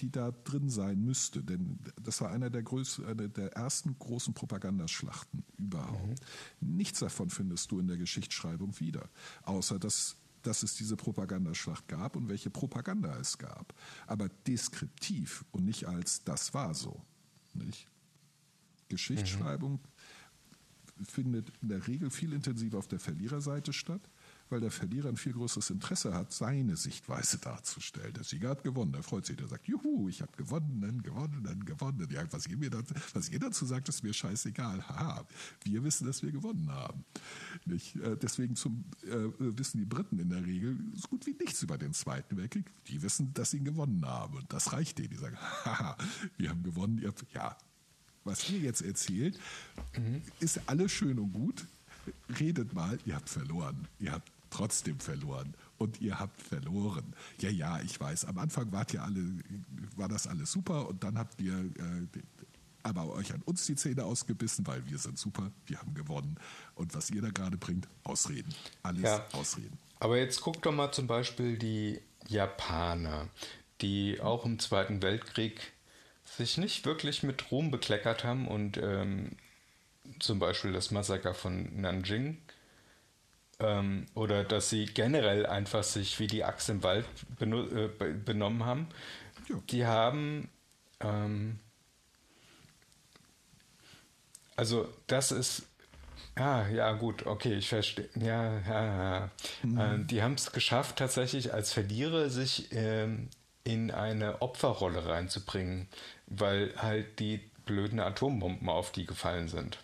die 0.01 0.11
da 0.11 0.31
drin 0.45 0.69
sein 0.69 1.01
müsste. 1.03 1.43
Denn 1.43 1.79
das 2.03 2.21
war 2.21 2.31
einer 2.31 2.51
der, 2.51 2.63
größ 2.63 3.03
eine 3.07 3.29
der 3.29 3.53
ersten 3.53 3.99
großen 3.99 4.35
Propagandaschlachten 4.35 5.45
überhaupt. 5.57 6.21
Nichts 6.61 7.01
davon 7.01 7.31
findest 7.31 7.71
du 7.71 7.79
in 7.79 7.87
der 7.87 7.97
Geschichtsschreibung 7.97 8.79
wieder, 8.81 9.09
außer 9.45 9.79
dass 9.79 10.17
dass 10.43 10.63
es 10.63 10.75
diese 10.77 10.97
Propagandaschlacht 10.97 11.89
gab 11.89 12.17
und 12.17 12.29
welche 12.29 12.49
Propaganda 12.49 13.17
es 13.19 13.39
gab. 13.39 13.75
Aber 14.07 14.29
deskriptiv 14.47 15.45
und 15.51 15.65
nicht 15.65 15.87
als 15.87 16.25
das 16.25 16.55
war 16.55 16.75
so. 16.75 17.03
Nicht? 17.55 17.89
Geschichtsschreibung 18.89 19.81
findet 21.07 21.53
in 21.63 21.69
der 21.69 21.87
Regel 21.87 22.11
viel 22.11 22.33
intensiver 22.33 22.79
auf 22.79 22.89
der 22.89 22.99
Verliererseite 22.99 23.73
statt, 23.73 24.01
weil 24.51 24.61
der 24.61 24.71
Verlierer 24.71 25.09
ein 25.09 25.17
viel 25.17 25.33
größeres 25.33 25.71
Interesse 25.71 26.15
hat, 26.15 26.33
seine 26.33 26.77
Sichtweise 26.77 27.39
darzustellen. 27.39 28.13
Der 28.15 28.25
Sieger 28.25 28.51
hat 28.51 28.63
gewonnen, 28.63 28.93
der 28.93 29.03
freut 29.03 29.27
sich, 29.27 29.37
der 29.37 29.49
sagt, 29.49 29.67
juhu, 29.69 30.09
ich 30.09 30.23
habe 30.23 30.33
gewonnen, 30.37 31.03
gewonnen, 31.03 31.65
gewonnen. 31.65 32.09
Ja, 32.11 32.23
was, 32.31 32.47
ihr 32.47 32.57
mir 32.57 32.71
dazu, 32.71 32.95
was 33.15 33.29
ihr 33.29 33.39
dazu 33.39 33.67
sagt, 33.67 33.89
ist 33.89 34.03
mir 34.03 34.13
scheißegal. 34.13 34.89
Haha, 34.89 35.27
wir 35.65 35.85
wissen, 35.85 36.07
dass 36.07 36.23
wir 36.23 36.33
gewonnen 36.33 36.71
haben. 36.71 37.05
Nicht? 37.65 37.97
Äh, 37.97 38.17
Deswegen 38.17 38.57
zum, 38.57 38.85
äh, 39.05 39.29
wissen 39.39 39.79
die 39.79 39.87
Briten 39.87 40.19
in 40.19 40.31
der 40.31 40.45
Regel 40.45 40.77
so 40.95 41.09
gut 41.09 41.27
wie 41.27 41.35
nichts 41.35 41.63
über 41.63 41.79
den 41.79 41.93
Zweiten 41.93 42.37
Weltkrieg. 42.37 42.71
Die 42.89 43.03
wissen, 43.03 43.33
dass 43.35 43.51
sie 43.51 43.59
ihn 43.59 43.65
gewonnen 43.65 44.05
haben. 44.05 44.37
Und 44.37 44.53
das 44.53 44.73
reicht 44.73 44.99
denen. 44.99 45.11
Die 45.11 45.17
sagen, 45.17 45.37
haha, 45.65 45.97
wir 46.37 46.51
haben 46.51 46.63
gewonnen. 46.63 46.99
Ihr 46.99 47.13
ja, 47.33 47.57
was 48.25 48.49
ihr 48.51 48.59
jetzt 48.59 48.83
erzählt, 48.83 49.39
ist 50.41 50.61
alles 50.67 50.93
schön 50.93 51.19
und 51.19 51.33
gut. 51.33 51.67
Redet 52.39 52.73
mal, 52.75 52.99
ihr 53.07 53.15
habt 53.15 53.29
verloren. 53.29 53.89
Ihr 53.99 54.13
habt 54.13 54.31
trotzdem 54.51 54.99
verloren. 55.01 55.55
Und 55.79 56.01
ihr 56.01 56.19
habt 56.19 56.41
verloren. 56.43 57.15
Ja, 57.41 57.51
ja, 57.51 57.81
ich 57.81 58.01
weiß. 58.01 58.25
Am 58.25 58.39
Anfang 58.39 58.73
wart 58.73 58.93
ihr 58.95 59.03
alle, 59.03 59.21
war 59.97 60.09
das 60.09 60.27
alles 60.27 60.51
super 60.51 60.89
und 60.89 61.05
dann 61.05 61.19
habt 61.19 61.41
ihr 61.41 61.55
äh, 61.55 62.21
aber 62.83 63.13
euch 63.13 63.33
an 63.33 63.43
uns 63.43 63.67
die 63.67 63.75
Zähne 63.75 64.05
ausgebissen, 64.05 64.67
weil 64.67 64.87
wir 64.87 64.99
sind 64.99 65.19
super, 65.19 65.51
wir 65.67 65.79
haben 65.79 65.95
gewonnen. 65.95 66.37
Und 66.75 66.95
was 66.95 67.11
ihr 67.11 67.23
da 67.23 67.31
gerade 67.31 67.57
bringt, 67.57 67.87
Ausreden. 68.05 68.55
Alles 68.83 69.03
Ja. 69.03 69.27
Ausreden. 69.33 69.79
Aber 70.01 70.17
jetzt 70.17 70.41
guck 70.41 70.63
doch 70.63 70.73
mal 70.73 70.93
zum 70.93 71.07
Beispiel 71.07 71.59
die 71.59 72.01
Japaner, 72.29 73.29
die 73.81 74.21
auch 74.21 74.45
im 74.45 74.59
Zweiten 74.59 75.03
Weltkrieg 75.03 75.73
sich 76.25 76.57
nicht 76.59 76.85
wirklich 76.87 77.23
mit 77.23 77.51
Ruhm 77.51 77.71
bekleckert 77.71 78.25
haben 78.25 78.49
und 78.49 78.77
ähm, 78.79 79.37
zum 80.21 80.39
Beispiel 80.39 80.73
das 80.73 80.91
Massaker 80.91 81.35
von 81.35 81.81
Nanjing 81.81 82.39
ähm, 83.61 84.07
oder 84.15 84.45
dass 84.45 84.71
sie 84.71 84.87
generell 84.87 85.47
einfach 85.47 85.83
sich 85.85 86.19
wie 86.21 86.27
die 86.27 86.45
Axt 86.45 86.69
im 86.69 86.83
Wald 86.83 87.07
äh, 87.41 87.47
be- 87.47 88.15
benommen 88.15 88.65
haben. 88.65 88.89
Ja. 89.49 89.57
Die 89.71 89.87
haben 89.87 90.49
ähm, 91.01 91.59
also 94.57 94.89
das 95.07 95.31
ist 95.33 95.63
ja, 96.37 96.69
ja, 96.69 96.93
gut, 96.93 97.27
okay, 97.27 97.55
ich 97.55 97.69
verstehe. 97.69 98.09
Ja, 98.15 98.61
ja, 98.61 99.31
ja. 99.65 99.95
Äh, 99.95 100.05
die 100.05 100.23
haben 100.23 100.35
es 100.35 100.53
geschafft, 100.53 100.97
tatsächlich 100.97 101.53
als 101.53 101.73
Verlierer 101.73 102.31
sich 102.31 102.69
ähm, 102.73 103.29
in 103.65 103.91
eine 103.91 104.41
Opferrolle 104.41 105.07
reinzubringen, 105.07 105.89
weil 106.27 106.73
halt 106.77 107.19
die 107.19 107.39
blöden 107.65 107.99
Atombomben 107.99 108.69
auf 108.69 108.93
die 108.93 109.05
gefallen 109.05 109.49
sind. 109.49 109.79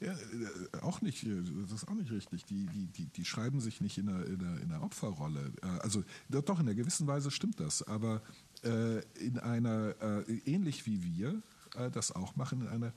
Ja, 0.00 0.12
äh, 0.12 0.80
auch 0.82 1.00
nicht, 1.00 1.24
äh, 1.24 1.42
das 1.62 1.82
ist 1.82 1.88
auch 1.88 1.94
nicht 1.94 2.10
richtig. 2.10 2.44
Die, 2.44 2.66
die, 2.66 2.86
die, 2.86 3.06
die 3.06 3.24
schreiben 3.24 3.60
sich 3.60 3.80
nicht 3.80 3.98
in 3.98 4.08
einer, 4.08 4.26
in 4.26 4.40
einer, 4.40 4.60
in 4.60 4.72
einer 4.72 4.82
Opferrolle. 4.82 5.52
Äh, 5.62 5.66
Also 5.80 6.04
doch, 6.28 6.60
in 6.60 6.66
einer 6.66 6.74
gewissen 6.74 7.06
Weise 7.06 7.30
stimmt 7.30 7.60
das, 7.60 7.82
aber 7.82 8.22
äh, 8.64 9.00
in 9.18 9.38
einer, 9.38 9.94
äh, 10.00 10.32
ähnlich 10.44 10.86
wie 10.86 11.02
wir 11.02 11.42
äh, 11.76 11.90
das 11.90 12.12
auch 12.12 12.36
machen, 12.36 12.62
in 12.62 12.68
einer, 12.68 12.92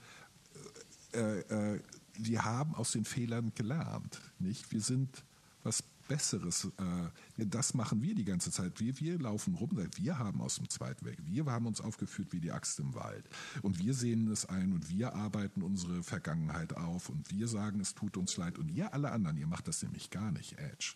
äh, 1.14 1.76
äh, 1.76 1.82
wir 2.18 2.46
haben 2.46 2.76
aus 2.76 2.92
den 2.92 3.06
Fehlern 3.06 3.52
gelernt. 3.56 4.22
Nicht? 4.40 4.72
Wir 4.72 4.82
sind 4.82 5.24
was 5.64 5.84
Besseres. 6.08 6.66
Äh, 6.78 7.46
das 7.46 7.74
machen 7.74 8.02
wir 8.02 8.16
die 8.16 8.26
ganze 8.26 8.52
Zeit. 8.52 8.80
Wir, 8.80 9.00
wir 9.00 9.20
laufen 9.20 9.56
rum, 9.56 9.72
wir 9.96 10.20
haben 10.20 10.42
aus 10.42 10.56
dem 10.56 10.70
Zweiten 10.70 11.06
Weltkrieg, 11.06 11.28
wir 11.30 11.46
haben 11.46 11.66
uns 11.66 11.82
aufgeführt 11.82 12.32
wie 12.32 12.40
die 12.40 12.52
Axt 12.52 12.80
im 12.80 12.94
Wald. 12.94 13.28
Und 13.62 13.80
wir 13.80 13.94
sehen 13.94 14.32
es 14.32 14.46
ein 14.46 14.74
und 14.74 14.90
wir 14.90 15.14
arbeiten 15.16 15.62
unsere 15.62 16.04
Vergangenheit 16.04 16.76
auf 16.76 17.10
und 17.10 17.32
wir 17.32 17.48
sagen, 17.48 17.80
es 17.80 17.94
tut 17.96 18.18
uns 18.18 18.38
leid. 18.38 18.58
Und 18.58 18.70
ihr 18.70 18.94
alle 18.94 19.12
anderen, 19.12 19.38
ihr 19.38 19.48
macht 19.48 19.68
das 19.68 19.84
nämlich 19.84 20.10
gar 20.10 20.32
nicht, 20.32 20.58
Edge. 20.60 20.96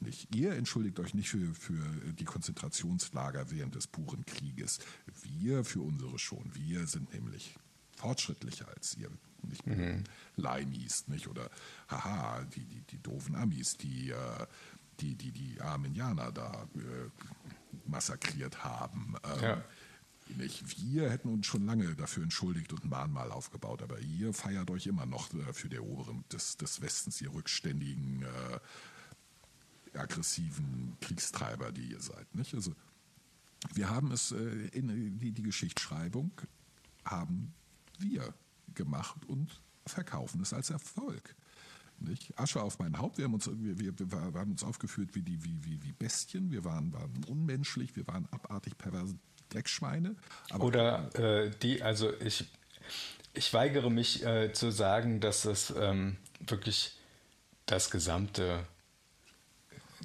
Nicht. 0.00 0.32
Ihr 0.34 0.52
entschuldigt 0.52 1.00
euch 1.00 1.12
nicht 1.14 1.28
für, 1.28 1.54
für 1.54 1.82
die 2.12 2.24
Konzentrationslager 2.24 3.50
während 3.50 3.74
des 3.74 3.88
puren 3.88 4.24
Krieges. 4.26 4.78
Wir 5.24 5.64
für 5.64 5.80
unsere 5.80 6.20
schon. 6.20 6.54
Wir 6.54 6.86
sind 6.86 7.12
nämlich 7.12 7.56
fortschrittlicher 7.96 8.68
als 8.68 8.96
ihr. 8.96 9.10
Nicht 9.42 9.66
mhm. 9.66 10.04
Limeys, 10.36 11.08
nicht? 11.08 11.28
Oder 11.28 11.50
haha, 11.88 12.44
die, 12.54 12.64
die, 12.64 12.82
die 12.82 13.02
doofen 13.02 13.36
Amis, 13.36 13.76
die, 13.76 14.10
äh, 14.10 14.46
die, 15.00 15.14
die, 15.14 15.32
die 15.32 15.60
Armenianer 15.60 16.32
da 16.32 16.68
äh, 16.74 17.10
massakriert 17.86 18.64
haben. 18.64 19.14
Ähm, 19.24 19.42
ja. 19.42 19.64
Nicht? 20.36 20.82
Wir 20.82 21.10
hätten 21.10 21.28
uns 21.28 21.46
schon 21.46 21.64
lange 21.64 21.94
dafür 21.94 22.22
entschuldigt 22.22 22.72
und 22.72 22.84
ein 22.84 22.90
Mahnmal 22.90 23.32
aufgebaut, 23.32 23.82
aber 23.82 23.98
ihr 24.00 24.34
feiert 24.34 24.70
euch 24.70 24.86
immer 24.86 25.06
noch 25.06 25.32
äh, 25.32 25.52
für 25.52 25.68
die 25.68 25.76
Eroberung 25.76 26.24
des, 26.30 26.56
des 26.56 26.82
Westens, 26.82 27.20
ihr 27.20 27.32
rückständigen 27.32 28.22
äh, 28.22 29.98
aggressiven 29.98 30.96
Kriegstreiber, 31.00 31.72
die 31.72 31.92
ihr 31.92 32.00
seid. 32.00 32.34
Nicht? 32.34 32.54
Also 32.54 32.74
wir 33.74 33.88
haben 33.88 34.12
es 34.12 34.32
äh, 34.32 34.68
in 34.72 35.18
die, 35.18 35.32
die 35.32 35.42
Geschichtsschreibung 35.42 36.30
haben 37.04 37.54
wir 37.98 38.34
gemacht 38.78 39.26
und 39.26 39.60
verkaufen 39.84 40.40
es 40.40 40.54
als 40.54 40.70
Erfolg. 40.70 41.34
Nicht? 42.00 42.32
Asche 42.38 42.62
auf 42.62 42.78
mein 42.78 42.96
Haupt. 42.96 43.18
Wir 43.18 43.26
haben 43.26 43.34
uns, 43.34 43.50
wir, 43.52 43.78
wir, 43.78 43.92
wir 43.98 44.40
haben 44.40 44.52
uns 44.52 44.64
aufgeführt 44.64 45.14
wie, 45.14 45.22
die, 45.22 45.44
wie, 45.44 45.62
wie, 45.64 45.82
wie 45.82 45.92
Bestien. 45.92 46.50
Wir 46.50 46.64
waren, 46.64 46.92
waren 46.94 47.24
unmenschlich, 47.28 47.94
wir 47.96 48.06
waren 48.06 48.26
abartig 48.30 48.78
perverse 48.78 49.18
Dreckschweine. 49.50 50.14
Oder 50.58 51.14
äh, 51.18 51.50
die, 51.62 51.82
also 51.82 52.12
ich, 52.20 52.48
ich 53.34 53.52
weigere 53.52 53.90
mich 53.90 54.24
äh, 54.24 54.52
zu 54.52 54.70
sagen, 54.70 55.20
dass 55.20 55.42
das 55.42 55.74
ähm, 55.76 56.16
wirklich 56.40 56.96
das 57.66 57.90
gesamte 57.90 58.64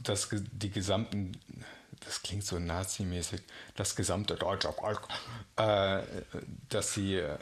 das, 0.03 0.30
die 0.32 0.69
gesamten, 0.69 1.34
das 2.06 2.22
klingt 2.22 2.43
so 2.43 2.60
nazimäßig, 2.60 3.41
das 3.76 3.95
gesamte 3.95 4.36
deutsche 4.36 4.72
Volk, 4.74 5.08
äh, 5.56 6.01
dass 6.70 6.93
sie, 6.93 7.16
äh, 7.16 7.38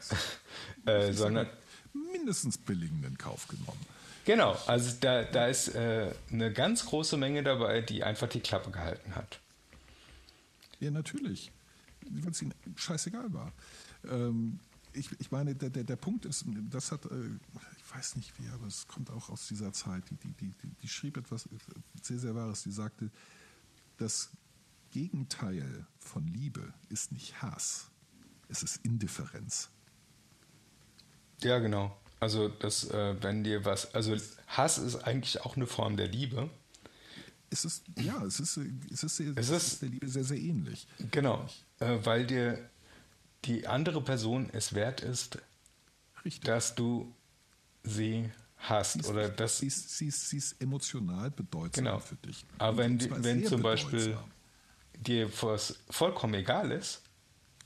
äh, 0.86 1.14
sondern 1.14 1.47
mindestens 1.93 2.57
billigen 2.57 3.03
in 3.03 3.18
Kauf 3.18 3.47
genommen. 3.47 3.86
Genau, 4.26 4.57
also 4.68 4.95
da, 4.99 5.24
da 5.24 5.47
ist 5.47 5.70
äh, 5.70 6.14
eine 6.32 6.53
ganz 6.53 6.86
große 6.86 7.18
Menge 7.18 7.43
dabei, 7.43 7.82
die 7.82 8.03
einfach 8.03 8.30
die 8.30 8.39
Klappe 8.39 8.70
gehalten 8.72 9.16
hat. 9.16 9.39
Ja, 10.80 10.91
natürlich. 10.91 11.51
Weil 12.09 12.32
es 12.32 12.41
ihnen 12.41 12.53
scheißegal 12.76 13.34
war. 13.34 13.51
Ähm, 14.09 14.59
ich, 14.93 15.09
ich 15.20 15.32
meine, 15.32 15.55
der, 15.55 15.70
der, 15.70 15.84
der 15.84 15.95
Punkt 15.95 16.26
ist, 16.26 16.45
das 16.70 16.91
hat, 16.91 17.05
äh, 17.05 17.09
ich 17.78 17.95
weiß 17.95 18.16
nicht 18.16 18.32
wie, 18.39 18.47
aber 18.49 18.68
es 18.68 18.88
kommt 18.88 19.09
auch 19.12 19.30
aus 19.30 19.47
dieser 19.47 19.74
Zeit, 19.74 20.03
die, 20.09 20.16
die, 20.16 20.34
die, 20.34 20.70
die 20.82 20.88
schrieb 20.88 21.18
etwas 21.18 21.47
sehr, 22.01 22.20
sehr 22.20 22.36
Wahres. 22.36 22.64
Die 22.64 22.72
sagte, 22.72 23.09
das 23.97 24.30
Gegenteil 24.92 25.88
von 26.00 26.28
Liebe 26.28 26.74
ist 26.89 27.12
nicht 27.12 27.42
Hass, 27.42 27.89
es 28.50 28.62
ist 28.62 28.86
Indifferenz. 28.86 29.70
Ja, 31.42 31.60
genau. 31.60 31.98
Also, 32.20 32.50
das, 32.50 32.84
äh, 32.92 33.16
wenn 33.24 33.44
dir 33.44 33.66
was, 33.66 33.96
also 33.96 34.16
Hass 34.48 34.78
ist 34.78 34.98
eigentlich 34.98 35.42
auch 35.42 35.56
eine 35.56 35.66
Form 35.66 35.98
der 35.98 36.08
Liebe. 36.08 36.50
Es 37.50 37.66
ist, 37.66 37.84
ja, 37.98 38.24
es 38.24 38.39
ist, 38.39 38.58
es 38.92 39.04
ist, 39.04 39.18
sehr, 39.18 39.34
es 39.36 39.50
ist, 39.50 39.74
ist 39.74 39.82
der 39.82 39.89
Liebe 39.89 40.08
sehr, 40.08 40.24
sehr 40.24 40.38
ähnlich. 40.38 40.88
Genau, 41.10 41.48
äh, 41.80 41.98
weil 42.04 42.28
dir 42.28 42.70
die 43.46 43.66
andere 43.66 44.02
Person 44.02 44.50
es 44.54 44.74
wert 44.74 45.02
ist, 45.02 45.39
Richtig. 46.24 46.44
dass 46.44 46.76
du 46.76 47.14
sie 47.84 48.30
hast. 48.58 49.04
Sie 49.04 49.10
oder 49.10 49.30
das 49.30 49.58
sie, 49.58 49.68
ist, 49.68 49.98
sie, 49.98 50.08
ist, 50.08 50.30
sie 50.30 50.38
ist 50.38 50.62
emotional 50.62 51.32
bedeutsam 51.32 51.86
genau. 51.86 52.00
für 52.00 52.16
dich. 52.18 52.46
Aber 52.60 52.78
wenn, 52.78 53.24
wenn 53.24 53.46
zum 53.46 53.62
Beispiel 53.62 54.18
dir 55.02 55.30
was 55.41 55.80
vollkommen 55.89 56.36
egal 56.36 56.72
ist, 56.72 57.04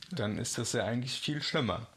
ja. 0.09 0.17
dann 0.17 0.37
ist 0.37 0.57
das 0.57 0.73
ja 0.73 0.85
eigentlich 0.85 1.19
viel 1.19 1.41
schlimmer. 1.41 1.87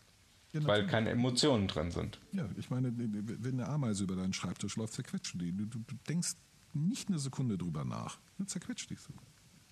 Ja, 0.53 0.65
weil 0.65 0.87
keine 0.87 1.11
Emotionen 1.11 1.69
drin 1.69 1.91
sind. 1.91 2.19
Ja, 2.33 2.49
ich 2.57 2.71
meine, 2.71 2.93
wenn 2.97 3.61
eine 3.61 3.69
Ameise 3.69 4.05
über 4.05 4.17
deinen 4.17 4.33
Schreibtisch 4.33 4.77
läuft, 4.77 4.95
zerquetscht 4.95 5.35
die. 5.39 5.53
Du, 5.53 5.67
du, 5.67 5.95
denkst 6.09 6.37
nicht 6.73 7.09
eine 7.09 7.19
Sekunde 7.19 7.59
drüber 7.59 7.85
nach. 7.85 8.19
Dann 8.39 8.47
zerquetscht 8.47 8.89
dich 8.91 9.01
so. 9.01 9.13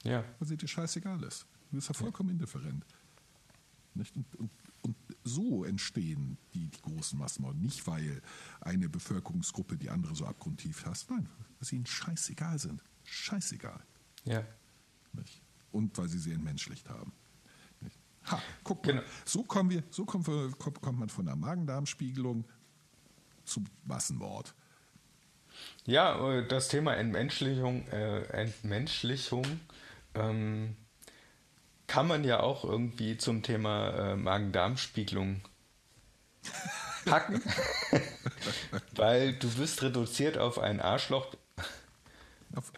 Ja. 0.05 0.23
Weil 0.39 0.49
sie 0.49 0.57
dir 0.57 0.69
scheißegal 0.69 1.23
ist. 1.25 1.47
Du 1.71 1.77
bist 1.77 1.89
ja 1.89 1.95
vollkommen 1.95 2.31
indifferent. 2.31 2.85
Nicht? 3.95 4.15
Und, 4.17 4.37
und, 4.37 4.51
und, 4.83 4.97
so 5.25 5.65
entstehen 5.65 6.37
die, 6.53 6.69
die 6.69 6.83
großen 6.83 7.19
Massenmorde. 7.19 7.59
Nicht, 7.59 7.87
weil 7.87 8.21
eine 8.61 8.89
Bevölkerungsgruppe 8.89 9.79
die 9.79 9.89
andere 9.89 10.15
so 10.15 10.27
abgrundtief 10.27 10.85
hasst. 10.85 11.11
Nein, 11.11 11.27
weil 11.59 11.67
sie 11.67 11.77
ihnen 11.77 11.87
scheißegal 11.87 12.59
sind. 12.59 12.83
Scheißegal. 13.05 13.83
Ja. 14.25 14.45
Nicht? 15.15 15.43
Und 15.77 15.97
weil 15.99 16.09
sie 16.09 16.19
sie 16.19 16.33
entmenschlicht 16.33 16.89
haben. 16.89 17.13
Ha, 18.31 18.43
guck 18.65 18.85
mal. 18.87 18.93
Genau. 18.93 19.05
So, 19.27 19.43
kommen 19.43 19.71
wir, 19.71 19.83
so 19.91 20.07
kommt, 20.07 20.27
kommt 20.59 20.99
man 20.99 21.11
von 21.11 21.27
der 21.27 21.37
Magendarmspiegelung 21.37 22.45
zum 23.45 23.67
Massenmord. 23.85 24.55
Ja, 25.85 26.33
äh, 26.33 26.49
das 26.49 26.69
Thema 26.69 26.97
Entmenschlichung, 26.97 27.87
äh, 27.89 28.23
Entmenschlichung 28.29 29.45
ähm, 30.15 30.77
kann 31.87 32.09
man 32.09 32.25
ja 32.25 32.41
auch 32.41 32.65
irgendwie 32.65 33.19
zum 33.19 33.43
Thema 33.43 33.91
äh, 33.91 34.17
Magen-Darm-Spiegelung 34.17 35.43
packen, 37.05 37.43
weil 38.97 39.35
du 39.35 39.51
bist 39.51 39.83
reduziert 39.83 40.39
auf 40.39 40.59
ein 40.59 40.81
Arschloch. 40.81 41.35
Auf, 42.55 42.73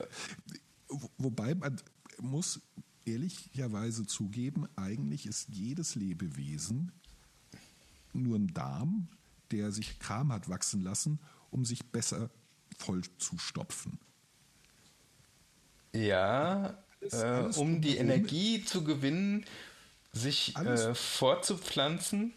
wobei 1.17 1.55
man 1.55 1.81
muss 2.21 2.61
ehrlicherweise 3.09 4.07
zugeben, 4.07 4.69
eigentlich 4.77 5.27
ist 5.27 5.49
jedes 5.51 5.95
Lebewesen 5.95 6.93
nur 8.13 8.37
ein 8.37 8.53
Darm, 8.55 9.09
der 9.51 9.73
sich 9.73 9.99
Kram 9.99 10.33
hat 10.33 10.49
wachsen 10.49 10.83
lassen, 10.83 11.19
um 11.51 11.65
sich 11.65 11.87
besser 11.87 12.31
voll 12.79 13.03
zu 13.19 13.39
stopfen. 13.39 13.99
Ja, 15.93 16.79
alles, 17.01 17.15
alles 17.15 17.57
äh, 17.57 17.61
um 17.61 17.81
die 17.81 17.97
Energie 17.97 18.65
zu 18.65 18.85
gewinnen, 18.85 19.45
sich 20.13 20.57
alles, 20.57 20.83
äh, 20.83 20.95
fortzupflanzen? 20.95 22.33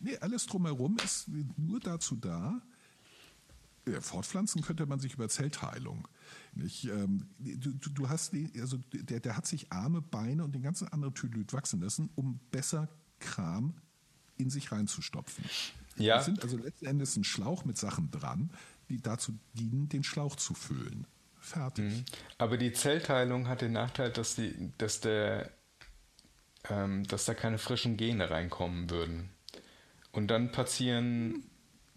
Nee, 0.00 0.16
alles 0.18 0.46
drumherum 0.46 0.96
ist 1.04 1.26
nur 1.56 1.80
dazu 1.80 2.16
da. 2.16 2.60
Ja, 3.92 4.00
fortpflanzen 4.00 4.62
könnte 4.62 4.86
man 4.86 5.00
sich 5.00 5.14
über 5.14 5.28
Zellteilung. 5.28 6.08
Nicht? 6.54 6.84
Ähm, 6.84 7.28
du, 7.38 7.90
du, 7.90 8.08
hast 8.08 8.32
die, 8.32 8.50
also 8.60 8.78
der, 8.92 9.20
der 9.20 9.36
hat 9.36 9.46
sich 9.46 9.72
Arme, 9.72 10.02
Beine 10.02 10.44
und 10.44 10.52
den 10.54 10.62
ganzen 10.62 10.88
anderen 10.88 11.14
Tüdelüt 11.14 11.52
wachsen 11.52 11.80
lassen, 11.80 12.10
um 12.14 12.40
besser 12.50 12.88
Kram 13.18 13.74
in 14.36 14.50
sich 14.50 14.72
reinzustopfen. 14.72 15.44
Ja. 15.96 16.16
Das 16.16 16.24
sind 16.24 16.42
also 16.42 16.56
letzten 16.56 16.86
Endes 16.86 17.16
ein 17.16 17.24
Schlauch 17.24 17.64
mit 17.64 17.76
Sachen 17.76 18.10
dran, 18.10 18.50
die 18.88 19.00
dazu 19.00 19.38
dienen, 19.54 19.88
den 19.88 20.02
Schlauch 20.02 20.36
zu 20.36 20.54
füllen. 20.54 21.06
Fertig. 21.38 21.84
Mhm. 21.84 22.04
Aber 22.38 22.56
die 22.56 22.72
Zellteilung 22.72 23.48
hat 23.48 23.62
den 23.62 23.72
Nachteil, 23.72 24.10
dass, 24.10 24.34
die, 24.34 24.72
dass, 24.78 25.00
der, 25.00 25.50
ähm, 26.68 27.04
dass 27.04 27.24
da 27.24 27.34
keine 27.34 27.58
frischen 27.58 27.96
Gene 27.96 28.30
reinkommen 28.30 28.90
würden. 28.90 29.30
Und 30.12 30.28
dann 30.28 30.52
passieren 30.52 31.44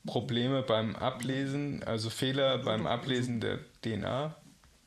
Probleme 0.06 0.64
beim 0.64 0.95
Ablesen, 0.95 1.84
also 1.84 2.10
Fehler 2.10 2.58
beim 2.60 2.88
Ablesen 2.88 3.39
der 3.39 3.60
DNA. 3.82 4.36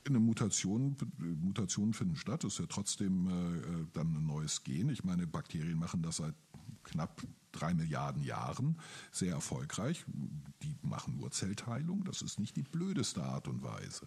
Eine 0.06 0.20
Mutation, 0.20 0.96
Mutationen 1.18 1.94
finden 1.94 2.16
statt, 2.16 2.44
ist 2.44 2.58
ja 2.58 2.66
trotzdem 2.68 3.26
äh, 3.26 3.86
dann 3.92 4.14
ein 4.14 4.26
neues 4.26 4.62
Gen. 4.62 4.88
Ich 4.90 5.04
meine, 5.04 5.26
Bakterien 5.26 5.78
machen 5.78 6.02
das 6.02 6.16
seit 6.18 6.34
knapp 6.84 7.22
drei 7.52 7.74
Milliarden 7.74 8.22
Jahren 8.22 8.78
sehr 9.10 9.32
erfolgreich. 9.32 10.04
Die 10.62 10.76
machen 10.82 11.16
nur 11.16 11.30
Zellteilung. 11.30 12.04
Das 12.04 12.22
ist 12.22 12.38
nicht 12.38 12.56
die 12.56 12.62
blödeste 12.62 13.22
Art 13.22 13.48
und 13.48 13.62
Weise. 13.62 14.06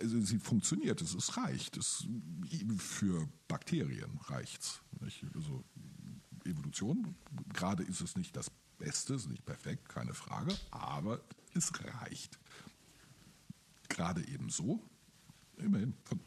Also 0.00 0.20
sie 0.20 0.38
funktioniert, 0.38 1.00
es 1.02 1.14
ist 1.14 1.36
reicht. 1.36 1.76
Es, 1.76 2.06
für 2.78 3.28
Bakterien 3.46 4.18
reicht's. 4.24 4.80
Nicht? 5.00 5.24
Also 5.34 5.62
Evolution, 6.44 7.14
gerade 7.52 7.82
ist 7.84 8.00
es 8.00 8.16
nicht 8.16 8.34
das 8.34 8.50
Beste, 8.82 9.14
ist 9.14 9.28
nicht 9.28 9.44
perfekt, 9.44 9.88
keine 9.88 10.12
Frage, 10.12 10.56
aber 10.70 11.20
es 11.54 11.72
reicht. 11.84 12.38
Gerade 13.88 14.26
ebenso, 14.26 14.82
immerhin 15.56 15.94
von, 16.04 16.18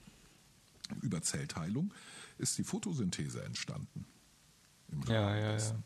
über 1.02 1.22
Zellteilung, 1.22 1.94
ist 2.38 2.58
die 2.58 2.64
Photosynthese 2.64 3.44
entstanden. 3.44 4.06
ja, 5.08 5.36
ja, 5.36 5.58
ja. 5.58 5.84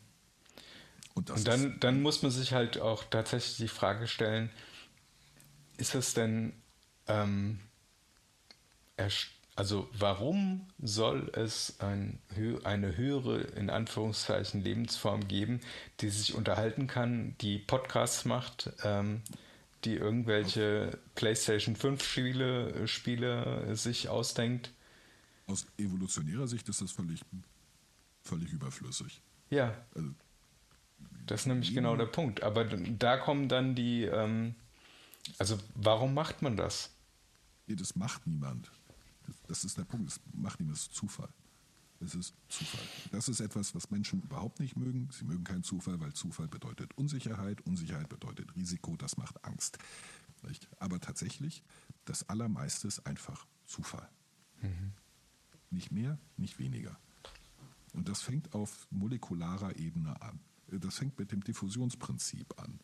Und, 1.14 1.30
Und 1.30 1.48
dann, 1.48 1.80
dann 1.80 2.02
muss 2.02 2.22
man 2.22 2.30
sich 2.30 2.52
halt 2.52 2.78
auch 2.78 3.02
tatsächlich 3.04 3.56
die 3.56 3.68
Frage 3.68 4.06
stellen, 4.06 4.50
ist 5.76 5.94
es 5.96 6.14
denn 6.14 6.52
ähm, 7.08 7.58
also 9.56 9.88
warum 9.92 10.66
soll 10.80 11.30
es 11.34 11.80
ein, 11.80 12.18
eine 12.64 12.96
höhere, 12.96 13.40
in 13.40 13.70
Anführungszeichen, 13.70 14.62
Lebensform 14.62 15.28
geben, 15.28 15.60
die 16.00 16.08
sich 16.08 16.34
unterhalten 16.34 16.86
kann, 16.86 17.34
die 17.40 17.58
Podcasts 17.58 18.24
macht, 18.24 18.72
ähm, 18.84 19.22
die 19.84 19.94
irgendwelche 19.94 20.98
PlayStation 21.14 21.76
5 21.76 22.02
Spiele, 22.02 22.86
Spiele 22.86 23.76
sich 23.76 24.08
ausdenkt. 24.08 24.72
Aus 25.46 25.66
evolutionärer 25.78 26.46
Sicht 26.46 26.68
ist 26.68 26.80
das 26.80 26.92
völlig, 26.92 27.20
völlig 28.22 28.52
überflüssig. 28.52 29.20
Ja, 29.50 29.74
Also, 29.94 30.10
das 31.26 31.42
ist 31.42 31.46
nämlich 31.46 31.74
genau 31.74 31.96
der 31.96 32.06
Punkt. 32.06 32.42
Aber 32.42 32.64
da 32.64 33.16
kommen 33.16 33.48
dann 33.48 33.74
die, 33.74 34.04
ähm, 34.04 34.54
also 35.38 35.58
warum 35.74 36.14
macht 36.14 36.42
man 36.42 36.56
das? 36.56 36.90
nee, 37.70 37.76
das 37.76 37.96
macht 37.96 38.26
niemand. 38.26 38.70
Das, 39.48 39.64
ist 39.64 39.78
der 39.78 39.84
Punkt. 39.84 40.06
Das 40.06 40.20
macht 40.32 40.60
niemand. 40.60 40.78
Das 40.78 40.90
Zufall. 40.90 41.32
Es 42.00 42.14
ist 42.14 42.34
Zufall. 42.48 42.86
Das 43.12 43.28
ist 43.28 43.40
etwas, 43.40 43.74
was 43.74 43.90
Menschen 43.90 44.22
überhaupt 44.22 44.58
nicht 44.60 44.76
mögen. 44.76 45.08
Sie 45.12 45.24
mögen 45.24 45.44
keinen 45.44 45.64
Zufall, 45.64 46.00
weil 46.00 46.14
Zufall 46.14 46.48
bedeutet 46.48 46.96
Unsicherheit. 46.96 47.60
Unsicherheit 47.66 48.08
bedeutet 48.08 48.54
Risiko. 48.56 48.96
Das 48.96 49.16
macht 49.18 49.44
Angst. 49.44 49.78
Nicht? 50.42 50.68
Aber 50.78 51.00
tatsächlich, 51.00 51.62
das 52.06 52.28
Allermeiste 52.28 52.88
ist 52.88 53.06
einfach 53.06 53.46
Zufall. 53.66 54.08
Nicht 55.70 55.92
mehr, 55.92 56.18
nicht 56.36 56.58
weniger. 56.58 56.98
Und 57.92 58.08
das 58.08 58.22
fängt 58.22 58.54
auf 58.54 58.86
molekularer 58.90 59.76
Ebene 59.76 60.20
an. 60.22 60.40
Das 60.68 60.98
fängt 60.98 61.18
mit 61.18 61.32
dem 61.32 61.42
Diffusionsprinzip 61.42 62.58
an. 62.58 62.80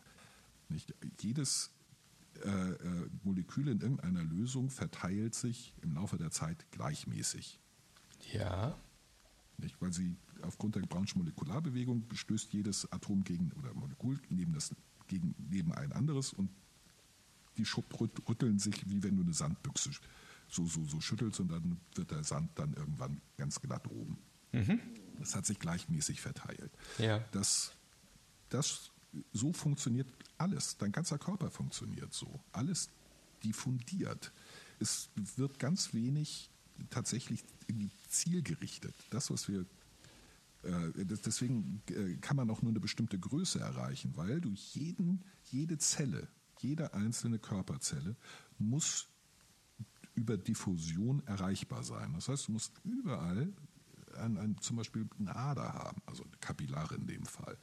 Nicht? 0.68 0.94
Jedes 1.20 1.70
Molekül 3.22 3.68
in 3.68 3.80
irgendeiner 3.80 4.22
Lösung 4.22 4.70
verteilt 4.70 5.34
sich 5.34 5.74
im 5.82 5.94
Laufe 5.94 6.16
der 6.16 6.30
Zeit 6.30 6.70
gleichmäßig. 6.70 7.60
Ja. 8.32 8.76
Nicht? 9.58 9.80
Weil 9.80 9.92
sie 9.92 10.16
aufgrund 10.42 10.76
der 10.76 10.80
Brownschen 10.80 11.20
Molekularbewegung 11.20 12.04
stößt 12.12 12.52
jedes 12.52 12.90
Atom 12.92 13.24
gegen 13.24 13.52
oder 13.52 13.72
Molekül 13.74 14.20
neben, 14.28 14.52
das, 14.52 14.74
gegen, 15.06 15.34
neben 15.50 15.72
ein 15.72 15.92
anderes 15.92 16.32
und 16.32 16.50
die 17.56 17.66
rütteln 18.28 18.58
sich, 18.58 18.88
wie 18.88 19.02
wenn 19.02 19.16
du 19.16 19.22
eine 19.22 19.32
Sandbüchse 19.32 19.90
so, 20.48 20.66
so, 20.66 20.84
so 20.84 21.00
schüttelst 21.00 21.40
und 21.40 21.48
dann 21.48 21.80
wird 21.94 22.10
der 22.10 22.22
Sand 22.22 22.50
dann 22.56 22.74
irgendwann 22.74 23.20
ganz 23.36 23.60
glatt 23.60 23.88
oben. 23.88 24.18
Das 25.18 25.34
hat 25.34 25.46
sich 25.46 25.58
gleichmäßig 25.58 26.20
verteilt. 26.20 26.70
Ja. 26.98 27.18
Das, 27.32 27.72
das, 28.48 28.90
so 29.32 29.52
funktioniert 29.52 30.08
alles. 30.38 30.76
Dein 30.76 30.92
ganzer 30.92 31.18
Körper 31.18 31.50
funktioniert 31.50 32.12
so. 32.12 32.40
Alles 32.52 32.90
diffundiert. 33.42 34.32
Es 34.78 35.10
wird 35.36 35.58
ganz 35.58 35.94
wenig 35.94 36.50
tatsächlich 36.90 37.44
zielgerichtet. 38.08 38.94
Das, 39.10 39.30
was 39.30 39.48
wir 39.48 39.64
äh, 40.62 41.04
Deswegen 41.04 41.82
äh, 41.90 42.16
kann 42.16 42.36
man 42.36 42.50
auch 42.50 42.62
nur 42.62 42.72
eine 42.72 42.80
bestimmte 42.80 43.18
Größe 43.18 43.60
erreichen, 43.60 44.12
weil 44.16 44.40
du 44.40 44.52
jeden, 44.72 45.24
jede 45.44 45.78
Zelle, 45.78 46.28
jede 46.58 46.94
einzelne 46.94 47.38
Körperzelle 47.38 48.16
muss 48.58 49.08
über 50.14 50.36
Diffusion 50.36 51.22
erreichbar 51.26 51.84
sein. 51.84 52.12
Das 52.14 52.28
heißt, 52.28 52.48
du 52.48 52.52
musst 52.52 52.72
überall 52.84 53.52
ein, 54.18 54.38
ein, 54.38 54.56
zum 54.60 54.76
Beispiel 54.76 55.06
eine 55.18 55.36
Ader 55.36 55.74
haben, 55.74 56.00
also 56.06 56.24
eine 56.24 56.36
Kapillare 56.40 56.94
in 56.94 57.06
dem 57.06 57.26
Fall. 57.26 57.58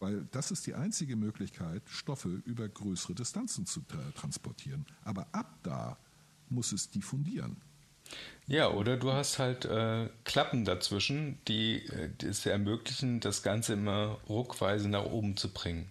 Weil 0.00 0.26
das 0.30 0.50
ist 0.50 0.66
die 0.66 0.74
einzige 0.74 1.14
Möglichkeit, 1.14 1.82
Stoffe 1.86 2.42
über 2.46 2.68
größere 2.68 3.14
Distanzen 3.14 3.66
zu 3.66 3.82
tra 3.82 3.98
transportieren. 4.16 4.86
Aber 5.04 5.28
ab 5.32 5.58
da 5.62 5.98
muss 6.48 6.72
es 6.72 6.90
diffundieren. 6.90 7.56
Ja, 8.46 8.70
oder 8.70 8.96
du 8.96 9.12
hast 9.12 9.38
halt 9.38 9.66
äh, 9.66 10.08
Klappen 10.24 10.64
dazwischen, 10.64 11.38
die, 11.46 11.86
äh, 11.86 12.10
die 12.20 12.26
es 12.26 12.44
ermöglichen, 12.44 13.20
das 13.20 13.42
Ganze 13.42 13.74
immer 13.74 14.18
ruckweise 14.28 14.88
nach 14.88 15.04
oben 15.04 15.36
zu 15.36 15.52
bringen. 15.52 15.88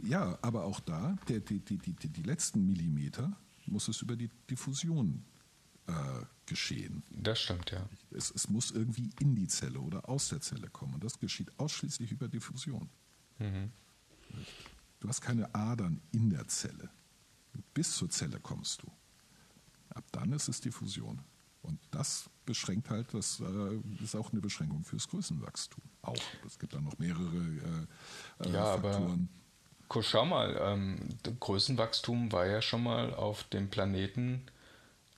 Ja, 0.00 0.38
aber 0.42 0.64
auch 0.64 0.80
da, 0.80 1.16
der, 1.28 1.40
die, 1.40 1.60
die, 1.60 1.78
die, 1.78 1.92
die 1.92 2.08
die 2.08 2.22
letzten 2.22 2.66
Millimeter 2.66 3.32
muss 3.64 3.88
es 3.88 4.02
über 4.02 4.16
die 4.16 4.28
Diffusion 4.50 5.24
äh, 5.86 5.92
geschehen. 6.44 7.02
Das 7.10 7.40
stimmt, 7.40 7.70
ja. 7.70 7.88
Es, 8.10 8.30
es 8.30 8.50
muss 8.50 8.72
irgendwie 8.72 9.10
in 9.20 9.34
die 9.34 9.46
Zelle 9.46 9.80
oder 9.80 10.08
aus 10.08 10.28
der 10.28 10.40
Zelle 10.40 10.68
kommen. 10.68 10.94
Und 10.94 11.04
das 11.04 11.18
geschieht 11.18 11.50
ausschließlich 11.58 12.12
über 12.12 12.28
Diffusion. 12.28 12.90
Du 13.38 15.08
hast 15.08 15.20
keine 15.20 15.54
Adern 15.54 16.00
in 16.12 16.30
der 16.30 16.46
Zelle. 16.48 16.90
Bis 17.74 17.96
zur 17.96 18.08
Zelle 18.10 18.40
kommst 18.40 18.82
du. 18.82 18.86
Ab 19.90 20.04
dann 20.12 20.32
ist 20.32 20.48
es 20.48 20.60
Diffusion. 20.60 21.20
Und 21.62 21.80
das 21.90 22.30
beschränkt 22.44 22.90
halt, 22.90 23.12
das 23.12 23.40
äh, 23.40 23.80
ist 24.02 24.14
auch 24.14 24.30
eine 24.32 24.40
Beschränkung 24.40 24.84
fürs 24.84 25.08
Größenwachstum. 25.08 25.82
Auch. 26.02 26.16
Es 26.46 26.58
gibt 26.58 26.74
da 26.74 26.80
noch 26.80 26.96
mehrere 26.98 27.86
äh, 28.40 28.44
äh, 28.48 28.52
Ja, 28.52 28.64
aber- 28.74 28.92
Faktoren. 28.92 29.28
Guck, 29.88 30.04
schau 30.04 30.24
mal, 30.24 30.56
ähm, 30.60 30.98
Größenwachstum 31.38 32.32
war 32.32 32.44
ja 32.46 32.60
schon 32.60 32.82
mal 32.82 33.14
auf 33.14 33.44
dem 33.44 33.70
Planeten 33.70 34.42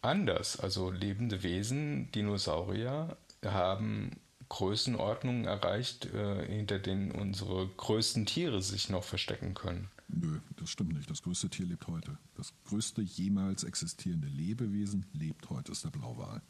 anders. 0.03 0.61
Also 0.61 0.91
lebende 0.91 1.43
Wesen, 1.43 2.13
Dinosaurier, 2.13 3.17
haben 3.45 4.11
Größenordnungen 4.49 5.45
erreicht, 5.45 6.07
äh, 6.07 6.47
hinter 6.47 6.79
denen 6.79 7.11
unsere 7.11 7.69
größten 7.69 8.27
Tiere 8.27 8.63
sich 8.63 8.89
noch 8.89 9.05
verstecken 9.05 9.55
können. 9.55 9.91
Nö, 10.09 10.41
das 10.57 10.71
stimmt 10.71 10.95
nicht. 10.95 11.11
Das 11.11 11.23
größte 11.23 11.51
Tier 11.51 11.67
lebt 11.67 11.87
heute. 11.87 12.17
Das 12.35 12.55
größte 12.65 13.03
jemals 13.03 13.65
existierende 13.65 14.29
Lebewesen 14.29 15.07
lebt 15.13 15.51
heute, 15.51 15.73
ist 15.73 15.85
der 15.85 15.91
Blauwal. 15.91 16.41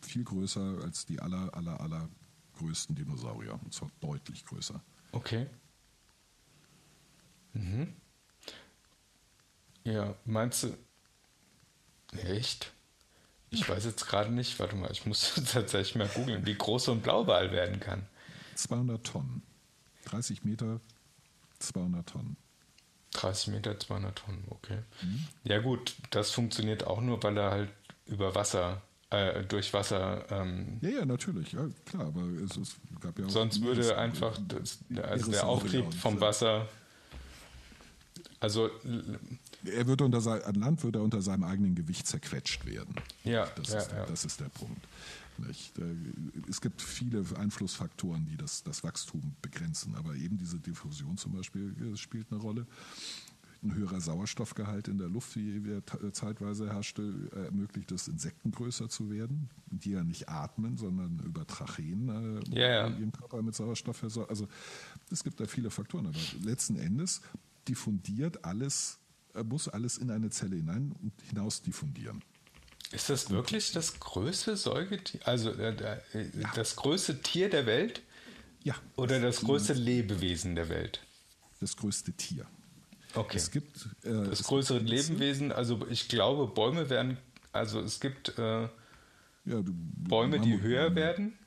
Viel 0.00 0.24
größer 0.24 0.80
als 0.82 1.04
die 1.04 1.20
aller, 1.20 1.54
aller, 1.54 1.80
aller 1.80 2.08
größten 2.54 2.96
Dinosaurier. 2.96 3.58
Und 3.62 3.74
zwar 3.74 3.90
deutlich 4.00 4.44
größer. 4.46 4.82
Okay. 5.12 5.46
Mhm. 7.52 7.94
Ja, 9.84 10.14
meinst 10.24 10.62
du. 10.64 10.78
Echt? 12.16 12.72
Ich 13.50 13.68
weiß 13.68 13.84
jetzt 13.84 14.06
gerade 14.06 14.30
nicht, 14.30 14.58
warte 14.58 14.76
mal, 14.76 14.90
ich 14.90 15.06
muss 15.06 15.34
tatsächlich 15.52 15.94
mal 15.96 16.08
googeln, 16.08 16.44
wie 16.46 16.54
groß 16.54 16.84
so 16.84 16.92
ein 16.92 17.00
Blauwal 17.00 17.50
werden 17.52 17.80
kann. 17.80 18.06
200 18.56 19.04
Tonnen. 19.04 19.42
30 20.06 20.44
Meter, 20.44 20.80
200 21.58 22.06
Tonnen. 22.08 22.36
30 23.12 23.48
Meter, 23.54 23.78
200 23.78 24.16
Tonnen, 24.18 24.44
okay. 24.50 24.78
Ja, 25.44 25.58
gut, 25.60 25.94
das 26.10 26.30
funktioniert 26.30 26.84
auch 26.86 27.00
nur, 27.00 27.22
weil 27.22 27.36
er 27.38 27.50
halt 27.50 27.70
über 28.06 28.34
Wasser, 28.34 28.82
äh, 29.10 29.42
durch 29.44 29.72
Wasser, 29.72 30.24
ähm, 30.30 30.78
Ja, 30.82 30.90
ja, 30.90 31.04
natürlich. 31.06 31.52
Ja, 31.52 31.66
klar, 31.86 32.06
aber 32.06 32.22
es, 32.44 32.56
es 32.56 32.76
gab 33.00 33.18
ja 33.18 33.24
auch 33.26 33.30
sonst 33.30 33.62
würde 33.62 33.80
Meeres- 33.80 33.96
einfach 33.96 34.38
das, 34.48 34.78
also 35.02 35.30
der 35.30 35.46
Auftrieb 35.46 35.92
vom 35.94 36.18
äh, 36.18 36.20
Wasser. 36.20 36.68
Also, 38.40 38.70
Er 39.64 39.86
würde 39.86 40.04
unter 40.04 40.20
sein, 40.20 40.42
an 40.42 40.54
Land 40.54 40.82
würde 40.84 41.00
er 41.00 41.02
unter 41.02 41.20
seinem 41.22 41.44
eigenen 41.44 41.74
Gewicht 41.74 42.06
zerquetscht 42.06 42.64
werden. 42.66 42.94
Ja, 43.24 43.46
das, 43.56 43.70
ja, 43.70 43.78
ist, 43.80 43.90
ja. 43.92 44.06
das 44.06 44.24
ist 44.24 44.40
der 44.40 44.48
Punkt. 44.48 44.86
Nicht? 45.38 45.76
Äh, 45.78 45.94
Es 46.48 46.60
gibt 46.60 46.82
viele 46.82 47.24
Einflussfaktoren, 47.36 48.26
die 48.26 48.36
das, 48.36 48.62
das 48.62 48.82
Wachstum 48.84 49.34
begrenzen, 49.42 49.94
aber 49.94 50.14
eben 50.14 50.38
diese 50.38 50.58
Diffusion 50.58 51.16
zum 51.16 51.32
Beispiel 51.32 51.74
äh, 51.92 51.96
spielt 51.96 52.30
eine 52.30 52.40
Rolle. 52.40 52.66
Ein 53.60 53.74
höherer 53.74 54.00
Sauerstoffgehalt 54.00 54.86
in 54.86 54.98
der 54.98 55.08
Luft, 55.08 55.34
wie 55.34 55.64
wir 55.64 55.84
t- 55.84 56.12
zeitweise 56.12 56.72
herrschte, 56.72 57.02
äh, 57.34 57.46
ermöglicht 57.46 57.90
es, 57.90 58.06
Insekten 58.06 58.52
größer 58.52 58.88
zu 58.88 59.10
werden, 59.10 59.50
die 59.66 59.90
ja 59.90 60.04
nicht 60.04 60.28
atmen, 60.28 60.76
sondern 60.76 61.18
über 61.24 61.44
Tracheen 61.44 62.08
äh, 62.08 62.56
ja. 62.56 62.86
ihren 62.86 63.10
Körper 63.10 63.42
mit 63.42 63.56
Sauerstoff 63.56 63.96
versorgen. 63.96 64.30
Also 64.30 64.46
es 65.10 65.24
gibt 65.24 65.40
da 65.40 65.46
viele 65.46 65.70
Faktoren, 65.70 66.06
aber 66.06 66.18
letzten 66.44 66.76
Endes 66.76 67.20
diffundiert 67.66 68.44
alles, 68.44 68.97
muss 69.44 69.68
alles 69.68 69.98
in 69.98 70.10
eine 70.10 70.30
Zelle 70.30 70.56
hinein 70.56 70.94
und 71.02 71.12
hinaus 71.28 71.62
diffundieren. 71.62 72.22
ist 72.92 73.10
das 73.10 73.30
wirklich 73.30 73.72
das 73.72 73.98
größte 74.00 74.56
Säugetier, 74.56 75.20
also 75.26 75.50
äh, 75.52 75.70
äh, 76.12 76.26
das 76.54 76.76
größte 76.76 77.20
Tier 77.22 77.50
der 77.50 77.66
Welt 77.66 78.02
Ja. 78.64 78.74
oder 78.96 79.20
das 79.20 79.40
größte 79.42 79.72
Lebewesen 79.74 80.54
der 80.54 80.68
Welt? 80.68 81.00
Das 81.60 81.76
größte 81.76 82.12
Tier. 82.12 82.46
Okay. 83.14 83.36
Es 83.38 83.50
gibt 83.50 83.88
äh, 84.04 84.10
Das 84.12 84.42
größere 84.44 84.78
gibt. 84.78 84.90
Lebewesen, 84.90 85.50
also 85.52 85.86
ich 85.90 86.08
glaube, 86.08 86.46
Bäume 86.52 86.88
werden, 86.90 87.16
also 87.52 87.80
es 87.80 88.00
gibt 88.00 88.38
äh, 88.38 88.62
Ja, 88.62 88.68
du, 89.62 89.72
Bäume, 89.74 90.38
die 90.40 90.60
höher 90.60 90.94
werden. 90.94 91.38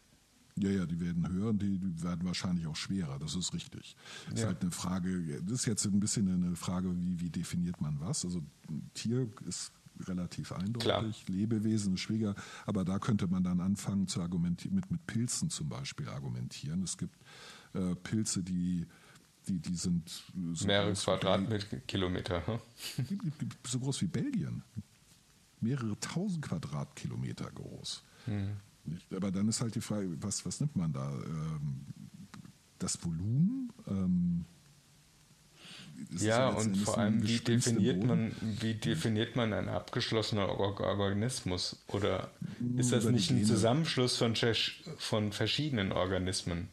Ja, 0.62 0.70
ja, 0.70 0.86
die 0.86 0.99
werden 0.99 1.28
höher 1.28 1.49
und 1.49 1.62
die, 1.62 1.78
die 1.80 2.03
werden 2.03 2.26
wahrscheinlich 2.26 2.68
auch 2.68 2.76
schwerer, 2.76 3.18
das 3.20 3.36
ist 3.36 3.53
richtig. 3.53 3.95
Das 4.26 4.36
ist 4.36 4.39
Ja. 4.41 4.47
halt 4.47 4.62
eine 4.62 4.72
Frage, 4.72 5.41
das 5.43 5.51
ist 5.62 5.66
jetzt 5.66 5.86
ein 5.86 5.99
bisschen 5.99 6.30
eine 6.32 6.55
Frage, 6.55 6.95
wie, 6.99 7.20
wie 7.20 7.30
definiert 7.30 7.82
man 7.82 7.99
was? 7.99 8.24
Also 8.26 8.41
ein 8.70 8.89
Tier 8.93 9.28
ist 9.47 9.72
relativ 10.07 10.51
eindeutig, 10.51 10.84
Klar. 10.84 11.14
Lebewesen 11.28 11.93
ist 11.93 11.99
schwieriger, 12.01 12.36
aber 12.66 12.84
da 12.86 12.97
könnte 12.99 13.28
man 13.28 13.43
dann 13.43 13.59
anfangen 13.59 14.07
zu 14.07 14.22
argumentieren, 14.22 14.76
mit, 14.76 14.89
mit 14.89 15.05
Pilzen 15.07 15.49
zum 15.49 15.70
Beispiel 15.70 16.07
argumentieren. 16.09 16.82
Es 16.84 16.97
gibt 16.97 17.16
äh, 17.74 17.95
Pilze, 17.95 18.41
die, 18.43 18.88
die, 19.47 19.59
die 19.59 19.76
sind 19.76 20.09
so 20.53 20.66
Mehrere 20.66 20.93
Quadratkilometer. 20.93 22.45
hm? 22.47 22.59
so 23.68 23.80
groß 23.80 24.01
wie 24.01 24.07
Belgien. 24.07 24.64
Mehrere 25.59 25.99
tausend 25.99 26.43
Quadratkilometer 26.45 27.51
groß. 27.51 28.03
Nicht? 28.26 28.49
Aber 29.15 29.32
dann 29.32 29.47
ist 29.47 29.61
halt 29.61 29.75
die 29.75 29.82
Frage, 29.82 30.09
was, 30.21 30.45
was 30.45 30.59
nimmt 30.59 30.75
man 30.75 30.91
da? 30.93 31.11
Ähm, 31.11 31.86
das 32.79 33.03
Volumen? 33.03 33.71
Ähm, 33.88 34.45
Ja, 36.19 36.49
und 36.49 36.75
vor 36.77 36.97
allem, 36.97 37.21
wie 37.27 37.38
definiert 37.39 37.99
Boden. 37.99 38.07
man, 38.07 38.36
wie 38.59 38.73
definiert 38.73 39.36
man 39.36 39.53
einen 39.53 39.69
abgeschlossenen 39.69 40.45
Or 40.45 40.79
Organismus? 40.79 41.84
Oder 41.88 42.32
ist 42.77 42.91
das 42.91 43.05
nicht 43.05 43.29
ein. 43.29 43.45
Zusammenschluss 43.45 44.17
von, 44.17 44.36
von 44.97 45.32
verschiedenen 45.32 45.91
Organismen? 45.91 46.69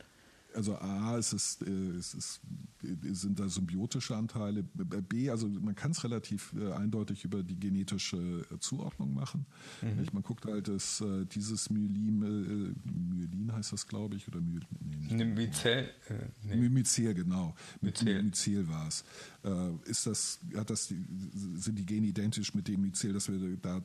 Also 0.54 0.76
A, 0.76 1.16
es, 1.18 1.32
ist, 1.32 1.62
äh, 1.62 1.70
es 1.98 2.14
ist, 2.14 2.40
äh, 2.82 3.12
sind 3.14 3.38
da 3.38 3.48
symbiotische 3.48 4.16
Anteile. 4.16 4.62
B, 4.62 5.30
also 5.30 5.46
man 5.48 5.74
kann 5.74 5.90
es 5.90 6.02
relativ 6.04 6.54
äh, 6.58 6.72
eindeutig 6.72 7.24
über 7.24 7.42
die 7.42 7.58
genetische 7.60 8.44
Zuordnung 8.60 9.12
machen. 9.14 9.46
Mhm. 9.82 10.06
Man 10.12 10.22
guckt 10.22 10.46
halt, 10.46 10.68
dass 10.68 11.04
dieses 11.34 11.70
Myelin, 11.70 12.74
Myelin 12.84 13.52
heißt 13.52 13.72
das, 13.72 13.86
glaube 13.86 14.16
ich, 14.16 14.26
oder 14.28 14.40
Myelin, 14.40 14.66
nee, 15.10 15.24
Myzel, 15.24 15.90
äh, 16.08 16.14
nee. 16.44 16.56
My- 16.56 16.68
Myzel, 16.68 17.14
genau. 17.14 17.54
Myzel. 17.80 18.22
Myzel 18.22 18.66
war 18.68 18.88
es. 18.88 19.04
Äh, 19.48 19.90
ist 19.90 20.06
das, 20.06 20.40
hat 20.56 20.68
das 20.70 20.86
sind 20.88 21.76
die 21.78 21.86
Gene 21.86 22.06
identisch 22.08 22.52
mit 22.54 22.68
dem 22.68 22.82
Myzel, 22.82 23.12
das 23.14 23.28
wir 23.30 23.56
da 23.56 23.82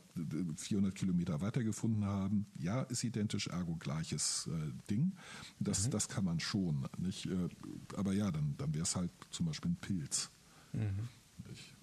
400 0.57 0.93
Kilometer 0.93 1.39
weiter 1.41 1.63
gefunden 1.63 2.03
haben? 2.05 2.45
Ja, 2.59 2.81
ist 2.83 3.03
identisch, 3.03 3.47
ergo 3.47 3.75
gleiches 3.75 4.47
äh, 4.51 4.71
Ding. 4.89 5.13
Das, 5.59 5.89
das 5.89 6.07
kann 6.09 6.25
man 6.25 6.39
schon. 6.39 6.87
Nicht? 6.97 7.25
Äh, 7.27 7.49
aber 7.95 8.13
ja, 8.13 8.31
dann, 8.31 8.55
dann 8.57 8.73
wäre 8.73 8.83
es 8.83 8.95
halt 8.95 9.11
zum 9.31 9.45
Beispiel 9.45 9.71
ein 9.71 9.77
Pilz. 9.77 10.29
Ich, 11.51 11.73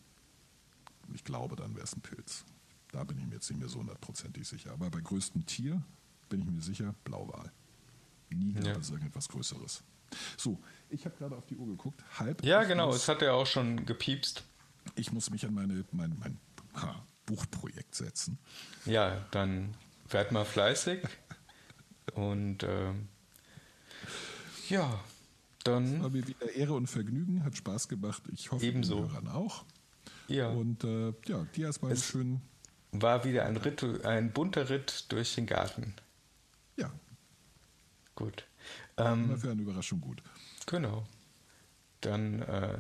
ich 1.15 1.25
glaube, 1.25 1.57
dann 1.57 1.75
wäre 1.75 1.85
es 1.85 1.95
ein 1.97 2.01
Pilz. 2.01 2.45
Da 2.93 3.05
bin 3.05 3.19
ich 3.19 3.27
mir 3.27 3.35
jetzt 3.35 3.49
nicht 3.51 3.61
mehr 3.61 3.69
so 3.69 3.79
hundertprozentig 3.79 4.47
sicher. 4.49 4.73
Aber 4.73 4.91
bei 4.91 5.01
größtem 5.01 5.47
Tier 5.47 5.83
bin 6.29 6.41
ich 6.43 6.47
mir 6.51 6.61
sicher, 6.61 6.95
Blauwal. 7.05 7.53
Nie 8.35 8.53
gab 8.53 8.65
Ja. 8.65 8.77
es 8.77 8.91
irgendetwas 8.91 9.29
Größeres. 9.29 9.83
So, 10.37 10.61
ich 10.91 11.05
habe 11.05 11.17
gerade 11.17 11.37
auf 11.37 11.47
die 11.47 11.57
Uhr 11.57 11.67
geguckt. 11.67 12.03
Halb. 12.19 12.45
Ja, 12.45 12.63
genau, 12.65 12.87
muss- 12.89 12.97
es 12.97 13.09
hat 13.09 13.23
ja 13.23 13.33
auch 13.33 13.47
schon 13.47 13.85
gepiepst. 13.87 14.45
Ich 14.97 15.13
muss 15.13 15.31
mich 15.31 15.45
an 15.47 15.55
meine, 15.55 15.85
mein, 15.93 16.17
mein 16.19 16.39
ha, 16.75 17.05
Buchprojekt 17.27 17.95
setzen. 17.95 18.39
Ja, 18.87 19.25
dann 19.31 19.75
werd 20.09 20.33
mal 20.33 20.45
fleißig. 20.45 21.03
Und 22.15 22.63
ähm, 22.65 23.09
ja, 24.69 24.99
dann 25.65 26.03
War 26.03 26.11
mir 26.11 26.27
wieder 26.27 26.51
Ehre 26.55 26.73
und 26.75 26.87
Vergnügen, 26.87 27.45
hat 27.45 27.57
Spaß 27.57 27.89
gemacht. 27.89 28.23
Ich 28.33 28.51
hoffe, 28.51 28.65
Ebenso. 28.65 28.97
den 29.03 29.11
Hörern 29.13 29.29
auch. 29.29 29.65
ja, 30.29 30.49
Und 30.49 30.85
äh, 30.85 31.13
ja, 31.27 31.45
dir 31.55 31.67
erstmal 31.67 31.91
einen 31.91 31.99
Es- 32.01 32.07
schönen, 32.07 32.43
war 32.93 33.25
wieder 33.25 33.45
ein, 33.47 33.57
Ritt, 33.57 33.85
ein 34.05 34.33
bunter 34.33 34.69
Ritt 34.71 35.05
durch 35.13 35.35
den 35.37 35.47
Garten. 35.47 35.95
ja, 36.77 36.91
Gut. 38.17 38.45
Ähm, 38.97 39.39
für 39.39 39.51
eine 39.53 39.63
Überraschung 39.63 40.01
gut. 40.01 40.23
Genau. 40.67 41.05
Dann 42.01 42.43
äh, 42.43 42.79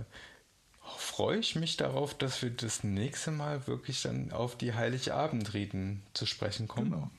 freue 0.98 1.38
ich 1.38 1.54
mich 1.54 1.76
darauf, 1.76 2.16
dass 2.16 2.42
wir 2.42 2.50
das 2.50 2.84
nächste 2.84 3.30
Mal 3.30 3.66
wirklich 3.66 4.02
dann 4.02 4.32
auf 4.32 4.56
die 4.56 4.74
Heiligabendriten 4.74 6.02
zu 6.14 6.26
sprechen 6.26 6.68
kommen. 6.68 6.90
Genau, 6.90 7.10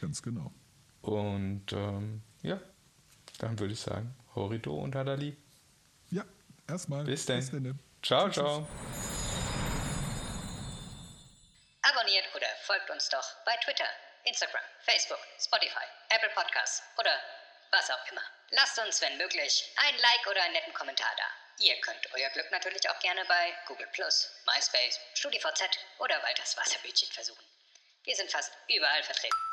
ganz 0.00 0.22
genau. 0.22 0.52
Und 1.02 1.72
ähm, 1.72 2.22
ja, 2.42 2.60
dann 3.38 3.58
würde 3.58 3.72
ich 3.72 3.80
sagen, 3.80 4.14
Horido 4.34 4.74
und 4.74 4.94
Hadali. 4.94 5.36
Ja, 6.10 6.24
erstmal. 6.68 7.04
Bis 7.04 7.26
dann. 7.26 7.44
denn. 7.50 7.78
Ciao, 8.02 8.30
ciao. 8.30 8.68
Abonniert 11.82 12.24
oder 12.34 12.46
folgt 12.66 12.90
uns 12.90 13.08
doch 13.08 13.24
bei 13.44 13.56
Twitter, 13.64 13.88
Instagram, 14.24 14.60
Facebook, 14.82 15.18
Spotify, 15.40 15.86
Apple 16.10 16.30
Podcasts 16.34 16.82
oder 16.98 17.10
was 17.70 17.90
auch 17.90 18.06
immer. 18.10 18.22
Lasst 18.50 18.78
uns, 18.78 19.00
wenn 19.00 19.16
möglich, 19.18 19.72
ein 19.76 19.98
Like 19.98 20.26
oder 20.26 20.42
einen 20.42 20.54
netten 20.54 20.74
Kommentar 20.74 21.10
da. 21.16 21.24
Ihr 21.58 21.80
könnt 21.80 22.12
euer 22.14 22.30
Glück 22.30 22.50
natürlich 22.50 22.88
auch 22.88 22.98
gerne 23.00 23.24
bei 23.24 23.54
Google 23.66 23.88
MySpace, 24.46 25.00
StudiVZ 25.14 25.68
oder 25.98 26.22
Walters 26.22 26.56
Wasserbütchen 26.56 27.10
versuchen. 27.10 27.44
Wir 28.04 28.14
sind 28.14 28.30
fast 28.30 28.52
überall 28.68 29.02
vertreten. 29.02 29.47